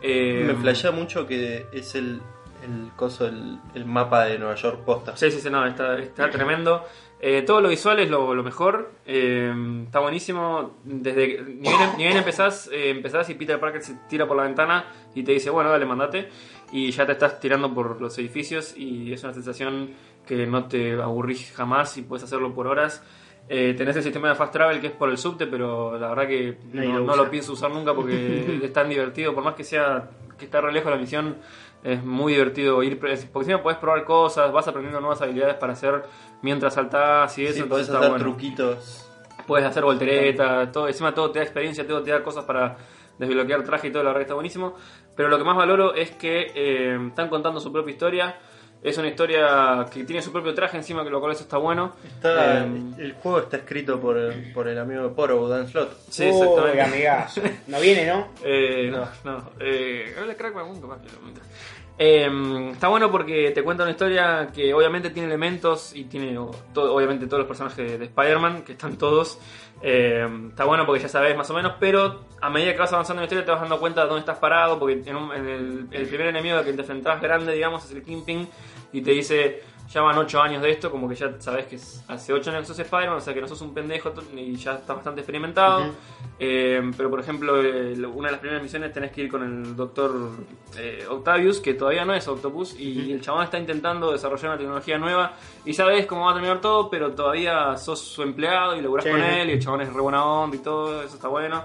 Eh, 0.00 0.44
Me 0.46 0.54
flashea 0.54 0.90
mucho 0.90 1.26
que 1.26 1.66
es 1.72 1.94
el, 1.94 2.20
el 2.62 2.90
coso, 2.96 3.26
el, 3.26 3.58
el 3.74 3.84
mapa 3.84 4.24
de 4.26 4.38
Nueva 4.38 4.54
York 4.54 4.80
posta. 4.84 5.16
Sí, 5.16 5.30
sí, 5.30 5.40
sí, 5.40 5.50
no, 5.50 5.66
está, 5.66 5.98
está 5.98 6.30
tremendo. 6.30 6.84
Eh, 7.26 7.40
todo 7.40 7.62
lo 7.62 7.70
visual 7.70 7.98
es 8.00 8.10
lo, 8.10 8.34
lo 8.34 8.42
mejor. 8.42 8.92
eh, 9.06 9.52
está 9.86 10.00
buenísimo. 10.00 10.76
Desde 10.84 11.42
ni 11.42 11.60
bien, 11.70 11.90
ni 11.96 12.04
bien 12.04 12.16
empezás, 12.18 12.68
eh, 12.70 12.90
empezás 12.90 13.30
y 13.30 13.34
Peter 13.34 13.58
Parker 13.58 13.82
se 13.82 13.94
tira 14.10 14.26
por 14.28 14.36
la 14.36 14.42
ventana 14.42 14.84
y 15.14 15.22
te 15.22 15.32
dice, 15.32 15.48
bueno, 15.48 15.70
dale, 15.70 15.86
mandate. 15.86 16.28
Y 16.70 16.90
ya 16.90 17.06
te 17.06 17.12
estás 17.12 17.40
tirando 17.40 17.72
por 17.72 18.00
los 18.00 18.18
edificios 18.18 18.76
y 18.76 19.12
es 19.12 19.24
una 19.24 19.32
sensación 19.32 19.90
que 20.26 20.46
no 20.46 20.66
te 20.66 21.00
aburrís 21.00 21.52
jamás 21.56 21.96
y 21.96 22.02
puedes 22.02 22.24
hacerlo 22.24 22.52
por 22.54 22.66
horas. 22.66 23.02
Eh, 23.48 23.74
tenés 23.76 23.94
el 23.96 24.02
sistema 24.02 24.30
de 24.30 24.34
fast 24.34 24.52
travel 24.52 24.80
que 24.80 24.86
es 24.86 24.92
por 24.92 25.10
el 25.10 25.18
subte, 25.18 25.46
pero 25.46 25.98
la 25.98 26.08
verdad 26.08 26.26
que 26.26 26.58
no, 26.72 26.82
lo 26.82 26.92
no 26.92 27.04
usa. 27.04 27.16
lo 27.16 27.30
pienso 27.30 27.52
usar 27.52 27.70
nunca 27.70 27.94
porque 27.94 28.60
es 28.62 28.72
tan 28.72 28.88
divertido. 28.88 29.34
Por 29.34 29.44
más 29.44 29.54
que 29.54 29.64
sea 29.64 30.08
que 30.38 30.46
está 30.46 30.60
re 30.60 30.72
lejos 30.72 30.90
la 30.90 30.96
misión, 30.96 31.36
es 31.82 32.02
muy 32.02 32.32
divertido 32.32 32.82
ir. 32.82 32.98
Porque 32.98 33.14
encima 33.14 33.62
podés 33.62 33.78
probar 33.78 34.04
cosas, 34.04 34.50
vas 34.50 34.66
aprendiendo 34.66 35.00
nuevas 35.00 35.20
habilidades 35.20 35.56
para 35.56 35.74
hacer 35.74 36.04
mientras 36.42 36.74
saltás 36.74 37.36
y 37.38 37.44
eso. 37.44 37.54
Sí, 37.54 37.60
entonces 37.60 37.68
podés 37.68 37.88
está 37.88 37.98
hacer 37.98 38.10
bueno. 38.10 38.24
truquitos. 38.24 39.10
Puedes 39.46 39.66
hacer 39.66 39.84
volteretas, 39.84 40.72
todo, 40.72 40.88
encima 40.88 41.12
todo 41.12 41.30
te 41.30 41.38
da 41.38 41.44
experiencia, 41.44 41.86
todo 41.86 42.02
te 42.02 42.10
da 42.10 42.22
cosas 42.22 42.44
para 42.44 42.78
desbloquear 43.18 43.62
traje 43.62 43.88
y 43.88 43.92
todo, 43.92 44.02
la 44.02 44.08
verdad 44.08 44.20
que 44.20 44.24
está 44.24 44.34
buenísimo. 44.34 44.74
Pero 45.14 45.28
lo 45.28 45.36
que 45.36 45.44
más 45.44 45.56
valoro 45.56 45.94
es 45.94 46.12
que 46.12 46.50
eh, 46.54 46.98
están 47.08 47.28
contando 47.28 47.60
su 47.60 47.70
propia 47.70 47.92
historia. 47.92 48.36
Es 48.84 48.98
una 48.98 49.08
historia 49.08 49.86
que 49.90 50.04
tiene 50.04 50.20
su 50.20 50.30
propio 50.30 50.54
traje 50.54 50.76
encima, 50.76 51.02
que 51.02 51.08
lo 51.10 51.18
cual 51.18 51.32
eso 51.32 51.42
está 51.44 51.56
bueno. 51.56 51.94
Está, 52.04 52.64
Eh, 52.64 52.68
el 52.98 53.12
juego 53.14 53.38
está 53.40 53.56
escrito 53.56 53.98
por, 53.98 54.18
el- 54.18 54.52
por 54.52 54.68
el 54.68 54.78
amigo 54.78 55.02
de 55.04 55.08
Poro, 55.08 55.48
Dan 55.48 55.66
Slot. 55.66 55.96
sí, 56.10 56.24
Uy, 56.24 56.30
exactamente. 56.30 56.82
amigazo. 56.82 57.40
No 57.66 57.80
viene, 57.80 58.06
¿no? 58.06 58.28
Eh, 58.44 58.90
no, 58.92 59.08
no. 59.24 59.50
Eh, 59.58 60.14
habla 60.20 60.34
crack 60.34 60.52
comenta. 61.16 61.40
Eh, 61.96 62.70
está 62.72 62.88
bueno 62.88 63.10
porque 63.10 63.52
te 63.52 63.62
cuenta 63.62 63.84
una 63.84 63.92
historia 63.92 64.48
que 64.52 64.74
obviamente 64.74 65.10
tiene 65.10 65.28
elementos 65.28 65.94
y 65.94 66.04
tiene 66.04 66.36
todo- 66.72 66.92
obviamente 66.94 67.26
todos 67.26 67.38
los 67.40 67.46
personajes 67.46 67.98
de 67.98 68.04
Spider-Man, 68.06 68.62
que 68.64 68.72
están 68.72 68.96
todos. 68.98 69.38
Eh, 69.80 70.26
está 70.50 70.64
bueno 70.64 70.86
porque 70.86 71.02
ya 71.02 71.08
sabes 71.08 71.36
más 71.36 71.48
o 71.50 71.54
menos, 71.54 71.74
pero 71.78 72.24
a 72.40 72.50
medida 72.50 72.72
que 72.72 72.78
vas 72.78 72.92
avanzando 72.92 73.20
en 73.20 73.24
la 73.24 73.26
historia 73.26 73.44
te 73.44 73.50
vas 73.52 73.60
dando 73.60 73.78
cuenta 73.78 74.02
de 74.02 74.06
dónde 74.08 74.20
estás 74.20 74.38
parado, 74.38 74.78
porque 74.78 75.02
en, 75.06 75.14
un- 75.16 75.32
el, 75.92 76.06
primer 76.08 76.28
enemigo 76.28 76.62
que 76.64 76.72
te 76.72 76.80
enfrentás 76.80 77.20
grande, 77.20 77.52
digamos, 77.52 77.84
es 77.84 77.92
el 77.92 78.02
Kingpin, 78.02 78.48
y 78.92 79.00
te 79.02 79.10
dice, 79.12 79.62
ya 79.88 80.00
van 80.02 80.16
8 80.18 80.40
años 80.42 80.62
de 80.62 80.70
esto, 80.70 80.90
como 80.90 81.08
que 81.08 81.14
ya 81.14 81.34
sabes 81.40 81.66
que 81.66 81.76
es- 81.76 82.02
hace 82.08 82.32
8 82.32 82.50
años 82.50 82.62
que 82.62 82.66
sos 82.68 82.78
Spider-Man, 82.78 83.18
o 83.18 83.20
sea 83.20 83.32
que 83.34 83.40
no 83.40 83.46
sos 83.48 83.60
un 83.60 83.72
pendejo 83.74 84.12
y 84.34 84.56
ya 84.56 84.74
estás 84.74 84.96
bastante 84.96 85.20
experimentado. 85.20 85.92
Eh, 86.38 86.80
pero 86.96 87.10
por 87.10 87.20
ejemplo, 87.20 87.60
el- 87.60 88.04
una 88.06 88.28
de 88.28 88.32
las 88.32 88.40
primeras 88.40 88.62
misiones 88.62 88.92
tenés 88.92 89.12
que 89.12 89.22
ir 89.22 89.30
con 89.30 89.42
el 89.42 89.76
doctor 89.76 90.12
eh, 90.76 91.04
Octavius, 91.08 91.60
que 91.60 91.74
todavía 91.74 92.04
no 92.04 92.14
es 92.14 92.26
Octopus, 92.26 92.78
y 92.78 93.12
el 93.12 93.20
chabón 93.20 93.44
está 93.44 93.58
intentando 93.58 94.10
desarrollar 94.10 94.50
una 94.50 94.58
tecnología 94.58 94.98
nueva, 94.98 95.34
y 95.64 95.72
sabes 95.74 96.06
cómo 96.06 96.24
va 96.24 96.32
a 96.32 96.34
terminar 96.34 96.60
todo, 96.60 96.90
pero 96.90 97.12
todavía 97.12 97.76
sos 97.76 98.00
su 98.00 98.22
empleado 98.22 98.74
y 98.76 98.80
laburás 98.80 99.04
Sí. 99.04 99.10
con 99.12 99.20
él, 99.22 99.50
y 99.50 99.52
el 99.52 99.60
chabón 99.60 99.82
es 99.82 99.92
re 99.92 100.00
buena 100.00 100.24
onda 100.24 100.56
y 100.56 100.60
todo, 100.60 101.02
eso 101.02 101.14
está 101.14 101.28
bueno. 101.28 101.64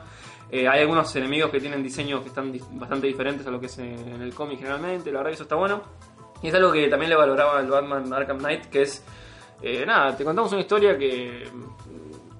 Eh, 0.51 0.67
hay 0.67 0.81
algunos 0.81 1.15
enemigos 1.15 1.51
que 1.51 1.59
tienen 1.59 1.81
diseños 1.83 2.21
que 2.21 2.29
están 2.29 2.51
bastante 2.73 3.05
diferentes 3.07 3.45
a 3.47 3.51
lo 3.51 3.59
que 3.59 3.67
es 3.67 3.77
en, 3.79 3.85
en 4.15 4.21
el 4.21 4.33
cómic 4.33 4.57
generalmente, 4.59 5.11
la 5.11 5.19
verdad 5.19 5.29
que 5.31 5.35
eso 5.35 5.43
está 5.43 5.55
bueno. 5.55 5.81
Y 6.41 6.47
es 6.47 6.53
algo 6.53 6.71
que 6.71 6.87
también 6.87 7.09
le 7.09 7.15
valoraba 7.15 7.59
el 7.59 7.67
Batman 7.67 8.11
Arkham 8.13 8.37
Knight, 8.39 8.65
que 8.65 8.83
es, 8.83 9.03
eh, 9.61 9.83
nada, 9.85 10.15
te 10.15 10.23
contamos 10.23 10.51
una 10.51 10.61
historia 10.61 10.97
que 10.97 11.47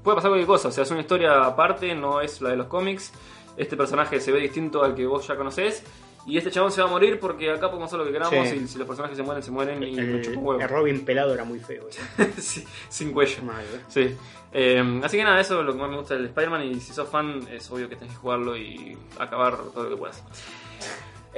puede 0.04 0.16
pasar 0.16 0.30
cualquier 0.32 0.48
cosa, 0.48 0.70
o 0.70 0.72
sea, 0.72 0.84
es 0.84 0.92
una 0.92 1.02
historia 1.02 1.44
aparte, 1.44 1.94
no 1.96 2.22
es 2.22 2.42
la 2.42 2.50
de 2.52 2.56
los 2.58 2.68
cómics. 2.68 3.12
Este 3.58 3.76
personaje 3.76 4.22
se 4.22 4.32
ve 4.32 4.40
distinto 4.40 4.84
al 4.84 4.96
que 4.96 5.06
vos 5.06 5.28
ya 5.28 5.36
conocés. 5.36 5.84
Y 6.26 6.38
este 6.38 6.52
chabón 6.52 6.72
se 6.72 6.82
va 6.82 6.88
a 6.88 6.92
morir 6.92 7.20
porque 7.20 7.50
acá 7.50 7.68
podemos 7.70 7.88
hacer 7.88 8.00
lo 8.00 8.06
que 8.06 8.12
queramos 8.12 8.48
Sí. 8.50 8.62
y 8.64 8.68
si 8.68 8.78
los 8.78 8.86
personajes 8.86 9.18
se 9.18 9.24
mueren, 9.24 9.42
se 9.42 9.52
mueren 9.52 9.82
y 9.82 9.98
El, 9.98 10.38
huevo. 10.38 10.60
el 10.62 10.70
Robin 10.70 11.04
pelado 11.04 11.34
era 11.34 11.44
muy 11.44 11.60
feo. 11.60 11.88
¿eh? 12.18 12.32
Sí, 12.38 12.64
sin 12.90 13.12
cuello. 13.14 13.42
Mal, 13.44 13.64
¿eh? 13.64 13.80
Sí. 13.88 14.16
Eh, 14.52 15.02
así 15.04 15.18
que 15.18 15.24
nada, 15.24 15.40
eso 15.40 15.60
es 15.62 15.66
lo 15.66 15.74
que 15.74 15.80
más 15.80 15.90
me 15.90 15.98
gusta 15.98 16.14
del 16.16 16.26
Spider-Man 16.26 16.64
y 16.66 16.80
si 16.82 16.94
sos 16.94 17.08
fan 17.10 17.40
es 17.52 17.72
obvio 17.72 17.90
que 17.90 17.96
tenés 17.96 18.14
que 18.14 18.20
jugarlo 18.20 18.56
y 18.56 18.98
acabar 19.18 19.58
todo 19.74 19.86
lo 19.86 19.90
que 19.92 19.96
puedas. 19.98 20.22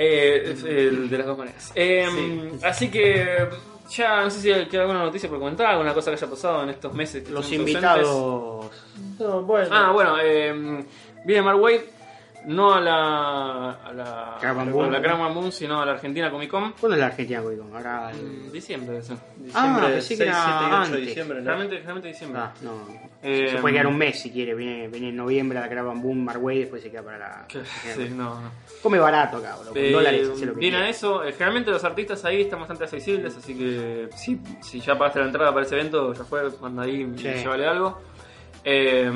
Eh, 0.04 0.52
es 0.54 0.64
el 0.64 1.10
de 1.10 1.18
las 1.20 1.28
dos 1.28 1.38
maneras. 1.38 1.72
Eh, 1.76 2.52
Así 2.64 2.90
que 2.90 3.48
ya 3.90 4.24
no 4.24 4.32
sé 4.32 4.40
si 4.40 4.66
queda 4.70 4.82
alguna 4.82 5.04
noticia 5.04 5.30
por 5.30 5.38
comentar, 5.38 5.68
alguna 5.68 5.94
cosa 5.94 6.10
que 6.10 6.16
haya 6.18 6.28
pasado 6.28 6.64
en 6.64 6.70
estos 6.70 6.92
meses. 6.94 7.24
que 7.24 7.32
Los 7.32 7.52
invitados. 7.52 8.72
No, 9.20 9.42
bueno. 9.44 9.68
Ah, 9.72 9.92
bueno, 9.92 10.16
eh, 10.20 10.84
viene 11.24 11.42
Mark 11.44 11.62
Waid, 11.62 11.82
no 12.45 12.73
a 12.73 12.80
la, 12.82 13.71
a 13.71 13.93
la, 13.93 14.38
Caravan 14.41 14.69
a 14.69 14.71
Boom. 14.71 14.91
la 14.91 15.01
Caravan 15.01 15.34
Boom, 15.34 15.51
sino 15.51 15.82
a 15.82 15.86
la 15.86 15.91
Argentina 15.93 16.30
Comic 16.32 16.49
Con. 16.49 16.71
¿Cuándo 16.73 16.95
es 16.95 16.99
la 16.99 17.08
Argentina 17.08 17.41
Comic 17.41 17.60
Con? 17.60 17.75
Ahora. 17.75 18.12
el- 18.12 18.19
En 18.45 18.51
Diciembre, 18.51 18.97
eso. 18.97 19.13
Ah, 19.13 19.27
Diciembre, 19.38 19.88
pensé 19.93 20.08
6, 20.08 20.19
que 20.19 20.25
era 20.25 20.34
7 20.43 20.49
y 20.51 20.65
8 20.65 20.69
de 20.69 20.75
antes. 20.75 21.01
diciembre, 21.08 21.38
¿no? 21.39 21.45
Realmente, 21.45 21.75
realmente 21.80 22.08
diciembre. 22.10 22.41
Ah, 22.41 22.54
no. 22.62 23.12
Eh, 23.23 23.49
se 23.51 23.58
puede 23.58 23.73
quedar 23.75 23.88
un 23.88 23.97
mes 23.97 24.19
si 24.19 24.32
quiere. 24.32 24.56
Viene, 24.56 24.88
viene 24.88 25.10
en 25.10 25.15
noviembre 25.15 25.60
la 25.60 25.69
Caravan 25.69 26.01
Boom, 26.01 26.23
Marway, 26.25 26.60
después 26.60 26.82
se 26.82 26.89
queda 26.89 27.04
para 27.04 27.17
la. 27.19 27.45
Sí, 27.49 28.10
no, 28.15 28.41
no. 28.41 28.51
Come 28.82 28.97
barato 28.97 29.38
acá, 29.38 29.56
bro. 29.62 29.69
Con 29.73 29.77
Eh, 29.77 29.91
dólares 29.91 30.30
hace 30.34 30.45
lo 30.47 30.54
que 30.54 30.60
viene 30.60 30.77
a 30.77 30.89
eso. 30.89 31.23
Eh, 31.23 31.34
generalmente 31.34 31.69
los 31.69 31.84
artistas 31.84 32.25
ahí 32.25 32.41
están 32.41 32.60
bastante 32.60 32.86
accesibles, 32.86 33.38
así 33.38 33.56
que 33.56 34.10
si, 34.15 34.39
si 34.62 34.80
ya 34.80 34.97
pagaste 34.97 35.19
la 35.19 35.25
entrada 35.27 35.54
para 35.54 35.65
ese 35.65 35.75
evento, 35.75 36.13
ya 36.13 36.23
fue, 36.23 36.41
manda 36.62 36.84
ahí 36.84 37.01
y 37.15 37.17
Sí. 37.19 37.27
llévale 37.27 37.67
algo. 37.67 38.01
Eh, 38.63 39.12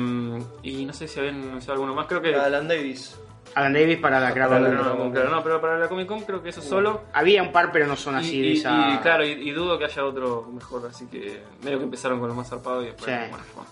y 0.62 0.84
no 0.84 0.92
sé 0.92 1.06
si 1.08 1.18
habían 1.20 1.36
anunciado 1.42 1.74
alguno 1.74 1.94
más, 1.94 2.06
creo 2.06 2.20
que. 2.20 2.34
Alan 2.34 2.66
Davis. 2.68 3.16
Alan 3.54 3.72
Davis 3.72 3.96
para 3.98 4.20
la 4.20 4.30
Boom. 4.48 4.74
no, 4.74 5.10
claro, 5.12 5.30
no, 5.30 5.42
pero 5.42 5.60
para 5.62 5.78
la 5.78 5.88
Comic 5.88 6.06
Con 6.06 6.20
creo 6.22 6.42
que 6.42 6.50
eso 6.50 6.60
solo. 6.60 7.04
Había 7.14 7.42
un 7.42 7.52
par, 7.52 7.72
pero 7.72 7.86
no 7.86 7.96
son 7.96 8.16
así 8.16 8.36
y, 8.36 8.42
de 8.42 8.46
y- 8.48 8.58
esa. 8.58 8.90
y, 8.94 8.98
claro, 8.98 9.24
y, 9.24 9.30
y 9.30 9.50
dudo 9.52 9.78
que 9.78 9.86
haya 9.86 10.04
otro 10.04 10.46
mejor, 10.52 10.86
así 10.90 11.06
que 11.06 11.42
medio 11.62 11.78
que 11.78 11.84
empezaron 11.84 12.18
con 12.20 12.28
lo 12.28 12.34
más 12.34 12.50
zarpado 12.50 12.82
y 12.82 12.86
después. 12.86 13.06
Sí. 13.06 13.12
Bueno, 13.30 13.44
bueno. 13.54 13.70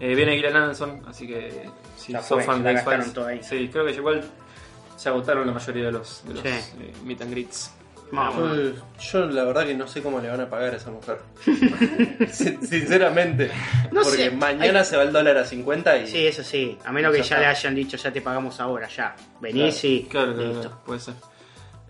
Eh, 0.00 0.14
viene 0.14 0.36
Gillian 0.36 0.56
Anderson, 0.56 1.02
así 1.06 1.26
que 1.26 1.68
si 1.96 2.14
fue, 2.14 2.42
fan 2.44 2.62
la 2.64 2.70
de 2.72 2.76
X-Files. 2.80 3.46
Sí, 3.46 3.68
creo 3.70 3.84
que 3.84 3.92
igual 3.92 4.24
se 4.96 5.08
agotaron 5.10 5.46
la 5.46 5.52
mayoría 5.52 5.84
de 5.86 5.92
los, 5.92 6.22
de 6.26 6.32
los 6.34 6.42
Sí. 6.42 6.48
eh, 6.48 6.92
meet 7.04 7.20
and 7.20 7.30
greets. 7.32 7.74
Vamos. 8.12 8.56
Yo, 8.56 8.72
yo 9.20 9.26
la 9.26 9.44
verdad 9.44 9.66
que 9.66 9.74
no 9.74 9.86
sé 9.88 10.02
cómo 10.02 10.20
le 10.20 10.28
van 10.28 10.40
a 10.40 10.48
pagar 10.48 10.74
a 10.74 10.76
esa 10.76 10.90
mujer. 10.90 11.18
Sin- 12.30 12.64
Sinceramente. 12.66 13.50
No 13.92 14.02
porque 14.02 14.16
sé, 14.16 14.30
mañana 14.30 14.84
se 14.84 14.96
va 14.96 15.02
el 15.02 15.12
dólar 15.12 15.36
a 15.38 15.44
50 15.44 15.98
y. 15.98 16.06
Sí, 16.06 16.26
eso 16.26 16.42
sí. 16.42 16.78
A 16.84 16.92
menos 16.92 17.14
que 17.14 17.22
Ya 17.22 17.38
le 17.40 17.46
hayan 17.46 17.74
dicho, 17.74 17.96
ya 17.96 18.12
te 18.12 18.20
pagamos 18.20 18.60
ahora, 18.60 18.88
ya. 18.88 19.14
Venís 19.40 19.80
Claro, 19.80 19.94
y 19.94 20.02
Claro, 20.04 20.34
claro, 20.34 20.48
listo. 20.48 20.60
claro, 20.62 20.82
puede 20.84 21.00
ser. 21.00 21.14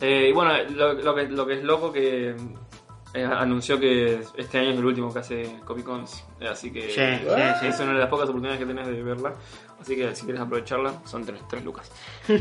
Eh, 0.00 0.28
y 0.28 0.32
bueno, 0.32 0.52
lo, 0.70 0.92
lo 0.94 1.14
que, 1.14 1.22
lo 1.28 1.46
que 1.46 1.54
es 1.54 1.62
loco 1.64 1.92
que 1.92 2.34
eh, 3.14 3.24
anunció 3.24 3.78
que 3.80 4.20
este 4.36 4.58
año 4.58 4.70
es 4.72 4.78
el 4.78 4.84
último 4.84 5.12
que 5.12 5.18
hace 5.20 5.56
Comic 5.64 5.84
Cons. 5.86 6.24
eh, 6.40 6.48
Así 6.48 6.70
que 6.70 6.82
sí. 6.90 7.00
es 7.66 7.80
una 7.80 7.92
de 7.94 7.98
las 8.00 8.08
pocas 8.08 8.24
oportunidades 8.28 8.58
que 8.58 8.66
tenés 8.66 8.86
de 8.86 9.02
verla. 9.02 9.32
Así 9.80 9.94
que 9.94 10.14
si 10.16 10.24
quieres 10.24 10.40
aprovecharla, 10.42 10.94
son 11.04 11.24
tres, 11.24 11.40
tres 11.48 11.64
lucas. 11.64 11.90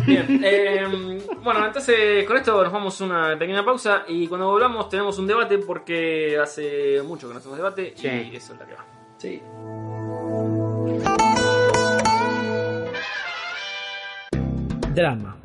Bien, 0.06 0.26
eh, 0.44 1.22
bueno, 1.44 1.66
entonces 1.66 2.26
con 2.26 2.38
esto 2.38 2.64
nos 2.64 2.72
vamos 2.74 3.00
a 3.02 3.06
una 3.06 3.38
pequeña 3.38 3.64
pausa 3.64 4.04
y 4.08 4.28
cuando 4.28 4.48
volvamos 4.50 4.90
tenemos 4.90 5.20
un 5.20 5.28
debate 5.28 5.58
porque 5.60 6.38
hace 6.42 7.02
mucho 7.04 7.28
que 7.28 7.34
no 7.34 7.40
hacemos 7.40 7.58
debate 7.58 7.94
Sí. 7.96 8.08
y 8.08 8.36
eso 8.36 8.54
es 8.54 8.60
la 8.60 8.66
que 8.66 8.74
va. 8.74 8.86
Sí. 9.18 9.42
Drama. 14.94 15.45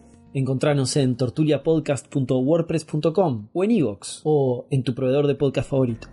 Encontranos 0.33 0.95
en 0.95 1.17
tortuliapodcast.wordpress.com 1.17 3.47
o 3.53 3.63
en 3.63 3.71
iVoox 3.71 4.21
o 4.23 4.65
en 4.71 4.83
tu 4.83 4.95
proveedor 4.95 5.27
de 5.27 5.35
podcast 5.35 5.69
favorito. 5.69 6.07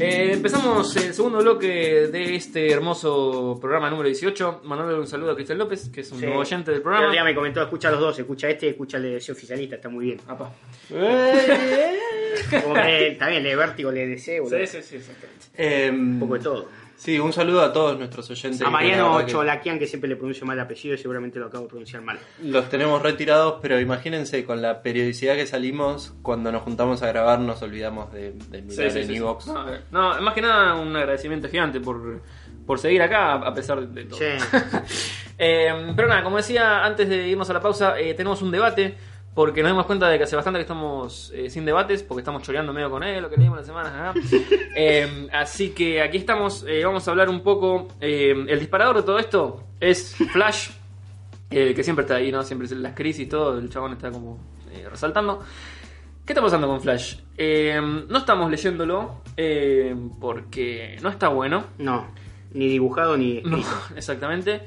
Eh, 0.00 0.30
empezamos 0.32 0.96
el 0.96 1.12
segundo 1.12 1.38
bloque 1.38 1.66
de 1.66 2.36
este 2.36 2.70
hermoso 2.70 3.58
programa 3.60 3.90
número 3.90 4.06
18. 4.08 4.60
Mandándole 4.64 5.00
un 5.00 5.06
saludo 5.08 5.32
a 5.32 5.34
Cristian 5.34 5.58
López, 5.58 5.88
que 5.90 6.00
es 6.02 6.12
un 6.12 6.20
Sí. 6.20 6.24
nuevo 6.26 6.40
oyente 6.40 6.70
del 6.70 6.80
El 6.80 6.86
otro 6.86 6.92
día 6.92 7.00
programa. 7.02 7.24
me 7.28 7.34
comentó, 7.34 7.60
escucha 7.62 7.90
los 7.90 7.98
dos, 8.00 8.16
escucha 8.18 8.48
este 8.48 8.66
y 8.66 8.68
escucha 8.70 8.96
el 8.98 9.02
de 9.02 9.10
DC 9.14 9.32
oficialista, 9.32 9.74
está 9.76 9.88
muy 9.90 10.04
bien. 10.06 10.20
Apa. 10.28 10.50
Como 10.88 12.74
que 12.74 13.16
también 13.18 13.42
le 13.42 13.54
vértigo, 13.56 13.90
le 13.90 14.06
deseo, 14.06 14.46
Sí, 14.48 14.56
sí, 14.66 14.78
sí, 14.82 14.96
exactamente. 14.96 15.46
Eh, 15.58 15.90
un 15.90 16.18
poco 16.20 16.34
de 16.34 16.40
todo. 16.40 16.66
Sí, 16.98 17.18
un 17.18 17.32
saludo 17.32 17.62
a 17.62 17.72
todos 17.72 17.96
nuestros 17.96 18.28
oyentes. 18.30 18.60
a 18.60 18.68
Mariano 18.68 19.16
verdad 19.16 19.62
que 19.62 19.78
que 19.78 19.86
siempre 19.86 20.10
le 20.10 20.16
pronuncio 20.16 20.44
mal 20.44 20.58
el 20.58 20.64
apellido, 20.64 20.94
y 20.94 20.98
seguramente 20.98 21.38
lo 21.38 21.46
acabo 21.46 21.64
de 21.64 21.68
pronunciar 21.70 22.02
mal. 22.02 22.18
Los 22.42 22.68
tenemos 22.68 23.00
retirados, 23.00 23.60
pero 23.62 23.80
imagínense, 23.80 24.44
con 24.44 24.60
la 24.60 24.82
periodicidad 24.82 25.36
que 25.36 25.46
salimos, 25.46 26.14
cuando 26.22 26.52
nos 26.52 26.62
juntamos 26.62 27.02
a 27.02 27.06
grabar 27.06 27.38
nos 27.40 27.62
olvidamos 27.62 28.12
de, 28.12 28.32
de 28.32 28.62
mirar 28.62 28.90
sí, 28.90 28.98
en 28.98 29.06
sí. 29.06 29.18
No, 29.18 29.66
no, 29.90 30.20
más 30.20 30.34
que 30.34 30.42
nada 30.42 30.74
un 30.74 30.94
agradecimiento 30.94 31.48
gigante 31.48 31.80
por, 31.80 32.20
por 32.66 32.78
seguir 32.78 33.00
acá 33.00 33.34
a 33.34 33.54
pesar 33.54 33.86
de 33.86 34.04
todo. 34.04 34.18
Sí. 34.18 34.26
Eh, 35.40 35.92
pero 35.94 36.08
nada, 36.08 36.24
como 36.24 36.38
decía 36.38 36.84
antes 36.84 37.08
de 37.08 37.28
irnos 37.28 37.48
a 37.48 37.52
la 37.52 37.60
pausa, 37.60 37.96
eh, 37.96 38.12
tenemos 38.14 38.42
un 38.42 38.50
debate 38.50 38.96
porque 39.38 39.62
nos 39.62 39.70
dimos 39.70 39.86
cuenta 39.86 40.08
de 40.08 40.18
que 40.18 40.24
hace 40.24 40.34
bastante 40.34 40.58
que 40.58 40.62
estamos 40.62 41.30
eh, 41.32 41.48
sin 41.48 41.64
debates 41.64 42.02
porque 42.02 42.22
estamos 42.22 42.42
choreando 42.42 42.72
medio 42.72 42.90
con 42.90 43.04
él, 43.04 43.22
lo 43.22 43.30
que 43.30 43.36
leímos 43.36 43.58
la 43.58 43.64
semana. 43.64 44.10
ajá. 44.10 44.14
Eh, 44.74 45.28
así 45.32 45.70
que 45.70 46.02
aquí 46.02 46.16
estamos, 46.16 46.64
eh, 46.66 46.84
vamos 46.84 47.06
a 47.06 47.12
hablar 47.12 47.28
un 47.28 47.44
poco. 47.44 47.86
eh, 48.00 48.34
el 48.48 48.58
disparador 48.58 48.96
de 48.96 49.02
todo 49.04 49.20
esto 49.20 49.62
es 49.78 50.16
Flash, 50.32 50.70
que 51.48 51.84
siempre 51.84 52.02
está 52.02 52.16
ahí, 52.16 52.32
¿no? 52.32 52.42
Siempre 52.42 52.66
es 52.66 52.72
las 52.72 52.94
crisis 52.94 53.26
y 53.26 53.28
todo, 53.28 53.56
el 53.60 53.70
chabón 53.70 53.92
está 53.92 54.10
como 54.10 54.40
eh, 54.72 54.88
resaltando. 54.90 55.40
¿Qué 56.26 56.32
está 56.32 56.42
pasando 56.42 56.66
con 56.66 56.80
Flash? 56.80 57.18
Eh, 57.36 57.80
no 58.08 58.18
estamos 58.18 58.50
leyéndolo 58.50 59.22
porque 60.18 60.98
no 61.00 61.10
está 61.10 61.28
bueno. 61.28 61.64
No, 61.78 62.08
ni 62.54 62.66
dibujado 62.66 63.16
ni 63.16 63.40
No, 63.42 63.62
exactamente. 63.96 64.62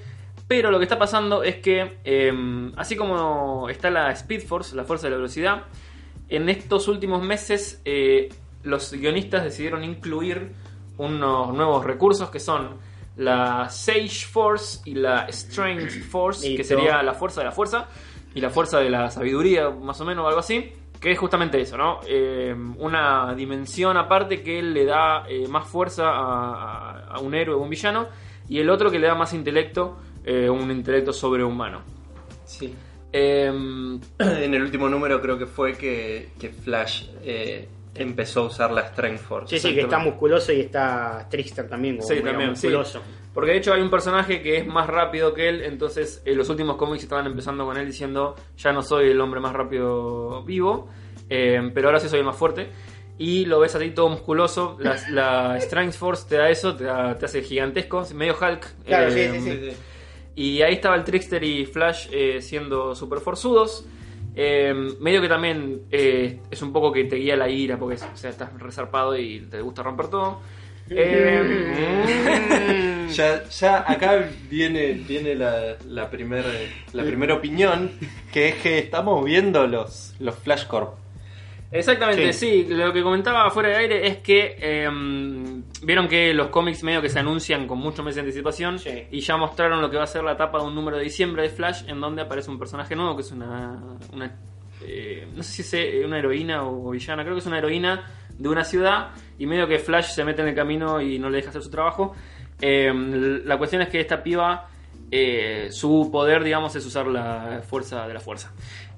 Pero 0.52 0.70
lo 0.70 0.80
que 0.80 0.84
está 0.84 0.99
pasando 0.99 1.43
es 1.43 1.56
que, 1.58 1.99
eh, 2.04 2.72
así 2.76 2.97
como 2.97 3.70
está 3.70 3.89
la 3.89 4.12
Speed 4.12 4.41
Force, 4.41 4.76
la 4.76 4.84
fuerza 4.84 5.08
de 5.08 5.12
la 5.12 5.16
velocidad, 5.16 5.64
en 6.28 6.49
estos 6.49 6.89
últimos 6.89 7.24
meses 7.24 7.82
eh, 7.86 8.28
los 8.64 8.91
guionistas 8.91 9.45
decidieron 9.45 9.86
incluir 9.86 10.52
unos 10.97 11.54
nuevos 11.54 11.86
recursos 11.86 12.30
que 12.30 12.41
son 12.41 12.72
la 13.16 13.70
Sage 13.70 14.26
Force 14.30 14.82
y 14.84 14.95
la 14.95 15.28
Strength 15.32 16.04
Force, 16.12 16.45
que 16.58 16.64
sería 16.66 17.02
la 17.02 17.14
fuerza 17.14 17.39
de 17.39 17.45
la 17.45 17.52
fuerza 17.54 17.88
y 18.36 18.41
la 18.41 18.49
fuerza 18.49 18.80
de 18.80 18.89
la 18.89 19.10
sabiduría, 19.10 19.70
más 19.70 20.02
o 20.02 20.06
menos, 20.06 20.26
o 20.26 20.28
algo 20.28 20.41
así. 20.41 20.74
Que 20.99 21.12
es 21.14 21.18
justamente 21.18 21.62
eso, 21.62 21.78
¿no? 21.78 22.02
Eh, 22.08 22.54
una 22.78 23.34
dimensión 23.36 23.95
aparte 23.95 24.43
que 24.43 24.62
le 24.62 24.84
da 24.84 25.24
eh, 25.30 25.47
más 25.47 25.66
fuerza 25.68 26.10
a, 26.10 26.91
a- 26.91 26.99
a 27.16 27.20
un 27.20 27.34
héroe 27.36 27.56
o 27.56 27.60
un 27.60 27.70
villano, 27.70 28.08
y 28.49 28.60
el 28.60 28.70
otro 28.70 28.91
que 28.91 28.99
le 28.99 29.08
da 29.08 29.16
más 29.16 29.34
intelecto, 29.34 29.97
eh, 30.26 30.49
un 30.49 30.69
intelecto 30.72 31.11
sobrehumano. 31.13 31.82
Sí. 32.45 32.74
Eh, 33.13 33.47
En 34.19 34.53
el 34.53 34.61
último 34.61 34.88
número 34.89 35.22
creo 35.22 35.38
que 35.38 35.45
fue 35.45 35.74
que, 35.74 36.30
que 36.39 36.49
Flash 36.49 37.05
eh, 37.24 37.67
empezó 37.95 38.41
a 38.41 38.45
usar 38.47 38.72
la 38.72 38.88
Strength 38.88 39.19
Force. 39.22 39.59
Sí, 39.59 39.67
sí, 39.67 39.76
que 39.76 39.82
está 39.82 39.99
musculoso 39.99 40.51
y 40.53 40.61
está 40.61 41.28
Trickster 41.30 41.67
también, 41.67 41.97
como 41.97 42.07
Sí, 42.07 42.15
también, 42.22 42.55
sí. 42.55 42.67
musculoso. 42.67 43.01
Porque 43.34 43.51
de 43.51 43.57
hecho 43.57 43.74
hay 43.74 43.82
un 43.82 43.89
personaje 43.89 44.41
que 44.41 44.57
es 44.57 44.67
más 44.67 44.88
rápido 44.88 45.34
que 45.34 45.47
él, 45.47 45.61
entonces 45.63 46.22
en 46.26 46.38
los 46.38 46.49
últimos 46.49 46.76
cómics 46.76 47.03
estaban 47.03 47.26
empezando 47.28 47.65
con 47.65 47.78
él 47.78 47.86
diciendo, 47.86 48.36
ya 48.57 48.74
no 48.74 48.82
soy 48.82 49.09
el 49.09 49.22
hombre 49.22 49.39
más 49.39 49.53
rápido 49.53 50.43
vivo, 50.43 50.89
eh, 51.30 51.72
pero 51.74 51.88
ahora 51.88 51.99
sí 52.01 52.09
soy 52.09 52.19
el 52.19 52.26
más 52.26 52.36
fuerte. 52.36 52.67
Y 53.17 53.45
lo 53.45 53.59
ves 53.59 53.76
así 53.76 53.91
todo 53.91 54.09
musculoso, 54.09 54.78
la, 54.80 54.97
la 55.09 55.57
Strength 55.61 55.93
Force 55.95 56.26
te 56.28 56.38
da 56.38 56.49
eso, 56.49 56.76
te, 56.76 56.86
da- 56.86 57.17
te 57.17 57.26
hace 57.26 57.41
gigantesco, 57.41 58.03
medio 58.15 58.34
Hulk. 58.34 58.84
Claro, 58.86 59.11
sí, 59.11 59.19
eh, 59.19 59.32
sí, 59.39 59.51
sí. 59.51 59.78
Y 60.36 60.62
ahí 60.62 60.76
estaba 60.76 60.96
el 60.96 61.04
Trickster 61.04 61.44
y 61.44 61.66
Flash 61.66 62.08
eh, 62.12 62.42
siendo 62.42 62.96
super 62.96 63.20
forzudos. 63.20 63.86
Eh, 64.34 64.74
medio 65.00 65.22
que 65.22 65.28
también 65.28 65.82
eh, 65.92 66.40
es 66.50 66.62
un 66.62 66.72
poco 66.72 66.92
que 66.92 67.04
te 67.04 67.18
guía 67.18 67.36
la 67.36 67.50
ira, 67.50 67.78
porque 67.78 67.96
o 67.96 68.18
sea, 68.18 68.30
estás 68.30 68.58
resarpado 68.60 69.18
y 69.18 69.42
te 69.42 69.62
gusta 69.62 69.84
romper 69.84 70.08
todo. 70.08 70.40
Ya, 73.12 73.84
acá 73.86 74.30
viene, 74.50 74.94
viene 74.94 75.36
la, 75.36 76.10
primera 76.10 76.50
la 76.94 77.04
primera 77.04 77.34
opinión, 77.34 77.92
que 78.32 78.50
es 78.50 78.56
que 78.56 78.80
estamos 78.80 79.24
viendo 79.26 79.68
los, 79.68 80.16
los 80.20 80.36
Flash 80.36 80.66
Corp. 80.66 80.94
Exactamente, 81.72 82.34
sí. 82.34 82.65
Lo 82.69 82.91
que 82.91 83.01
comentaba 83.01 83.49
fuera 83.49 83.69
de 83.69 83.76
aire 83.78 84.07
es 84.07 84.17
que 84.17 84.57
eh, 84.59 84.89
vieron 85.84 86.07
que 86.07 86.34
los 86.34 86.47
cómics 86.47 86.84
medio 86.84 87.01
que 87.01 87.09
se 87.09 87.19
anuncian 87.19 87.65
con 87.65 87.80
muchos 87.80 88.03
meses 88.03 88.15
de 88.15 88.22
anticipación 88.22 88.78
Sí. 88.78 89.07
y 89.09 89.22
ya 89.22 89.38
mostraron 89.38 89.82
lo 89.82 89.89
que 89.89 89.97
va 89.97 90.03
a 90.03 90.07
ser 90.07 90.24
la 90.24 90.36
tapa 90.36 90.59
de 90.59 90.65
un 90.65 90.76
número 90.76 90.97
de 90.97 91.03
diciembre 91.03 91.43
de 91.43 91.49
Flash 91.49 91.84
en 91.88 92.01
donde 92.01 92.22
aparece 92.22 92.51
un 92.51 92.59
personaje 92.59 92.95
nuevo 92.95 93.15
que 93.15 93.22
es 93.22 93.32
una... 93.32 93.82
una, 94.13 94.36
eh, 94.86 95.28
no 95.34 95.43
sé 95.43 95.51
si 95.51 95.61
es 95.61 95.74
eh, 95.74 96.03
una 96.05 96.17
heroína 96.19 96.63
o 96.67 96.89
villana, 96.91 97.24
creo 97.24 97.36
que 97.36 97.39
es 97.39 97.45
una 97.45 97.59
heroína 97.59 98.03
de 98.38 98.49
una 98.49 98.63
ciudad 98.65 99.11
y 99.38 99.45
medio 99.45 99.67
que 99.67 99.80
Flash 99.80 100.11
se 100.11 100.26
mete 100.26 100.41
en 100.41 100.49
el 100.49 100.55
camino 100.55 100.99
y 100.99 101.19
no 101.19 101.30
le 101.30 101.38
deja 101.38 101.49
hacer 101.51 101.61
su 101.61 101.69
trabajo. 101.69 102.15
Eh, 102.59 102.91
la 103.45 103.57
cuestión 103.57 103.82
es 103.82 103.89
que 103.89 103.99
esta 103.99 104.22
piba, 104.22 104.67
eh, 105.09 105.67
su 105.72 106.09
poder, 106.11 106.43
digamos, 106.43 106.76
es 106.76 106.86
usar 106.86 107.07
la 107.07 107.61
fuerza 107.67 108.07
de 108.07 108.13
la 108.13 108.19
fuerza. 108.19 108.51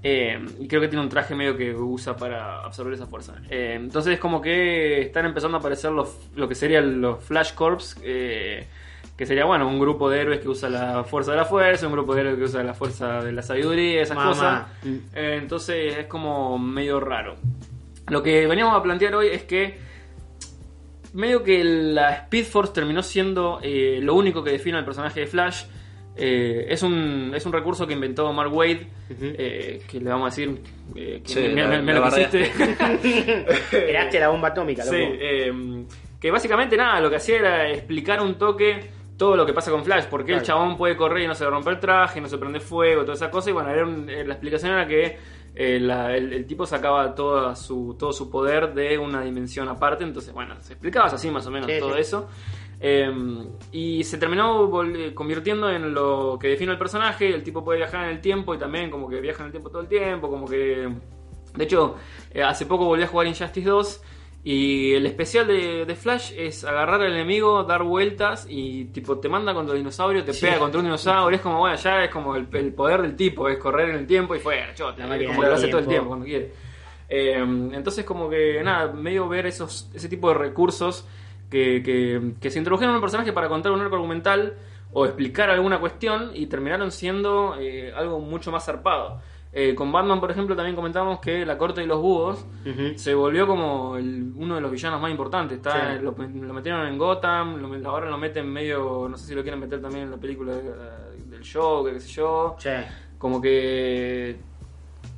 Eh, 0.05 0.37
y 0.59 0.67
creo 0.67 0.81
que 0.81 0.89
tiene 0.89 1.01
un 1.01 1.09
traje 1.09 1.33
medio 1.33 1.55
que 1.55 1.73
usa 1.73 2.15
para 2.17 2.59
absorber 2.59 2.93
esa 2.93 3.07
fuerza. 3.07 3.35
Eh, 3.49 3.75
entonces 3.79 4.13
es 4.15 4.19
como 4.19 4.41
que 4.41 5.01
están 5.01 5.25
empezando 5.25 5.57
a 5.57 5.59
aparecer 5.61 5.91
los, 5.91 6.17
lo 6.35 6.47
que 6.49 6.55
serían 6.55 6.99
los 7.01 7.23
Flash 7.23 7.53
Corps. 7.53 7.97
eh, 8.03 8.67
que 9.17 9.27
sería, 9.27 9.45
bueno, 9.45 9.67
un 9.67 9.79
grupo 9.79 10.09
de 10.09 10.21
héroes 10.21 10.39
que 10.39 10.49
usa 10.49 10.69
la 10.69 11.03
fuerza 11.03 11.31
de 11.31 11.37
la 11.37 11.45
fuerza, 11.45 11.85
un 11.85 11.93
grupo 11.93 12.15
de 12.15 12.21
héroes 12.21 12.37
que 12.37 12.43
usa 12.45 12.63
la 12.63 12.73
fuerza 12.73 13.21
de 13.23 13.31
la 13.31 13.43
sabiduría, 13.43 14.01
esas 14.01 14.17
Mamá. 14.17 14.29
cosas. 14.29 14.67
Eh, 15.13 15.37
entonces 15.39 15.97
es 15.99 16.07
como 16.07 16.57
medio 16.57 16.99
raro. 16.99 17.35
Lo 18.07 18.23
que 18.23 18.47
veníamos 18.47 18.75
a 18.75 18.81
plantear 18.81 19.13
hoy 19.13 19.27
es 19.27 19.43
que 19.43 19.77
medio 21.13 21.43
que 21.43 21.63
la 21.63 22.11
Speed 22.15 22.45
Force 22.45 22.73
terminó 22.73 23.03
siendo 23.03 23.59
eh, 23.61 23.99
lo 24.01 24.15
único 24.15 24.43
que 24.43 24.49
define 24.51 24.79
al 24.79 24.85
personaje 24.85 25.19
de 25.21 25.27
Flash. 25.27 25.65
Eh, 26.15 26.67
es, 26.69 26.83
un, 26.83 27.31
es 27.35 27.43
un 27.45 27.53
recurso 27.53 27.87
que 27.87 27.93
inventó 27.93 28.31
Mark 28.33 28.53
Wade, 28.53 28.87
eh, 29.19 29.81
que 29.89 29.99
le 29.99 30.09
vamos 30.09 30.27
a 30.27 30.29
decir 30.29 30.61
eh, 30.95 31.21
que 31.25 31.29
Sí, 31.33 31.39
me, 31.53 31.61
la- 31.63 31.67
me- 31.69 31.81
me 31.81 31.93
la 31.93 31.99
lo 32.01 32.05
quisiste. 32.09 32.51
Creaste 33.69 34.19
la 34.19 34.29
bomba 34.29 34.49
atómica, 34.49 34.83
loco. 34.85 34.95
Sí, 34.95 35.03
eh, 35.03 35.85
que 36.19 36.31
básicamente 36.31 36.77
nada, 36.77 36.99
lo 36.99 37.09
que 37.09 37.17
hacía 37.17 37.37
era 37.37 37.69
explicar 37.69 38.21
un 38.21 38.35
toque 38.35 38.79
todo 39.17 39.35
lo 39.35 39.45
que 39.45 39.53
pasa 39.53 39.71
con 39.71 39.83
Flash, 39.83 40.05
porque 40.09 40.31
el 40.33 40.39
Claro. 40.41 40.45
chabón 40.61 40.77
puede 40.77 40.95
correr 40.95 41.23
y 41.23 41.27
no 41.27 41.35
se 41.35 41.43
le 41.43 41.49
rompe 41.49 41.69
el 41.69 41.79
traje, 41.79 42.19
no 42.21 42.27
se 42.27 42.37
prende 42.37 42.59
fuego, 42.59 43.01
toda 43.01 43.13
esa 43.13 43.29
cosa, 43.29 43.49
y 43.49 43.53
bueno, 43.53 43.69
era 43.69 43.83
un- 43.85 44.09
eh, 44.09 44.23
la 44.25 44.33
explicación 44.33 44.71
era 44.73 44.87
que 44.87 45.17
eh, 45.55 45.79
la- 45.79 46.15
el, 46.15 46.33
el 46.33 46.45
tipo 46.47 46.65
sacaba 46.65 47.13
toda 47.13 47.55
su, 47.55 47.95
todo 47.97 48.11
su 48.11 48.29
poder 48.31 48.73
de 48.73 48.97
una 48.97 49.21
dimensión 49.21 49.67
aparte, 49.69 50.03
entonces, 50.03 50.33
bueno, 50.33 50.55
se 50.61 50.73
explicaba 50.73 51.05
así 51.05 51.29
más 51.29 51.45
o 51.45 51.51
menos 51.51 51.69
Sí, 51.71 51.77
todo 51.79 51.93
sí. 51.93 51.99
eso. 52.01 52.27
Eh, 52.85 53.09
y 53.71 54.03
se 54.03 54.17
terminó 54.17 54.83
eh, 54.83 55.13
convirtiendo 55.13 55.69
en 55.71 55.93
lo 55.93 56.37
que 56.37 56.49
define 56.49 56.73
el 56.73 56.77
personaje. 56.77 57.33
El 57.33 57.41
tipo 57.41 57.63
puede 57.63 57.77
viajar 57.77 58.03
en 58.03 58.09
el 58.09 58.19
tiempo 58.19 58.53
y 58.53 58.57
también 58.57 58.91
como 58.91 59.07
que 59.07 59.21
viaja 59.21 59.39
en 59.39 59.45
el 59.45 59.51
tiempo 59.51 59.69
todo 59.69 59.81
el 59.81 59.87
tiempo. 59.87 60.29
Como 60.29 60.45
que. 60.45 60.89
De 61.55 61.63
hecho, 61.63 61.95
eh, 62.33 62.43
hace 62.43 62.65
poco 62.65 62.83
volví 62.83 63.03
a 63.03 63.07
jugar 63.07 63.27
Injustice 63.27 63.69
2. 63.69 64.01
Y 64.45 64.91
el 64.95 65.05
especial 65.05 65.47
de, 65.47 65.85
de 65.85 65.95
Flash 65.95 66.33
es 66.35 66.65
agarrar 66.65 66.99
al 66.99 67.13
enemigo, 67.13 67.63
dar 67.63 67.83
vueltas 67.83 68.45
y 68.49 68.85
tipo 68.85 69.17
te 69.17 69.29
manda 69.29 69.53
contra 69.53 69.73
el 69.73 69.79
dinosaurio, 69.79 70.25
te 70.25 70.33
pega 70.33 70.59
contra 70.59 70.79
un 70.79 70.85
dinosaurio. 70.85 71.37
Es 71.37 71.41
como, 71.41 71.59
bueno, 71.59 71.77
ya 71.77 72.03
es 72.03 72.11
como 72.11 72.35
el, 72.35 72.49
el 72.51 72.73
poder 72.73 73.01
del 73.03 73.15
tipo, 73.15 73.47
es 73.47 73.57
correr 73.57 73.91
en 73.91 73.95
el 73.95 74.05
tiempo 74.05 74.35
y 74.35 74.39
fuera, 74.39 74.73
chote, 74.75 75.01
como 75.01 75.41
que 75.41 75.47
lo 75.47 75.53
hace 75.53 75.69
todo 75.69 75.79
el 75.79 75.87
tiempo. 75.87 75.87
tiempo 75.87 76.07
cuando 76.09 76.25
quiere. 76.25 76.51
Eh, 77.07 77.37
entonces 77.37 78.03
como 78.03 78.29
que 78.29 78.61
nada, 78.61 78.91
medio 78.91 79.29
ver 79.29 79.45
esos, 79.45 79.89
ese 79.93 80.09
tipo 80.09 80.27
de 80.27 80.33
recursos 80.33 81.07
que, 81.53 81.83
que, 81.83 82.33
que 82.41 82.49
se 82.49 82.57
introdujeron 82.57 82.91
en 82.91 82.95
un 82.95 83.01
personaje 83.01 83.31
para 83.31 83.47
contar 83.47 83.71
un 83.71 83.79
arco 83.79 83.95
argumental 83.95 84.55
o 84.91 85.05
explicar 85.05 85.49
alguna 85.51 85.79
cuestión 85.79 86.31
y 86.33 86.47
terminaron 86.47 86.91
siendo 86.91 87.55
eh, 87.59 87.93
algo 87.95 88.19
mucho 88.19 88.51
más 88.51 88.65
zarpado. 88.65 89.21
Eh, 89.55 89.75
con 89.75 89.91
Batman, 89.91 90.19
por 90.19 90.31
ejemplo, 90.31 90.55
también 90.55 90.75
comentamos 90.75 91.19
que 91.19 91.45
la 91.45 91.59
corte 91.59 91.81
de 91.81 91.85
los 91.87 92.01
búhos 92.01 92.43
se 92.95 93.13
volvió 93.13 93.45
como 93.45 93.97
el- 93.97 94.31
uno 94.35 94.55
de 94.55 94.61
los 94.61 94.71
villanos 94.71 94.99
más 94.99 95.11
importantes. 95.11 95.57
Está, 95.57 95.95
Sí. 95.97 96.03
lo, 96.03 96.11
lo 96.17 96.53
metieron 96.53 96.87
en 96.87 96.97
Gotham, 96.97 97.57
lo- 97.57 97.89
ahora 97.89 98.09
lo 98.09 98.17
meten 98.17 98.51
medio, 98.51 99.07
no 99.07 99.15
sé 99.15 99.27
si 99.27 99.35
lo 99.35 99.43
quieren 99.43 99.59
meter 99.59 99.79
también 99.79 100.05
en 100.05 100.11
la 100.11 100.17
película 100.17 100.53
de- 100.53 100.73
del 101.29 101.43
Joker, 101.47 101.93
qué 101.93 101.99
sé 101.99 102.09
yo. 102.13 102.55
Sí. 102.57 102.69
Como 103.19 103.39
que 103.39 104.37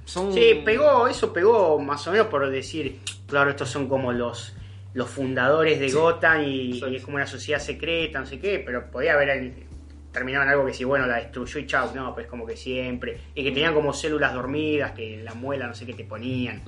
son... 0.04 0.34
Sí, 0.34 0.62
pegó, 0.66 1.08
eso 1.08 1.32
pegó 1.32 1.80
más 1.80 2.06
o 2.08 2.12
menos 2.12 2.28
por 2.28 2.50
decir, 2.50 3.00
claro, 3.28 3.50
estos 3.52 3.70
son 3.70 3.88
como 3.88 4.12
los 4.12 4.54
los 4.96 5.10
fundadores 5.10 5.80
de 5.80 5.92
Gotham 5.92 6.44
y, 6.46 6.84
y 6.84 6.96
es 6.96 7.04
como 7.04 7.18
una 7.18 7.28
sociedad 7.28 7.60
secreta, 7.60 8.20
no 8.20 8.26
sé 8.26 8.40
qué, 8.40 8.64
pero 8.66 8.90
podía 8.90 9.14
haber 9.14 9.54
terminado 10.12 10.46
en 10.46 10.50
algo 10.52 10.66
que 10.66 10.74
si, 10.74 10.84
bueno, 10.86 11.06
la 11.06 11.18
destruyó 11.18 11.60
y 11.60 11.68
chau, 11.68 11.94
no, 11.94 12.14
pues 12.16 12.26
como 12.28 12.46
que 12.46 12.56
siempre, 12.58 13.18
y 13.36 13.44
que 13.44 13.52
tenían 13.52 13.74
como 13.74 13.94
células 13.94 14.34
dormidas, 14.34 14.94
que 14.94 15.22
la 15.22 15.34
muela, 15.34 15.68
no 15.68 15.76
sé 15.76 15.86
qué 15.86 15.94
te 15.94 16.06
ponían. 16.06 16.64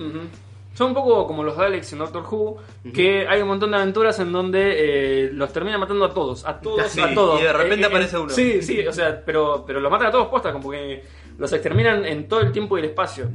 Son 0.74 0.88
un 0.88 0.94
poco 0.94 1.26
como 1.26 1.42
los 1.42 1.56
Daleks 1.56 1.92
en 1.94 1.98
Doctor 2.00 2.22
Who, 2.30 2.58
que 2.94 3.26
hay 3.26 3.40
un 3.40 3.48
montón 3.48 3.70
de 3.70 3.78
aventuras 3.78 4.20
en 4.20 4.30
donde 4.30 5.24
eh, 5.24 5.30
los 5.32 5.50
termina 5.52 5.78
matando 5.78 6.04
a 6.04 6.12
todos, 6.14 6.44
a 6.46 6.60
todos, 6.60 6.86
Sí, 6.88 7.00
a 7.00 7.12
todos. 7.14 7.40
y 7.40 7.44
de 7.44 7.52
repente 7.52 7.76
Eh, 7.76 7.82
eh, 7.82 7.86
aparece 7.86 8.18
uno. 8.18 8.28
Sí, 8.30 8.62
sí, 8.62 8.86
o 8.86 8.92
sea, 8.92 9.22
pero, 9.24 9.64
pero 9.66 9.80
los 9.80 9.90
matan 9.90 10.08
a 10.08 10.10
todos 10.10 10.28
posta, 10.28 10.52
como 10.52 10.70
que 10.70 11.02
los 11.38 11.52
exterminan 11.52 12.04
en 12.04 12.28
todo 12.28 12.40
el 12.42 12.52
tiempo 12.52 12.76
y 12.76 12.82
el 12.82 12.88
espacio. 12.90 13.28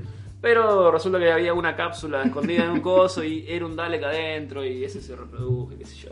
Pero 0.43 0.91
resulta 0.91 1.19
que 1.19 1.31
había 1.31 1.53
una 1.53 1.73
cápsula 1.73 2.21
escondida 2.21 2.65
en 2.65 2.71
un 2.71 2.81
coso 2.81 3.23
y 3.23 3.45
era 3.47 3.65
un 3.65 3.77
Dalek 3.77 4.03
adentro 4.03 4.65
y 4.65 4.83
ese 4.83 4.99
se 4.99 5.15
reprodujo, 5.15 5.71
qué 5.77 5.85
sé 5.85 5.95
yo. 5.95 6.09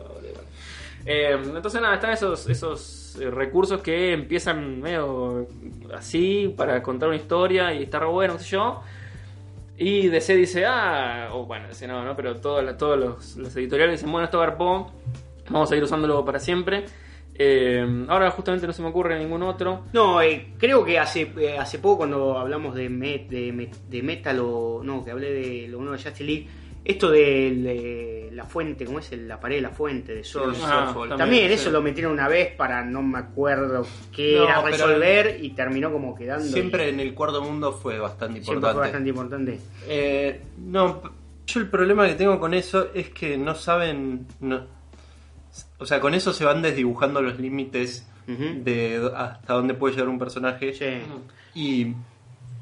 Eh, 1.05 1.37
entonces 1.53 1.81
nada, 1.81 1.95
están 1.95 2.11
esos, 2.11 2.47
esos 2.47 3.17
eh, 3.19 3.29
recursos 3.29 3.81
que 3.81 4.13
empiezan 4.13 4.79
medio 4.79 5.47
así 5.93 6.47
para 6.55 6.81
contar 6.81 7.09
una 7.09 7.17
historia 7.17 7.73
y 7.73 7.83
estar 7.83 8.05
bueno, 8.05 8.37
qué 8.37 8.43
sé 8.43 8.51
yo. 8.51 8.81
Y 9.77 10.07
DC 10.07 10.33
dice, 10.37 10.65
ah, 10.65 11.31
o 11.33 11.45
bueno, 11.45 11.67
DC 11.67 11.85
no, 11.85 12.05
¿no? 12.05 12.15
Pero 12.15 12.37
todos 12.37 12.77
todos 12.77 12.97
los, 12.97 13.35
los 13.35 13.53
editoriales 13.57 13.99
dicen, 13.99 14.13
bueno, 14.13 14.23
esto 14.23 14.39
garpó, 14.39 14.93
vamos 15.49 15.69
a 15.69 15.75
ir 15.75 15.83
usándolo 15.83 16.23
para 16.23 16.39
siempre. 16.39 16.85
Eh, 17.43 18.05
ahora 18.07 18.29
justamente 18.31 18.67
no 18.67 18.73
se 18.73 18.81
me 18.81 18.89
ocurre 18.89 19.17
ningún 19.17 19.41
otro. 19.43 19.85
No, 19.93 20.21
eh, 20.21 20.53
creo 20.57 20.85
que 20.85 20.99
hace 20.99 21.31
eh, 21.37 21.57
hace 21.57 21.79
poco 21.79 21.97
cuando 21.99 22.37
hablamos 22.37 22.75
de, 22.75 22.89
Met- 22.89 23.27
de, 23.29 23.51
Met- 23.53 23.77
de 23.89 24.01
Metal 24.03 24.39
o 24.41 24.81
no, 24.83 25.03
que 25.03 25.11
hablé 25.11 25.31
de 25.31 25.67
lo 25.67 25.79
uno 25.79 25.91
de 25.91 25.97
Justice 25.97 26.23
League, 26.23 26.47
esto 26.83 27.09
de, 27.11 27.19
de 27.19 28.29
la 28.33 28.45
fuente, 28.45 28.85
¿cómo 28.85 28.99
es? 28.99 29.11
El- 29.11 29.27
La 29.27 29.39
pared 29.39 29.55
de 29.57 29.61
la 29.61 29.69
fuente 29.69 30.13
de 30.15 30.23
Source. 30.23 30.61
Ah, 30.63 30.91
también, 30.93 31.17
también, 31.17 31.51
eso 31.51 31.65
sí. 31.65 31.71
lo 31.71 31.81
metieron 31.81 32.13
una 32.13 32.27
vez 32.27 32.53
para 32.55 32.83
no 32.83 33.01
me 33.01 33.17
acuerdo 33.19 33.85
qué 34.15 34.35
No, 34.37 34.43
era 34.43 34.63
pero- 34.63 34.67
resolver 34.77 35.37
y 35.41 35.49
terminó 35.51 35.91
como 35.91 36.13
quedando. 36.15 36.45
Siempre 36.45 36.85
y- 36.87 36.89
en 36.93 36.99
el 36.99 37.13
cuarto 37.13 37.41
mundo 37.41 37.71
fue 37.71 37.97
bastante 37.99 38.43
siempre 38.43 38.53
importante. 38.55 38.73
fue 38.77 38.81
bastante 38.81 39.09
importante. 39.09 39.59
Eh, 39.87 40.41
no, 40.59 41.01
yo 41.47 41.59
el 41.59 41.69
problema 41.69 42.07
que 42.07 42.13
tengo 42.15 42.39
con 42.39 42.53
eso 42.53 42.89
es 42.93 43.09
que 43.09 43.37
no 43.37 43.55
saben. 43.55 44.27
no- 44.39 44.80
o 45.81 45.85
sea, 45.85 45.99
con 45.99 46.13
eso 46.13 46.31
se 46.33 46.45
van 46.45 46.61
desdibujando 46.61 47.21
los 47.21 47.39
límites 47.39 48.07
de 48.27 49.11
hasta 49.15 49.53
dónde 49.53 49.73
puede 49.73 49.93
llegar 49.95 50.07
un 50.07 50.19
personaje. 50.19 50.73
Sí. 50.73 51.01
Y 51.59 51.95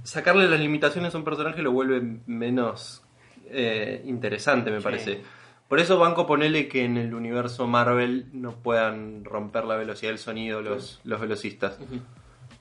sacarle 0.03 0.47
las 0.49 0.59
limitaciones 0.59 1.13
a 1.13 1.17
un 1.19 1.23
personaje 1.23 1.61
lo 1.61 1.71
vuelve 1.71 2.01
menos 2.25 3.03
eh, 3.51 4.01
interesante, 4.05 4.71
me 4.71 4.77
Sí. 4.79 4.83
parece. 4.83 5.21
Por 5.67 5.79
eso 5.79 5.99
banco 5.99 6.25
ponele 6.25 6.67
que 6.67 6.83
en 6.85 6.97
el 6.97 7.13
universo 7.13 7.67
Marvel 7.67 8.25
no 8.33 8.53
puedan 8.53 9.23
romper 9.23 9.65
la 9.65 9.75
velocidad 9.75 10.11
del 10.11 10.17
sonido 10.17 10.61
los, 10.61 10.99
los 11.03 11.19
velocistas. 11.21 11.77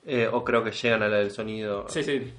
Eh, 0.05 0.29
o 0.31 0.45
creo 0.45 0.63
que 0.63 0.73
llegan 0.73 1.03
a 1.03 1.09
la 1.09 1.17
del 1.19 1.31
sonido. 1.31 1.87
Sí, 1.89 2.03
sí. 2.03 2.31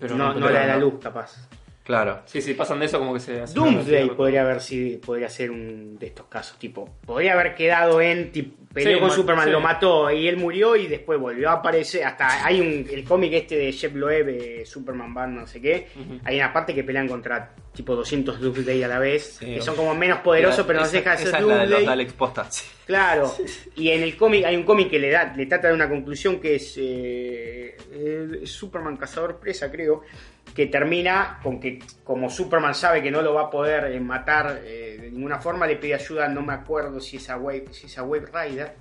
Pero 0.00 0.16
no, 0.16 0.28
no 0.34 0.34
pero 0.34 0.50
la 0.50 0.60
de 0.62 0.66
la 0.66 0.76
luz, 0.78 0.94
capaz. 1.00 1.48
Claro. 1.88 2.20
Sí, 2.26 2.42
sí, 2.42 2.52
pasan 2.52 2.80
de 2.80 2.84
eso 2.84 2.98
como 2.98 3.14
que 3.14 3.20
se 3.20 3.40
hace 3.40 3.54
Doomsday 3.54 4.10
podría 4.10 4.42
haber 4.42 4.60
sido, 4.60 5.00
podría 5.00 5.30
ser 5.30 5.50
un 5.50 5.98
de 5.98 6.08
estos 6.08 6.26
casos, 6.26 6.58
tipo, 6.58 6.86
podría 7.06 7.32
haber 7.32 7.54
quedado 7.54 7.98
en 8.02 8.30
tipo, 8.30 8.54
peleó 8.74 8.92
Sí, 8.96 9.00
con 9.00 9.08
ma- 9.08 9.14
Superman, 9.14 9.44
sí. 9.46 9.50
lo 9.52 9.60
mató 9.60 10.10
y 10.10 10.28
él 10.28 10.36
murió 10.36 10.76
y 10.76 10.86
después 10.86 11.18
volvió 11.18 11.48
a 11.48 11.54
aparecer, 11.54 12.04
hasta 12.04 12.44
hay 12.44 12.60
un 12.60 12.86
el 12.92 13.04
cómic 13.04 13.32
este 13.32 13.56
de 13.56 13.72
Jeff 13.72 13.94
Loeb, 13.94 14.28
eh, 14.28 14.66
Superman 14.66 15.14
Band, 15.14 15.38
no 15.40 15.46
sé 15.46 15.62
qué, 15.62 15.88
hay 16.24 16.36
una 16.36 16.52
parte 16.52 16.74
que 16.74 16.84
pelean 16.84 17.08
contra 17.08 17.54
tipo 17.72 17.96
200 17.96 18.38
Doomsday 18.38 18.82
a 18.82 18.88
la 18.88 18.98
vez, 18.98 19.38
que 19.40 19.62
son 19.62 19.74
como 19.74 19.94
menos 19.94 20.18
poderosos, 20.18 20.66
pero 20.66 20.80
no 20.80 20.84
se 20.84 20.98
deja 20.98 21.12
de 21.12 21.16
ser 21.18 21.28
esa 21.28 21.38
es 21.38 21.44
la 21.44 21.54
de 21.54 21.60
los 21.60 21.70
Doomsday. 21.70 21.86
Daleks 21.86 22.12
posta. 22.12 22.46
Claro, 22.88 23.30
y 23.76 23.90
en 23.90 24.02
el 24.02 24.16
cómic 24.16 24.46
hay 24.46 24.56
un 24.56 24.62
cómic 24.62 24.88
que 24.88 24.98
le 24.98 25.10
da, 25.10 25.34
le 25.36 25.44
trata 25.44 25.68
de 25.68 25.74
una 25.74 25.90
conclusión 25.90 26.40
que 26.40 26.54
es 26.54 26.72
eh, 26.78 27.76
Superman 28.46 28.96
Cazador 28.96 29.38
Presa, 29.38 29.70
creo, 29.70 30.04
que 30.54 30.68
termina 30.68 31.38
con 31.42 31.60
que 31.60 31.80
como 32.02 32.30
Superman 32.30 32.74
sabe 32.74 33.02
que 33.02 33.10
no 33.10 33.20
lo 33.20 33.34
va 33.34 33.42
a 33.42 33.50
poder 33.50 33.92
eh, 33.92 34.00
matar 34.00 34.62
eh, 34.64 34.96
de 35.02 35.10
ninguna 35.10 35.38
forma, 35.38 35.66
le 35.66 35.76
pide 35.76 35.96
ayuda, 35.96 36.28
no 36.28 36.40
me 36.40 36.54
acuerdo 36.54 36.98
si 36.98 37.18
es 37.18 37.28
a 37.28 37.36
Wave, 37.36 37.66
si 37.72 37.88
es 37.88 37.98
a 37.98 38.04
Wave 38.04 38.28
Rider, 38.32 38.72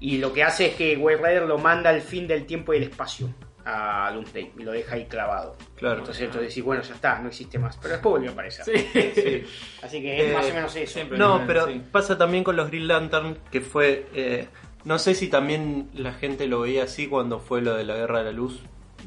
y 0.00 0.16
lo 0.16 0.32
que 0.32 0.42
hace 0.42 0.68
es 0.68 0.74
que 0.76 0.96
Wave 0.96 1.18
Rider 1.18 1.42
lo 1.42 1.58
manda 1.58 1.90
al 1.90 2.00
fin 2.00 2.26
del 2.26 2.46
tiempo 2.46 2.72
y 2.72 2.78
el 2.78 2.84
espacio 2.84 3.28
a 3.70 4.10
Doomsday 4.12 4.52
y 4.58 4.62
lo 4.62 4.72
deja 4.72 4.94
ahí 4.94 5.04
clavado. 5.06 5.56
Claro. 5.76 5.98
Entonces 5.98 6.22
entonces 6.24 6.48
decís, 6.48 6.64
bueno, 6.64 6.82
ya 6.82 6.94
está, 6.94 7.18
no 7.18 7.28
existe 7.28 7.58
más. 7.58 7.76
Pero 7.76 7.92
después 7.94 8.12
volvió 8.12 8.30
a 8.30 8.32
aparecer. 8.32 8.64
Sí. 8.64 9.44
Así 9.82 10.00
que 10.00 10.24
es 10.24 10.30
Eh, 10.30 10.34
más 10.34 10.50
o 10.50 10.54
menos 10.54 10.76
eso. 10.76 10.92
siempre. 10.94 11.18
No, 11.18 11.42
pero 11.46 11.66
Sí. 11.66 11.82
pasa 11.92 12.16
también 12.16 12.44
con 12.44 12.56
los 12.56 12.68
Green 12.70 12.88
Lantern, 12.88 13.36
que 13.50 13.60
fue... 13.60 14.06
eh, 14.14 14.48
no 14.84 14.98
sé 14.98 15.14
si 15.14 15.28
también 15.28 15.90
la 15.92 16.12
gente 16.14 16.46
lo 16.46 16.60
veía 16.60 16.84
así 16.84 17.08
cuando 17.08 17.40
fue 17.40 17.60
lo 17.60 17.74
de 17.74 17.84
la 17.84 17.94
Guerra 17.96 18.20
de 18.20 18.24
la 18.26 18.32
Luz, 18.32 18.60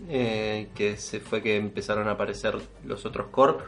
eh, 0.09 0.68
que 0.76 0.97
se 0.97 1.20
fue 1.22 1.41
que 1.41 1.55
empezaron 1.55 2.07
a 2.07 2.12
aparecer 2.12 2.55
los 2.86 3.05
otros 3.05 3.28
Corp. 3.32 3.62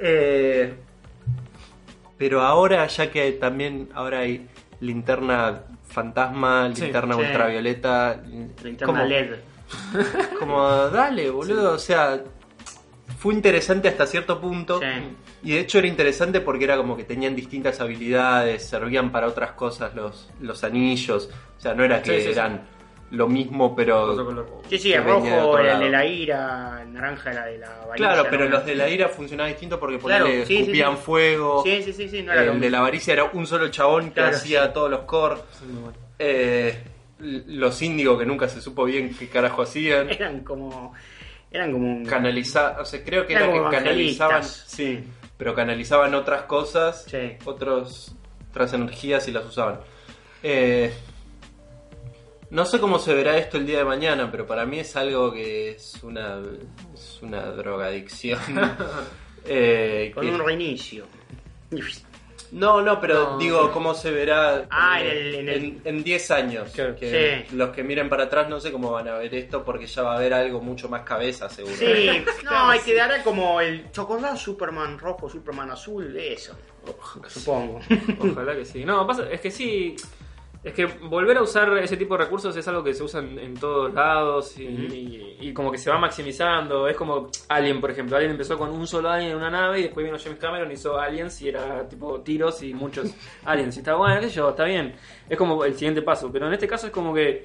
Eh, 0.00 0.74
pero 2.18 2.42
ahora, 2.42 2.86
ya 2.88 3.10
que 3.10 3.32
también 3.32 3.88
ahora 3.94 4.18
hay 4.20 4.48
linterna 4.80 5.62
fantasma, 5.86 6.68
linterna 6.68 7.14
sí. 7.14 7.20
ultravioleta, 7.20 8.22
Linterna 8.62 9.04
LED. 9.04 9.34
como 10.38 10.66
dale, 10.88 11.30
boludo, 11.30 11.72
o 11.74 11.78
sea, 11.78 12.22
fue 13.18 13.34
interesante 13.34 13.88
hasta 13.88 14.06
cierto 14.06 14.40
punto. 14.40 14.80
Sí. 14.80 14.86
Y 15.42 15.52
de 15.52 15.60
hecho 15.60 15.78
era 15.78 15.86
interesante 15.86 16.40
porque 16.40 16.64
era 16.64 16.76
como 16.76 16.96
que 16.96 17.04
tenían 17.04 17.36
distintas 17.36 17.80
habilidades, 17.80 18.64
servían 18.68 19.12
para 19.12 19.28
otras 19.28 19.52
cosas 19.52 19.94
los, 19.94 20.30
los 20.40 20.64
anillos. 20.64 21.30
O 21.56 21.60
sea, 21.60 21.74
no 21.74 21.84
era 21.84 22.02
que 22.02 22.12
Sí, 22.12 22.18
sí, 22.18 22.24
sí. 22.26 22.32
eran 22.32 22.66
lo 23.10 23.26
mismo, 23.28 23.74
pero. 23.74 24.60
Sí, 24.68 24.78
sí, 24.78 24.92
el 24.92 25.04
rojo 25.04 25.58
era 25.58 25.74
el 25.74 25.80
de 25.80 25.90
la 25.90 26.04
ira, 26.04 26.80
el 26.82 26.92
naranja 26.92 27.30
era 27.30 27.46
de 27.46 27.58
la 27.58 27.68
varilla. 27.86 27.94
Claro, 27.96 28.26
pero 28.28 28.44
¿no? 28.44 28.50
los 28.50 28.66
de 28.66 28.74
la 28.74 28.88
ira 28.90 29.08
funcionaban 29.08 29.52
distinto 29.52 29.78
porque 29.80 29.98
Claro, 29.98 30.24
ponele, 30.26 30.44
sí, 30.44 30.54
sí, 30.56 30.60
escupían 30.62 30.96
sí. 30.96 31.02
fuego. 31.04 31.62
Sí, 31.64 31.82
sí, 31.84 31.92
sí, 31.92 32.08
sí, 32.08 32.22
no 32.22 32.32
era 32.32 32.42
lo 32.42 32.52
el 32.52 32.54
de 32.54 32.66
mismo. 32.66 32.72
la 32.72 32.78
avaricia 32.80 33.12
era 33.14 33.24
un 33.24 33.46
solo 33.46 33.68
chabón 33.68 34.10
que 34.10 34.20
hacía 34.20 34.72
todos 34.72 34.90
los 34.90 35.00
core. 35.02 35.36
Eh, 36.18 36.76
los 37.20 37.82
índigos 37.82 38.18
que 38.18 38.26
nunca 38.26 38.48
se 38.48 38.60
supo 38.60 38.84
bien 38.84 39.14
qué 39.18 39.28
carajo 39.28 39.62
hacían. 39.62 40.08
Eran 40.10 40.40
como. 40.44 40.94
Eran 41.50 41.72
como 41.72 42.02
o 42.02 42.84
sea, 42.84 43.02
creo 43.04 43.26
que 43.26 43.32
Eran 43.32 43.50
era 43.50 43.70
que 43.70 43.76
canalizaban, 43.76 44.44
sí, 44.44 45.00
pero 45.38 45.54
canalizaban 45.54 46.14
otras 46.14 46.42
cosas, 46.42 47.04
Sí. 47.08 47.36
otros, 47.46 48.14
otras 48.50 48.72
energías 48.74 49.26
y 49.28 49.32
las 49.32 49.46
usaban. 49.46 49.80
Eh, 50.42 50.92
no 52.50 52.64
sé 52.66 52.78
cómo 52.80 52.98
se 52.98 53.14
verá 53.14 53.38
esto 53.38 53.56
el 53.56 53.66
día 53.66 53.78
de 53.78 53.84
mañana, 53.84 54.30
pero 54.30 54.46
para 54.46 54.66
mí 54.66 54.78
es 54.78 54.94
algo 54.96 55.32
que 55.32 55.70
es 55.70 55.98
una, 56.02 56.38
es 56.94 57.18
una 57.22 57.46
drogadicción. 57.46 58.40
eh, 59.46 60.12
Con 60.14 60.24
que- 60.26 60.32
un 60.32 60.44
reinicio. 60.44 61.06
No, 62.50 62.80
no, 62.82 63.00
pero 63.00 63.32
No. 63.32 63.38
digo, 63.38 63.70
¿cómo 63.72 63.92
se 63.94 64.10
verá 64.10 64.66
Ah, 64.70 65.02
eh, 65.02 65.10
en 65.10 65.16
el- 65.18 65.34
en 65.34 65.48
el- 65.48 65.64
en- 65.64 65.82
en 65.84 66.04
10 66.04 66.30
años? 66.30 66.70
Claro. 66.74 66.96
Que 66.96 67.44
Sí. 67.48 67.56
Los 67.56 67.70
que 67.70 67.82
miren 67.84 68.08
para 68.08 68.24
atrás 68.24 68.48
no 68.48 68.58
sé 68.60 68.72
cómo 68.72 68.90
van 68.90 69.06
a 69.08 69.14
ver 69.14 69.34
esto 69.34 69.64
porque 69.64 69.86
ya 69.86 70.02
va 70.02 70.14
a 70.14 70.16
haber 70.16 70.32
algo 70.32 70.60
mucho 70.60 70.88
más 70.88 71.02
cabeza, 71.02 71.48
seguro. 71.50 71.74
Sí, 71.76 71.84
no, 72.44 72.74
y 72.74 72.78
quedará 72.80 73.22
como 73.22 73.60
el 73.60 73.90
chocolate 73.92 74.38
Superman 74.38 74.98
rojo, 74.98 75.28
Superman 75.28 75.70
azul, 75.70 76.16
eso. 76.16 76.56
Supongo. 77.28 77.80
Ojalá 78.20 78.54
que 78.56 78.64
sí. 78.64 78.84
No, 78.84 79.06
pasa, 79.06 79.28
es 79.30 79.40
que 79.40 79.50
sí. 79.50 79.94
Es 80.64 80.74
que 80.74 80.86
volver 80.86 81.36
a 81.38 81.42
usar 81.42 81.72
ese 81.78 81.96
tipo 81.96 82.16
de 82.18 82.24
recursos 82.24 82.54
es 82.56 82.66
algo 82.66 82.82
que 82.82 82.92
se 82.92 83.04
usa 83.04 83.20
en, 83.20 83.38
en 83.38 83.54
todos 83.54 83.94
lados 83.94 84.58
y, 84.58 84.64
y- 84.64 85.36
y 85.40 85.52
como 85.52 85.70
que 85.70 85.78
se 85.78 85.88
va 85.88 85.98
maximizando. 85.98 86.88
Es 86.88 86.96
como 86.96 87.30
Alien, 87.48 87.80
por 87.80 87.92
ejemplo. 87.92 88.16
Alien 88.16 88.32
empezó 88.32 88.58
con 88.58 88.70
un 88.70 88.84
solo 88.86 89.08
alien 89.08 89.30
en 89.30 89.36
una 89.36 89.50
nave 89.50 89.78
y 89.78 89.82
después 89.84 90.04
vino 90.04 90.18
James 90.18 90.38
Cameron 90.40 90.68
y 90.70 90.74
hizo 90.74 90.98
Aliens 90.98 91.40
y 91.42 91.48
era 91.48 91.88
tipo 91.88 92.20
tiros 92.22 92.60
y 92.64 92.74
muchos 92.74 93.14
aliens. 93.44 93.76
Y 93.76 93.78
está 93.78 93.94
bueno, 93.94 94.20
qué 94.20 94.28
sé 94.28 94.34
yo, 94.34 94.48
está 94.50 94.64
bien. 94.64 94.94
Es 95.28 95.38
como 95.38 95.64
el 95.64 95.74
siguiente 95.74 96.02
paso. 96.02 96.28
Pero 96.32 96.48
en 96.48 96.52
este 96.54 96.66
caso 96.66 96.88
es 96.88 96.92
como 96.92 97.14
que 97.14 97.44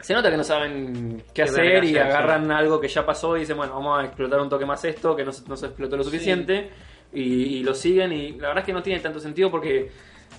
se 0.00 0.14
nota 0.14 0.30
que 0.30 0.36
no 0.36 0.44
saben 0.44 1.16
qué 1.26 1.32
Qué 1.34 1.42
hacer 1.42 1.84
y 1.84 1.88
hacer, 1.98 2.02
agarran 2.02 2.50
algo 2.52 2.80
que 2.80 2.88
ya 2.88 3.04
pasó 3.04 3.36
y 3.36 3.40
dicen, 3.40 3.56
bueno, 3.56 3.74
vamos 3.74 4.00
a 4.00 4.04
explotar 4.06 4.40
un 4.40 4.48
toque 4.48 4.64
más 4.64 4.84
esto, 4.84 5.14
que 5.16 5.24
no, 5.24 5.32
se- 5.32 5.46
no 5.48 5.56
se 5.56 5.66
explotó 5.66 5.96
lo 5.96 6.04
suficiente, 6.04 6.70
y, 7.12 7.22
y 7.58 7.62
lo 7.64 7.74
siguen, 7.74 8.12
y 8.12 8.30
la 8.32 8.48
verdad 8.48 8.58
es 8.60 8.66
que 8.66 8.72
no 8.72 8.82
tiene 8.82 9.00
tanto 9.00 9.18
sentido 9.20 9.50
porque 9.50 9.90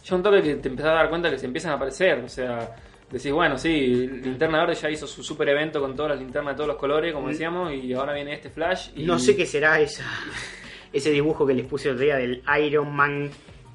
ya 0.03 0.15
un 0.15 0.23
toque 0.23 0.41
que 0.41 0.55
te 0.55 0.69
empezás 0.69 0.91
a 0.91 0.95
dar 0.95 1.09
cuenta 1.09 1.29
que 1.29 1.37
se 1.37 1.45
empiezan 1.45 1.71
a 1.71 1.75
aparecer, 1.75 2.19
o 2.19 2.29
sea, 2.29 2.75
decís, 3.09 3.31
bueno, 3.31 3.57
sí, 3.57 4.07
Linterna 4.07 4.59
Verde 4.65 4.75
ya 4.75 4.89
hizo 4.89 5.05
su 5.05 5.23
super 5.23 5.47
evento 5.49 5.79
con 5.79 5.95
todas 5.95 6.11
las 6.11 6.19
linternas 6.19 6.53
de 6.53 6.57
todos 6.57 6.67
los 6.69 6.77
colores, 6.77 7.13
como 7.13 7.27
decíamos, 7.27 7.73
y 7.73 7.93
ahora 7.93 8.13
viene 8.13 8.33
este 8.33 8.49
Flash. 8.49 8.89
Y... 8.95 9.03
Mm. 9.03 9.07
No 9.07 9.19
sé 9.19 9.35
qué 9.35 9.45
será 9.45 9.79
esa, 9.79 10.05
ese 10.93 11.11
dibujo 11.11 11.45
que 11.45 11.53
les 11.53 11.65
puse 11.65 11.89
el 11.89 11.99
día 11.99 12.17
del 12.17 12.41
Iron 12.63 12.93
Man 12.93 13.29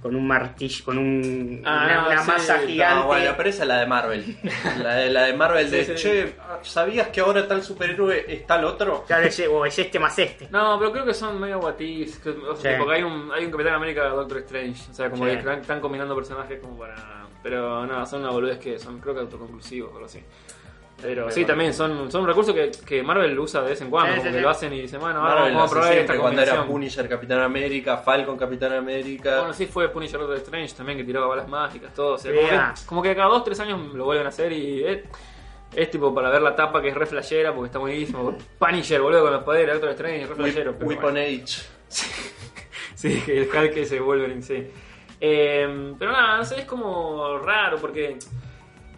con 0.06 0.14
un 0.16 0.26
martillo, 0.28 0.84
con 0.84 0.98
un, 0.98 1.62
Ah, 1.64 1.82
una, 1.84 1.94
no, 2.02 2.06
una 2.10 2.22
sí, 2.22 2.28
masa 2.30 2.58
gigante. 2.60 2.94
No, 3.00 3.06
bueno, 3.06 3.32
pero 3.36 3.48
esa 3.48 3.62
es 3.62 3.68
la 3.68 3.78
de 3.80 3.86
Marvel. 3.86 4.36
La 4.82 4.94
de, 4.94 5.10
la 5.10 5.22
de 5.24 5.32
Marvel 5.34 5.70
de, 5.70 5.84
Sí, 5.84 5.94
che, 5.96 6.36
¿sabías 6.62 7.08
que 7.08 7.20
ahora 7.20 7.48
tal 7.48 7.62
superhéroe 7.62 8.24
está 8.32 8.56
el 8.56 8.64
otro? 8.66 9.04
Claro, 9.06 9.26
ese- 9.26 9.48
o 9.48 9.66
es 9.66 9.76
este 9.78 9.98
más 9.98 10.16
este. 10.18 10.48
No, 10.50 10.78
pero 10.78 10.92
creo 10.92 11.04
que 11.04 11.14
son 11.14 11.40
medio 11.40 11.58
what 11.58 11.78
ifs, 11.80 12.18
que- 12.18 12.30
o 12.30 12.54
sea, 12.54 12.72
Sí. 12.72 12.78
porque 12.78 12.94
hay 12.96 13.02
un, 13.02 13.30
hay 13.32 13.44
un 13.46 13.50
Capitán 13.50 13.74
América 13.74 14.04
Doctor 14.08 14.38
Strange, 14.38 14.90
o 14.90 14.94
sea, 14.94 15.10
como 15.10 15.24
Sí. 15.24 15.30
que 15.32 15.38
están, 15.38 15.60
están 15.60 15.80
combinando 15.80 16.14
personajes 16.14 16.60
como 16.60 16.78
para... 16.78 16.94
Pero 17.42 17.84
no, 17.86 18.06
son 18.06 18.20
una 18.22 18.30
boludez 18.30 18.58
que 18.58 18.78
son 18.78 18.98
creo 19.00 19.14
que 19.14 19.20
autoconclusivos 19.20 19.90
o 19.90 19.94
algo 19.94 20.06
así. 20.06 20.20
Pero 21.02 21.30
sí, 21.30 21.44
también 21.44 21.74
son, 21.74 22.10
son 22.10 22.26
recursos 22.26 22.54
que, 22.54 22.70
que 22.86 23.02
Marvel 23.02 23.38
usa 23.38 23.60
de 23.62 23.68
vez 23.70 23.80
en 23.82 23.90
cuando, 23.90 24.12
Sí, 24.14 24.18
como 24.18 24.22
sí, 24.24 24.32
que 24.32 24.38
sí. 24.38 24.42
lo 24.42 24.48
hacen 24.50 24.72
y 24.72 24.80
dicen, 24.80 24.98
bueno, 25.00 25.20
ahora 25.20 25.34
Marvel 25.34 25.54
vamos 25.54 25.62
a 25.62 25.64
hace 25.64 25.74
probar 25.74 25.92
esta 25.98 26.06
cuando 26.18 26.42
era 26.42 26.50
combinación. 26.52 26.66
Punisher 26.72 27.08
Capitán 27.08 27.40
América, 27.40 27.96
Falcon 27.98 28.36
Capitán 28.38 28.72
América. 28.72 29.38
Bueno, 29.38 29.52
sí 29.52 29.66
fue 29.66 29.88
Punisher 29.90 30.18
Doctor 30.20 30.38
Strange 30.38 30.74
también, 30.74 30.96
que 30.98 31.04
tiraba 31.04 31.26
balas 31.26 31.48
mágicas, 31.48 31.92
todo. 31.92 32.14
O 32.14 32.18
sea, 32.18 32.32
Sí, 32.32 32.38
como, 32.38 32.48
que, 32.48 32.86
como 32.86 33.02
que 33.02 33.14
cada 33.14 33.28
dos, 33.28 33.44
tres 33.44 33.60
años 33.60 33.92
lo 33.94 34.04
vuelven 34.06 34.24
a 34.24 34.30
hacer 34.30 34.50
y 34.52 34.84
es, 34.84 35.00
es 35.74 35.90
tipo 35.90 36.14
para 36.14 36.30
ver 36.30 36.40
la 36.40 36.56
tapa 36.56 36.80
que 36.80 36.88
es 36.88 36.94
re 36.94 37.04
flashera 37.04 37.52
porque 37.54 37.66
está 37.66 37.78
buenísimo. 37.78 38.34
Punisher, 38.58 39.00
boludo, 39.02 39.22
con 39.22 39.32
los 39.34 39.42
poderes, 39.44 39.74
Doctor 39.74 39.90
Strange, 39.90 40.26
re 40.26 40.34
flashero. 40.34 40.72
pero 40.78 40.86
Weapon 40.88 41.12
bueno. 41.12 41.20
Age. 41.20 41.62
Sí, 42.94 43.20
que 43.26 43.42
el 43.42 43.48
Hulk 43.54 43.76
ese 43.76 44.00
Wolverine, 44.00 44.42
sí. 44.42 44.66
Eh, 45.20 45.94
pero 45.98 46.12
nada, 46.12 46.38
no 46.38 46.44
sé, 46.46 46.60
es 46.60 46.64
como 46.64 47.36
raro 47.38 47.76
porque 47.76 48.16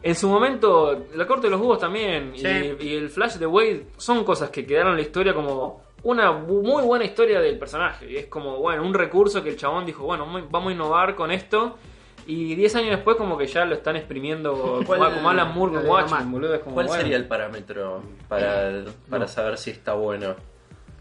en 0.02 0.14
su 0.14 0.28
momento 0.28 1.06
la 1.14 1.26
corte 1.26 1.46
de 1.48 1.50
los 1.50 1.60
búhos 1.60 1.78
también 1.78 2.32
y- 2.34 2.38
Sí. 2.38 2.76
y, 2.80 2.94
el 2.96 3.08
Flash 3.10 3.34
de 3.36 3.46
Wade 3.46 3.86
son 3.96 4.24
cosas 4.24 4.50
que 4.50 4.64
quedaron 4.66 4.92
en 4.92 4.96
la 4.98 5.02
historia 5.02 5.34
como 5.34 5.82
una 6.04 6.30
muy 6.32 6.82
buena 6.84 7.04
historia 7.04 7.40
del 7.40 7.58
personaje. 7.58 8.10
Y 8.10 8.16
es 8.16 8.26
como, 8.26 8.58
bueno, 8.58 8.84
un 8.84 8.94
recurso 8.94 9.42
que 9.42 9.50
el 9.50 9.56
chabón 9.56 9.84
dijo, 9.84 10.04
bueno, 10.04 10.24
muy- 10.26 10.44
vamos 10.48 10.70
a 10.70 10.72
innovar 10.74 11.14
con 11.16 11.30
esto. 11.32 11.76
Y 12.26 12.54
10 12.54 12.76
años 12.76 12.90
después 12.90 13.16
como 13.16 13.36
que 13.38 13.46
ya 13.46 13.64
lo 13.64 13.74
están 13.74 13.96
exprimiendo 13.96 14.80
¿Cuál- 14.86 15.00
como, 15.00 15.14
como 15.14 15.30
Alan 15.30 15.54
Moore 15.54 15.72
con 15.74 15.86
Watchmen, 15.86 16.30
boludo. 16.30 16.54
Es 16.54 16.60
como, 16.60 16.74
¿Cuál 16.74 16.86
bueno. 16.86 17.02
sería 17.02 17.16
el 17.16 17.26
parámetro 17.26 18.02
para, 18.28 18.84
para 19.08 19.20
No. 19.24 19.28
saber 19.28 19.56
si 19.58 19.70
está 19.70 19.94
bueno 19.94 20.36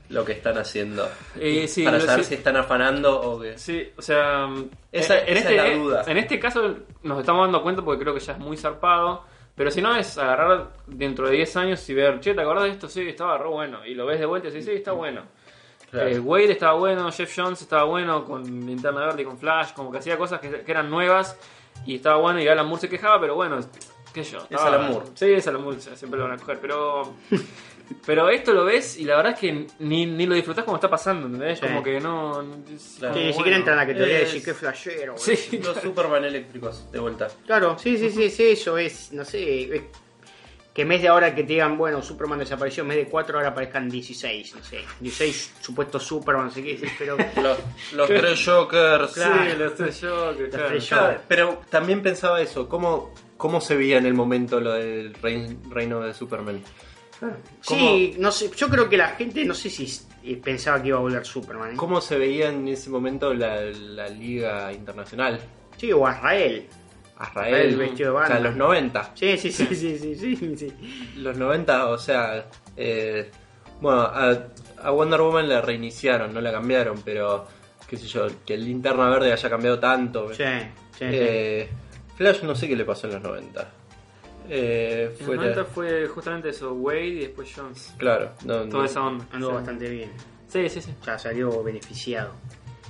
lo 0.09 0.23
que 0.25 0.31
están 0.33 0.57
haciendo? 0.57 1.09
Eh, 1.39 1.67
sí, 1.67 1.83
para 1.83 1.99
saber 1.99 2.23
sí. 2.23 2.29
si 2.29 2.35
están 2.35 2.55
afanando 2.57 3.19
o 3.21 3.39
qué. 3.41 3.57
Sí, 3.57 3.91
o 3.97 4.01
sea, 4.01 4.47
Esa- 4.91 5.19
en, 5.19 5.27
en 5.29 5.37
esa 5.37 5.49
este, 5.51 5.55
es 5.55 5.71
la 5.77 5.77
duda. 5.83 6.03
en 6.07 6.17
este 6.17 6.39
caso 6.39 6.75
nos 7.03 7.19
estamos 7.19 7.45
dando 7.45 7.61
cuenta 7.61 7.81
porque 7.83 8.01
creo 8.03 8.13
que 8.13 8.19
ya 8.19 8.33
es 8.33 8.39
muy 8.39 8.55
zarpado, 8.57 9.23
pero 9.55 9.71
si 9.71 9.81
no 9.81 9.95
es 9.95 10.17
agarrar 10.17 10.67
dentro 10.85 11.27
de 11.27 11.35
10 11.35 11.55
años 11.57 11.89
y 11.89 11.93
ver, 11.93 12.19
che, 12.19 12.33
¿te 12.33 12.41
acordás 12.41 12.63
de 12.65 12.69
esto? 12.71 12.87
Sí, 12.87 13.01
estaba 13.07 13.37
re 13.37 13.47
bueno, 13.49 13.85
y 13.85 13.95
lo 13.95 14.05
ves 14.05 14.19
de 14.19 14.25
vuelta 14.25 14.47
y 14.47 14.51
dices, 14.51 14.65
sí, 14.65 14.77
está 14.77 14.91
bueno. 14.91 15.23
Claro. 15.89 16.09
Eh, 16.09 16.19
Wade 16.19 16.51
estaba 16.51 16.73
bueno, 16.73 17.09
Jeff 17.11 17.33
Jones 17.35 17.61
estaba 17.61 17.85
bueno 17.85 18.25
con 18.25 18.43
Linterna 18.43 19.05
Verde 19.05 19.21
y 19.21 19.25
con 19.25 19.37
Flash, 19.37 19.71
como 19.73 19.89
que 19.91 19.97
hacía 19.99 20.17
cosas 20.17 20.39
que, 20.41 20.49
que 20.61 20.71
eran 20.71 20.89
nuevas 20.89 21.37
y 21.85 21.95
estaba 21.95 22.17
bueno 22.17 22.41
y 22.41 22.47
Alan 22.47 22.67
Moore 22.67 22.81
se 22.81 22.89
quejaba, 22.89 23.19
pero 23.21 23.35
bueno, 23.35 23.57
qué 24.13 24.23
sé 24.23 24.33
yo. 24.33 24.39
estaba- 24.43 24.67
Alan 24.67 24.91
Moore. 24.91 25.05
Sí, 25.15 25.31
es 25.31 25.47
Alan 25.47 25.63
Moore, 25.63 25.79
siempre 25.79 26.19
lo 26.19 26.27
van 26.27 26.33
a 26.33 26.41
coger, 26.41 26.59
pero... 26.61 27.13
Pero 28.05 28.29
esto 28.29 28.53
lo 28.53 28.65
ves 28.65 28.97
y 28.97 29.05
la 29.05 29.17
verdad 29.17 29.33
es 29.33 29.39
que 29.39 29.67
ni, 29.79 30.05
ni 30.05 30.25
lo 30.25 30.35
disfrutás 30.35 30.63
como 30.65 30.77
está 30.77 30.89
pasando, 30.89 31.27
¿entendés? 31.27 31.59
Sí. 31.59 31.65
Como 31.65 31.83
que 31.83 31.99
no... 31.99 32.41
no- 32.41 32.55
es 32.73 32.95
Claro. 32.99 33.13
Sí, 33.13 33.19
ni 33.19 33.25
bueno. 33.27 33.37
siquiera 33.37 33.57
entra 33.57 33.73
en 33.73 33.79
la 33.79 33.87
categoría 33.87 34.15
de 34.15 34.21
es- 34.23 34.27
decir 34.33 34.43
que 34.45 34.53
flashero. 34.53 35.13
boludo. 35.13 35.25
Sí, 35.35 35.59
Los 35.63 35.77
Superman 35.77 36.25
eléctricos, 36.25 36.91
de 36.91 36.99
vuelta. 36.99 37.27
Claro, 37.45 37.77
sí, 37.79 37.97
sí, 37.97 38.09
sí, 38.09 38.29
sí, 38.29 38.43
eso 38.51 38.77
es, 38.77 39.11
no 39.13 39.23
sé, 39.25 39.75
es 39.75 39.81
que 40.73 40.83
en 40.83 40.89
vez 40.89 41.01
de 41.01 41.07
ahora 41.07 41.33
que 41.33 41.41
te 41.43 41.53
digan, 41.53 41.75
bueno, 41.75 42.03
Superman 42.03 42.37
desapareció, 42.37 42.83
en 42.83 42.89
vez 42.89 42.97
de 42.99 43.07
4 43.07 43.37
ahora 43.37 43.49
aparezcan 43.49 43.89
16, 43.89 44.55
no 44.57 44.63
sé, 44.63 44.81
16 44.99 45.53
supuestos 45.59 46.03
Superman, 46.03 46.45
no 46.45 46.51
sé 46.51 46.61
qué, 46.63 46.79
pero... 46.99 47.17
Los, 47.41 47.57
los 47.93 48.07
tres 48.07 48.43
Jokers. 48.45 49.13
Claro. 49.13 49.51
Sí, 49.51 49.57
los 49.57 49.75
tres 49.75 50.01
Jokers, 50.01 50.49
claro. 50.85 51.07
tres 51.09 51.21
pero 51.27 51.61
también 51.69 52.03
pensaba 52.03 52.41
eso, 52.41 52.69
¿cómo, 52.69 53.11
cómo 53.37 53.59
se 53.59 53.75
veía 53.75 53.97
en 53.97 54.05
el 54.05 54.13
momento 54.13 54.59
lo 54.59 54.73
del 54.73 55.13
rein- 55.15 55.57
reino 55.71 55.99
de 56.01 56.13
Superman? 56.13 56.61
Sí, 57.61 58.15
no 58.19 58.31
sé, 58.31 58.51
yo 58.55 58.69
creo 58.69 58.87
que 58.89 58.97
la 58.97 59.09
gente, 59.09 59.43
no 59.45 59.53
sé 59.53 59.69
si 59.69 59.87
eh, 60.23 60.39
pensaba 60.43 60.81
que 60.81 60.89
iba 60.89 60.97
a 60.97 61.01
volver 61.01 61.25
Superman, 61.25 61.73
¿eh? 61.73 61.77
¿Cómo 61.77 62.01
se 62.01 62.17
veía 62.17 62.49
en 62.49 62.67
ese 62.67 62.89
momento 62.89 63.33
la, 63.33 63.61
la 63.61 64.07
liga 64.07 64.71
internacional? 64.71 65.39
Sí, 65.77 65.91
o 65.91 66.05
Azrael. 66.05 66.67
Azrael, 67.17 67.69
El 67.71 67.77
vestido 67.77 68.13
de 68.13 68.19
o 68.19 68.27
sea, 68.27 68.39
los 68.39 68.55
90. 68.55 69.11
Sí, 69.15 69.37
sí, 69.37 69.51
sí, 69.51 69.65
sí, 69.75 69.97
sí, 69.97 70.15
sí, 70.15 70.55
sí. 70.57 70.73
Los 71.17 71.37
90, 71.37 71.87
o 71.89 71.97
sea, 71.97 72.45
eh, 72.75 73.31
bueno, 73.81 74.01
a, 74.01 74.37
a 74.83 74.91
Wonder 74.91 75.21
Woman 75.21 75.49
la 75.49 75.61
reiniciaron, 75.61 76.33
no 76.33 76.41
la 76.41 76.51
cambiaron, 76.51 77.01
pero 77.03 77.47
qué 77.87 77.97
sé 77.97 78.05
yo, 78.07 78.27
que 78.45 78.53
el 78.55 78.65
linterna 78.65 79.09
verde 79.09 79.33
haya 79.33 79.49
cambiado 79.49 79.79
tanto. 79.79 80.33
Sí, 80.33 80.43
sí, 80.43 80.99
sí. 80.99 81.05
Eh, 81.05 81.69
Flash 82.15 82.43
no 82.43 82.55
sé 82.55 82.67
qué 82.67 82.75
le 82.75 82.85
pasó 82.85 83.07
en 83.07 83.13
los 83.13 83.23
90. 83.23 83.71
Eh, 84.49 85.15
En 85.19 85.25
fue 85.25 85.35
los 85.35 85.45
90 85.45 85.65
fue 85.65 86.07
justamente 86.07 86.49
eso, 86.49 86.73
Wade 86.73 87.05
y 87.05 87.19
después 87.21 87.51
Jones. 87.55 87.93
Claro, 87.97 88.31
no, 88.45 88.63
no- 88.65 88.69
Toda 88.69 88.85
esa 88.85 89.01
onda. 89.01 89.25
Andó 89.31 89.49
Sí. 89.49 89.53
bastante 89.55 89.89
bien. 89.89 90.11
Sí, 90.47 90.69
sí, 90.69 90.81
sí. 90.81 90.93
Ya 91.05 91.19
salió 91.19 91.61
beneficiado. 91.63 92.31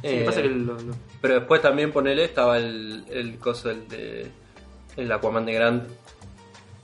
Sí, 0.01 0.07
eh, 0.09 0.23
pasa 0.25 0.41
que 0.43 0.49
lo- 0.49 0.73
lo- 0.79 0.95
Pero 1.21 1.33
después 1.35 1.61
también 1.61 1.91
ponele, 1.91 2.23
estaba 2.25 2.57
el, 2.57 3.03
el 3.09 3.39
coso 3.39 3.71
el 3.71 3.87
de 3.87 4.27
el 4.95 5.11
Aquaman 5.11 5.45
de 5.45 5.53
Grant. 5.53 5.83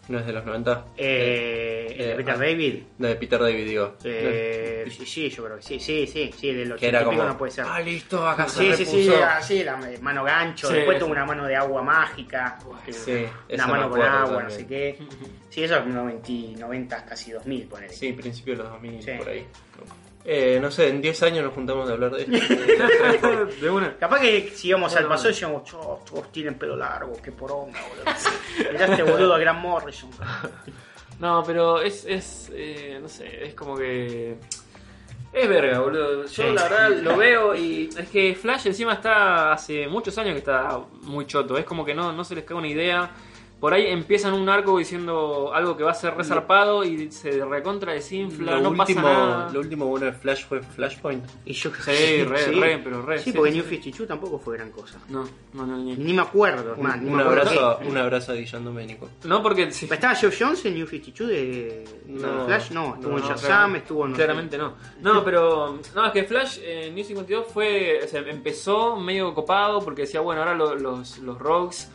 ¿No 0.09 0.19
es 0.19 0.25
de 0.25 0.33
los 0.33 0.43
90? 0.45 0.85
Eh, 0.97 1.87
¿el 1.91 1.97
de 1.97 2.11
eh, 2.11 2.15
Peter 2.17 2.33
ah. 2.33 2.37
David. 2.37 2.83
No, 2.97 3.07
de 3.07 3.15
Peter 3.15 3.39
David, 3.39 3.65
digo. 3.65 3.95
Eh, 4.03 4.85
sí, 4.89 5.05
sí, 5.05 5.29
yo 5.29 5.45
creo 5.45 5.55
que 5.57 5.63
sí, 5.63 5.79
sí, 5.79 6.05
sí, 6.07 6.29
sí, 6.37 6.53
del 6.53 6.67
que 6.67 6.73
80 6.73 6.87
era 6.87 6.99
y 6.99 7.03
pico 7.03 7.11
como. 7.17 7.23
no 7.29 7.37
puede 7.37 7.51
ser. 7.53 7.65
Ah, 7.67 7.79
listo, 7.79 8.27
acá 8.27 8.49
Sí, 8.49 8.65
se 8.71 8.77
sí, 8.77 8.85
sí, 8.85 9.07
repuso". 9.09 9.23
así, 9.25 9.63
la 9.63 9.77
mano 10.01 10.23
gancho, 10.25 10.67
Sí, 10.67 10.73
después 10.73 10.97
sí. 10.97 10.99
tuvo 11.03 11.11
una 11.13 11.25
mano 11.25 11.45
de 11.45 11.55
agua 11.55 11.81
mágica, 11.83 12.59
que- 12.85 12.91
Sí, 12.91 13.25
una 13.53 13.67
mano 13.67 13.89
con 13.89 14.01
agua, 14.01 14.43
no 14.43 14.49
también. 14.49 14.59
sé 14.59 14.67
qué. 14.67 14.99
Sí, 15.49 15.63
eso 15.63 15.77
es 15.77 15.85
90, 15.85 16.59
90 16.59 17.05
casi 17.05 17.31
2000, 17.31 17.67
ponele. 17.67 17.93
Sí, 17.93 18.11
principio 18.11 18.57
de 18.57 18.63
los 18.63 18.71
2000, 18.73 19.03
Sí. 19.03 19.11
por 19.19 19.29
ahí. 19.29 19.45
Eh, 20.25 20.57
no 20.61 20.71
sé, 20.71 20.87
en 20.87 21.01
10 21.01 21.23
años 21.23 21.43
nos 21.43 21.53
juntamos 21.53 21.85
de 21.87 21.93
hablar 21.93 22.11
de 22.11 22.21
esto. 22.23 23.55
de 23.61 23.69
una. 23.69 23.95
Capaz 23.97 24.21
que 24.21 24.51
si 24.55 24.69
íbamos 24.69 24.91
al 24.95 25.03
Bueno, 25.03 25.09
pasado 25.09 25.29
decíamos, 25.29 25.63
"Chos, 25.65 26.05
todos 26.05 26.31
tienen 26.31 26.55
pelo 26.57 26.75
largo, 26.77 27.13
qué 27.21 27.31
poronga, 27.33 27.79
boludo. 27.89 28.71
Mirá 28.71 28.85
este 28.85 29.03
boludo 29.03 29.33
a 29.33 29.39
Gran 29.39 29.59
Morrison. 29.61 30.09
No, 31.19 31.43
pero 31.45 31.81
es, 31.81 32.05
es 32.05 32.49
eh, 32.53 32.99
no 33.01 33.07
sé, 33.09 33.45
es 33.45 33.53
como 33.53 33.75
que... 33.77 34.37
Es 35.33 35.49
verga, 35.49 35.79
boludo. 35.79 36.23
Yo 36.23 36.27
Sí. 36.27 36.43
la 36.53 36.63
verdad 36.69 36.89
lo 37.01 37.17
veo 37.17 37.55
y 37.55 37.89
es 37.97 38.07
que 38.09 38.35
Flash 38.35 38.67
encima 38.67 38.93
está 38.93 39.51
hace 39.51 39.87
muchos 39.87 40.15
años 40.19 40.33
que 40.33 40.39
está 40.39 40.79
muy 41.01 41.25
choto. 41.25 41.57
Es 41.57 41.65
como 41.65 41.83
que 41.83 41.93
no, 41.95 42.11
no 42.13 42.23
se 42.23 42.35
les 42.35 42.43
cae 42.43 42.55
una 42.55 42.67
idea. 42.67 43.09
Por 43.63 43.73
ahí 43.73 43.85
empiezan 43.87 44.33
un 44.33 44.49
arco 44.49 44.77
diciendo 44.77 45.53
algo 45.53 45.77
que 45.77 45.85
va 45.85 45.91
a 45.91 45.93
ser 45.93 46.13
resarpado 46.15 46.83
y 46.83 47.09
se 47.13 47.45
recontra 47.45 47.93
desinfla, 47.93 48.57
lo, 48.57 48.61
no 48.63 48.69
último, 48.71 49.01
pasa 49.03 49.13
nada. 49.17 49.49
lo 49.53 49.59
último 49.61 49.85
bueno 49.87 50.07
de 50.07 50.11
Flash 50.11 50.43
fue 50.47 50.61
Flashpoint. 50.61 51.23
Y 51.45 51.53
yo 51.53 51.71
Sí, 51.73 52.25
re, 52.25 52.45
re, 52.47 52.77
pero 52.83 53.01
re. 53.03 53.19
Sí, 53.19 53.31
sí, 53.31 53.37
porque 53.37 53.51
sí, 53.51 53.57
New 53.59 53.63
sí. 53.69 53.75
52 53.75 54.05
tampoco 54.09 54.37
fue 54.37 54.57
gran 54.57 54.69
cosa. 54.69 54.99
No, 55.07 55.23
no, 55.53 55.65
no, 55.65 55.77
ni- 55.77 55.95
Ni 55.95 56.11
me 56.11 56.23
acuerdo, 56.23 56.75
Un, 56.75 56.83
man, 56.83 57.01
ni 57.05 57.09
un 57.09 57.15
me 57.15 57.21
acuerdo 57.23 57.41
abrazo, 57.51 57.79
qué. 57.79 57.87
un 57.87 57.97
abrazo 57.97 58.31
a 58.33 58.35
Guillán 58.35 58.65
Domenico. 58.65 59.09
No, 59.23 59.41
porque 59.41 59.71
sí. 59.71 59.87
¿Estaba 59.89 60.13
Jeff 60.13 60.35
Jones 60.37 60.65
en 60.65 60.73
New 60.75 60.85
52 60.85 61.29
de 61.29 61.85
No, 62.07 62.45
Flash? 62.45 62.71
No, 62.71 62.95
estuvo 62.95 63.11
No, 63.11 63.17
en 63.17 63.23
no, 63.23 63.29
Shazam, 63.29 63.47
claramente- 63.47 63.77
estuvo 63.79 64.05
en... 64.07 64.11
Claramente 64.13 64.57
no. 64.57 64.73
No, 64.99 65.23
pero. 65.23 65.79
No, 65.95 66.05
es 66.05 66.11
que 66.11 66.25
Flash 66.25 66.57
eh, 66.61 66.91
New 66.93 67.05
52 67.05 67.45
fue. 67.47 68.01
O 68.03 68.07
sea, 68.09 68.19
empezó 68.27 68.97
medio 68.97 69.33
copado 69.33 69.79
porque 69.79 70.01
decía, 70.01 70.19
bueno, 70.19 70.41
ahora 70.41 70.53
lo- 70.53 70.75
los, 70.75 71.19
los 71.19 71.39
Rogues. 71.39 71.89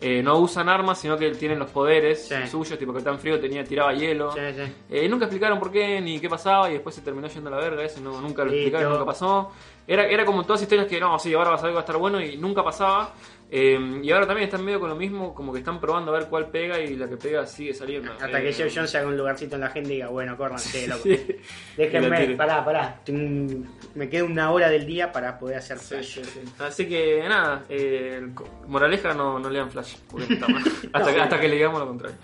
Eh, 0.00 0.22
no 0.22 0.38
usan 0.38 0.68
armas, 0.68 0.98
sino 0.98 1.16
que 1.18 1.30
tienen 1.32 1.58
los 1.58 1.70
poderes 1.70 2.26
Sí. 2.28 2.34
suyos, 2.50 2.78
tipo 2.78 2.92
Capitán 2.92 3.18
Frío 3.18 3.38
tenía, 3.40 3.62
tiraba 3.64 3.92
hielo. 3.92 4.32
Sí, 4.32 4.40
sí. 4.56 4.72
Eh, 4.88 5.08
nunca 5.08 5.26
explicaron 5.26 5.58
por 5.58 5.70
qué 5.70 6.00
ni 6.00 6.18
qué 6.18 6.28
pasaba 6.28 6.70
y 6.70 6.74
después 6.74 6.94
se 6.94 7.02
terminó 7.02 7.28
yendo 7.28 7.48
a 7.48 7.52
la 7.52 7.58
verga, 7.58 7.84
eso 7.84 8.00
no, 8.00 8.20
nunca 8.20 8.44
lo 8.44 8.50
explicaron, 8.52 8.92
nunca 8.92 9.04
pasó. 9.04 9.50
Era, 9.90 10.06
era 10.06 10.24
como 10.24 10.44
todas 10.44 10.62
historias 10.62 10.86
que 10.86 11.00
no, 11.00 11.18
sí, 11.18 11.34
ahora 11.34 11.50
va 11.50 11.56
a 11.56 11.58
salir, 11.58 11.74
va 11.74 11.80
a 11.80 11.82
estar 11.82 11.96
bueno 11.96 12.20
y 12.20 12.36
nunca 12.36 12.62
pasaba. 12.62 13.12
Eh, 13.50 14.00
y 14.04 14.12
ahora 14.12 14.24
también 14.24 14.44
están 14.44 14.64
medio 14.64 14.78
con 14.78 14.88
lo 14.88 14.94
mismo, 14.94 15.34
como 15.34 15.52
que 15.52 15.58
están 15.58 15.80
probando 15.80 16.14
a 16.14 16.18
ver 16.20 16.28
cuál 16.28 16.48
pega 16.48 16.78
y 16.78 16.94
la 16.94 17.08
que 17.08 17.16
pega 17.16 17.44
sigue 17.44 17.74
saliendo. 17.74 18.12
Hasta 18.12 18.38
Eh, 18.38 18.44
que 18.44 18.52
Jeff 18.52 18.72
Jones 18.72 18.88
se 18.88 18.98
haga 18.98 19.08
un 19.08 19.16
lugarcito 19.16 19.56
en 19.56 19.62
la 19.62 19.70
gente 19.70 19.90
y 19.90 19.94
diga, 19.94 20.06
bueno, 20.06 20.36
córranse, 20.36 20.86
loco. 20.86 21.02
sí. 21.02 21.26
Déjenme, 21.76 22.36
pará, 22.36 22.64
pará. 22.64 23.00
Me 23.96 24.08
queda 24.08 24.22
una 24.22 24.52
hora 24.52 24.70
del 24.70 24.86
día 24.86 25.10
para 25.10 25.36
poder 25.36 25.56
hacer 25.56 25.78
Flash. 25.78 26.20
sí, 26.20 26.24
sí. 26.24 26.40
Así 26.60 26.86
que 26.86 27.24
nada, 27.28 27.64
eh, 27.68 28.28
moraleja 28.68 29.12
no, 29.12 29.40
no 29.40 29.50
lean 29.50 29.72
Flash, 29.72 29.96
porque 30.08 30.34
está 30.34 30.46
mal. 30.46 30.62
hasta, 30.92 31.12
que, 31.12 31.20
hasta 31.20 31.40
que 31.40 31.48
le 31.48 31.56
digamos 31.56 31.80
lo 31.80 31.88
contrario. 31.88 32.16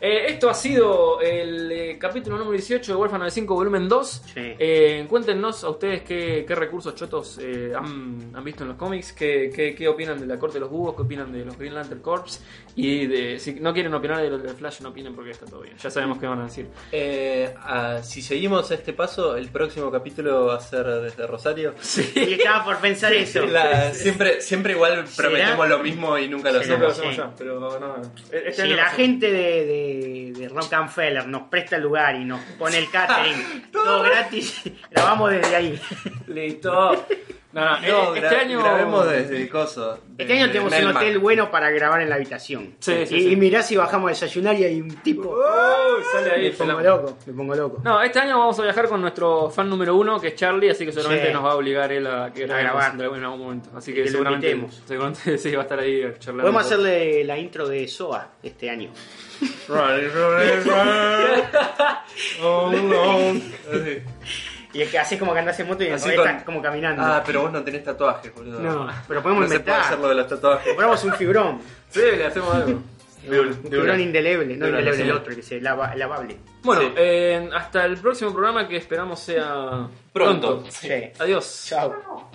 Eh, 0.00 0.26
esto 0.28 0.50
ha 0.50 0.54
sido 0.54 1.20
el 1.20 1.72
eh, 1.72 1.96
capítulo 1.98 2.36
número 2.36 2.52
18 2.56 2.92
de 2.92 2.96
Huérfano 2.96 3.24
de 3.24 3.30
5, 3.30 3.54
volumen 3.54 3.88
2. 3.88 4.22
Sí. 4.26 4.32
Eh, 4.36 5.06
cuéntenos 5.08 5.64
a 5.64 5.70
ustedes 5.70 6.02
qué, 6.02 6.44
qué 6.46 6.54
recursos 6.54 6.94
chotos 6.94 7.38
eh, 7.40 7.72
han, 7.74 8.30
han 8.34 8.44
visto 8.44 8.62
en 8.64 8.68
los 8.68 8.76
cómics, 8.76 9.12
qué, 9.12 9.50
qué, 9.54 9.74
qué 9.74 9.88
opinan 9.88 10.20
de 10.20 10.26
la 10.26 10.38
corte 10.38 10.54
de 10.54 10.60
los 10.60 10.70
búhos, 10.70 10.94
qué 10.96 11.02
opinan 11.02 11.32
de 11.32 11.44
los 11.44 11.56
Green 11.58 11.74
Lantern 11.74 12.00
Corps. 12.00 12.40
Y 12.78 13.06
de, 13.06 13.38
si 13.38 13.54
no 13.54 13.72
quieren 13.72 13.94
opinar 13.94 14.20
de 14.20 14.28
lo 14.28 14.36
del 14.38 14.54
Flash, 14.54 14.80
no 14.82 14.90
opinen 14.90 15.14
porque 15.14 15.30
está 15.30 15.46
todo 15.46 15.62
bien. 15.62 15.76
Ya 15.78 15.90
sabemos 15.90 16.18
qué 16.18 16.26
van 16.26 16.40
a 16.40 16.44
decir. 16.44 16.66
Eh, 16.92 17.54
ah, 17.58 18.00
si 18.02 18.20
seguimos 18.20 18.70
este 18.70 18.92
paso, 18.92 19.34
el 19.34 19.48
próximo 19.48 19.90
capítulo 19.90 20.44
va 20.46 20.56
a 20.56 20.60
ser 20.60 20.84
desde 20.86 21.26
Rosario. 21.26 21.74
Y 22.14 22.34
estaba 22.34 22.64
por 22.64 22.76
pensar 22.78 23.14
eso. 23.14 23.46
La- 23.46 23.94
siempre, 23.94 24.40
siempre 24.42 24.72
igual 24.74 25.06
¿Será? 25.08 25.28
prometemos 25.28 25.68
lo 25.68 25.78
mismo 25.78 26.18
y 26.18 26.28
nunca 26.28 26.52
lo 26.52 26.60
hacemos. 26.60 26.92
hacemos 26.92 27.12
sí. 27.14 27.16
ya, 27.16 27.32
pero 27.36 27.58
no. 27.60 28.02
Este 28.30 28.62
Si 28.62 28.68
la 28.68 28.86
gente 28.90 29.30
de, 29.30 29.64
de, 29.64 29.85
de 30.32 30.48
Rockefeller 30.48 31.26
nos 31.26 31.42
presta 31.48 31.76
el 31.76 31.82
lugar 31.82 32.16
y 32.16 32.24
nos 32.24 32.40
pone 32.58 32.78
el 32.78 32.90
catering 32.90 33.70
todo 33.72 34.02
gratis, 34.02 34.62
grabamos 34.90 35.30
desde 35.30 35.56
ahí. 35.56 35.80
Listo. 36.26 37.06
No, 37.56 37.64
no, 37.64 37.80
No, 37.80 38.14
eh, 38.14 38.20
gra- 38.20 38.24
este 38.24 38.36
año. 38.36 38.58
grabemos 38.62 39.08
desde 39.10 39.40
el 39.42 39.48
coso. 39.48 39.98
Este 40.18 40.32
año 40.34 40.48
tenemos 40.52 40.72
un 40.78 40.86
hotel 40.88 41.18
bueno 41.18 41.50
para 41.50 41.70
grabar 41.70 42.02
en 42.02 42.10
la 42.10 42.16
habitación. 42.16 42.76
Sí, 42.80 42.92
sí, 43.06 43.16
y, 43.16 43.20
sí. 43.22 43.32
y 43.32 43.36
mirá 43.36 43.62
si 43.62 43.76
bajamos 43.76 44.08
a 44.08 44.10
desayunar 44.10 44.54
y 44.60 44.64
hay 44.64 44.80
un 44.80 44.90
tipo. 45.02 45.30
Uy, 45.30 46.04
sale 46.12 46.30
ahí, 46.32 46.42
me 46.44 46.50
pongo 46.50 46.80
loco, 46.80 47.18
me 47.26 47.32
pongo 47.32 47.54
loco. 47.54 47.80
No, 47.82 48.02
este 48.02 48.18
año 48.18 48.38
vamos 48.38 48.58
a 48.60 48.62
viajar 48.62 48.88
con 48.88 49.00
nuestro 49.00 49.48
fan 49.50 49.68
número 49.70 49.94
uno, 49.96 50.20
que 50.20 50.28
es 50.28 50.34
Charlie, 50.34 50.68
así 50.70 50.84
que 50.84 50.92
seguramente 50.92 51.28
Sí. 51.28 51.32
nos 51.32 51.44
va 51.44 51.52
a 51.52 51.56
obligar 51.56 51.90
él 51.92 52.06
a 52.06 52.30
que 52.32 52.46
grabemos 52.46 52.72
grabar. 52.74 53.16
en 53.16 53.24
algún 53.24 53.38
momento. 53.40 53.70
Así 53.74 53.92
Que 53.92 54.00
que, 54.00 54.04
lo 54.04 54.10
seguramente, 54.12 54.50
invitemos. 54.50 54.82
seguramente 54.86 55.38
sí 55.38 55.52
va 55.52 55.60
a 55.60 55.62
estar 55.62 55.78
ahí 55.78 56.02
charlando. 56.18 56.42
Podemos 56.42 56.64
hacerle 56.66 57.24
la 57.24 57.38
intro 57.38 57.66
de 57.66 57.88
SOA 57.88 58.32
este 58.42 58.68
año. 58.70 58.90
Oh, 62.42 62.70
no. 62.70 63.40
Y 64.76 64.82
es 64.82 64.90
que 64.90 64.98
haces 64.98 65.18
como 65.18 65.32
que 65.32 65.38
andas 65.38 65.58
en 65.58 65.68
moto 65.68 65.82
y 65.84 65.86
en 65.86 65.94
Así 65.94 66.14
con- 66.14 66.40
como 66.44 66.60
caminando. 66.62 67.02
Ah, 67.02 67.22
pero 67.24 67.42
vos 67.42 67.52
no 67.52 67.62
tenés 67.64 67.82
tatuajes, 67.82 68.34
boludo. 68.34 68.60
no, 68.60 68.86
pero 69.08 69.22
podemos 69.22 69.44
No 69.44 69.48
se 69.48 69.60
puede 69.60 69.70
inventar. 69.76 69.80
hacer 69.80 69.98
lo 69.98 70.08
de 70.10 70.14
los 70.16 70.28
tatuajes. 70.28 70.66
Compramos 70.68 71.04
un 71.04 71.12
fibrón. 71.14 71.60
Sí, 71.88 72.00
le 72.00 72.26
hacemos 72.26 72.54
algo. 72.54 72.82
Un 73.28 73.54
fibrón 73.70 74.00
indeleble, 74.00 74.56
no 74.56 74.66
de 74.66 74.70
indeleble 74.72 75.02
el 75.02 75.12
otro, 75.12 75.34
que 75.34 75.42
se 75.42 75.60
lava, 75.60 75.94
lavable. 75.96 76.36
Bueno, 76.62 76.82
Sí. 76.82 76.92
eh, 76.96 77.48
hasta 77.54 77.84
el 77.86 77.96
próximo 77.96 78.32
programa 78.32 78.68
que 78.68 78.76
esperamos 78.76 79.18
sea 79.18 79.88
Pronto. 80.12 80.58
pronto. 80.60 80.70
Sí. 80.70 80.90
Adiós. 81.18 81.64
Chao. 81.68 82.30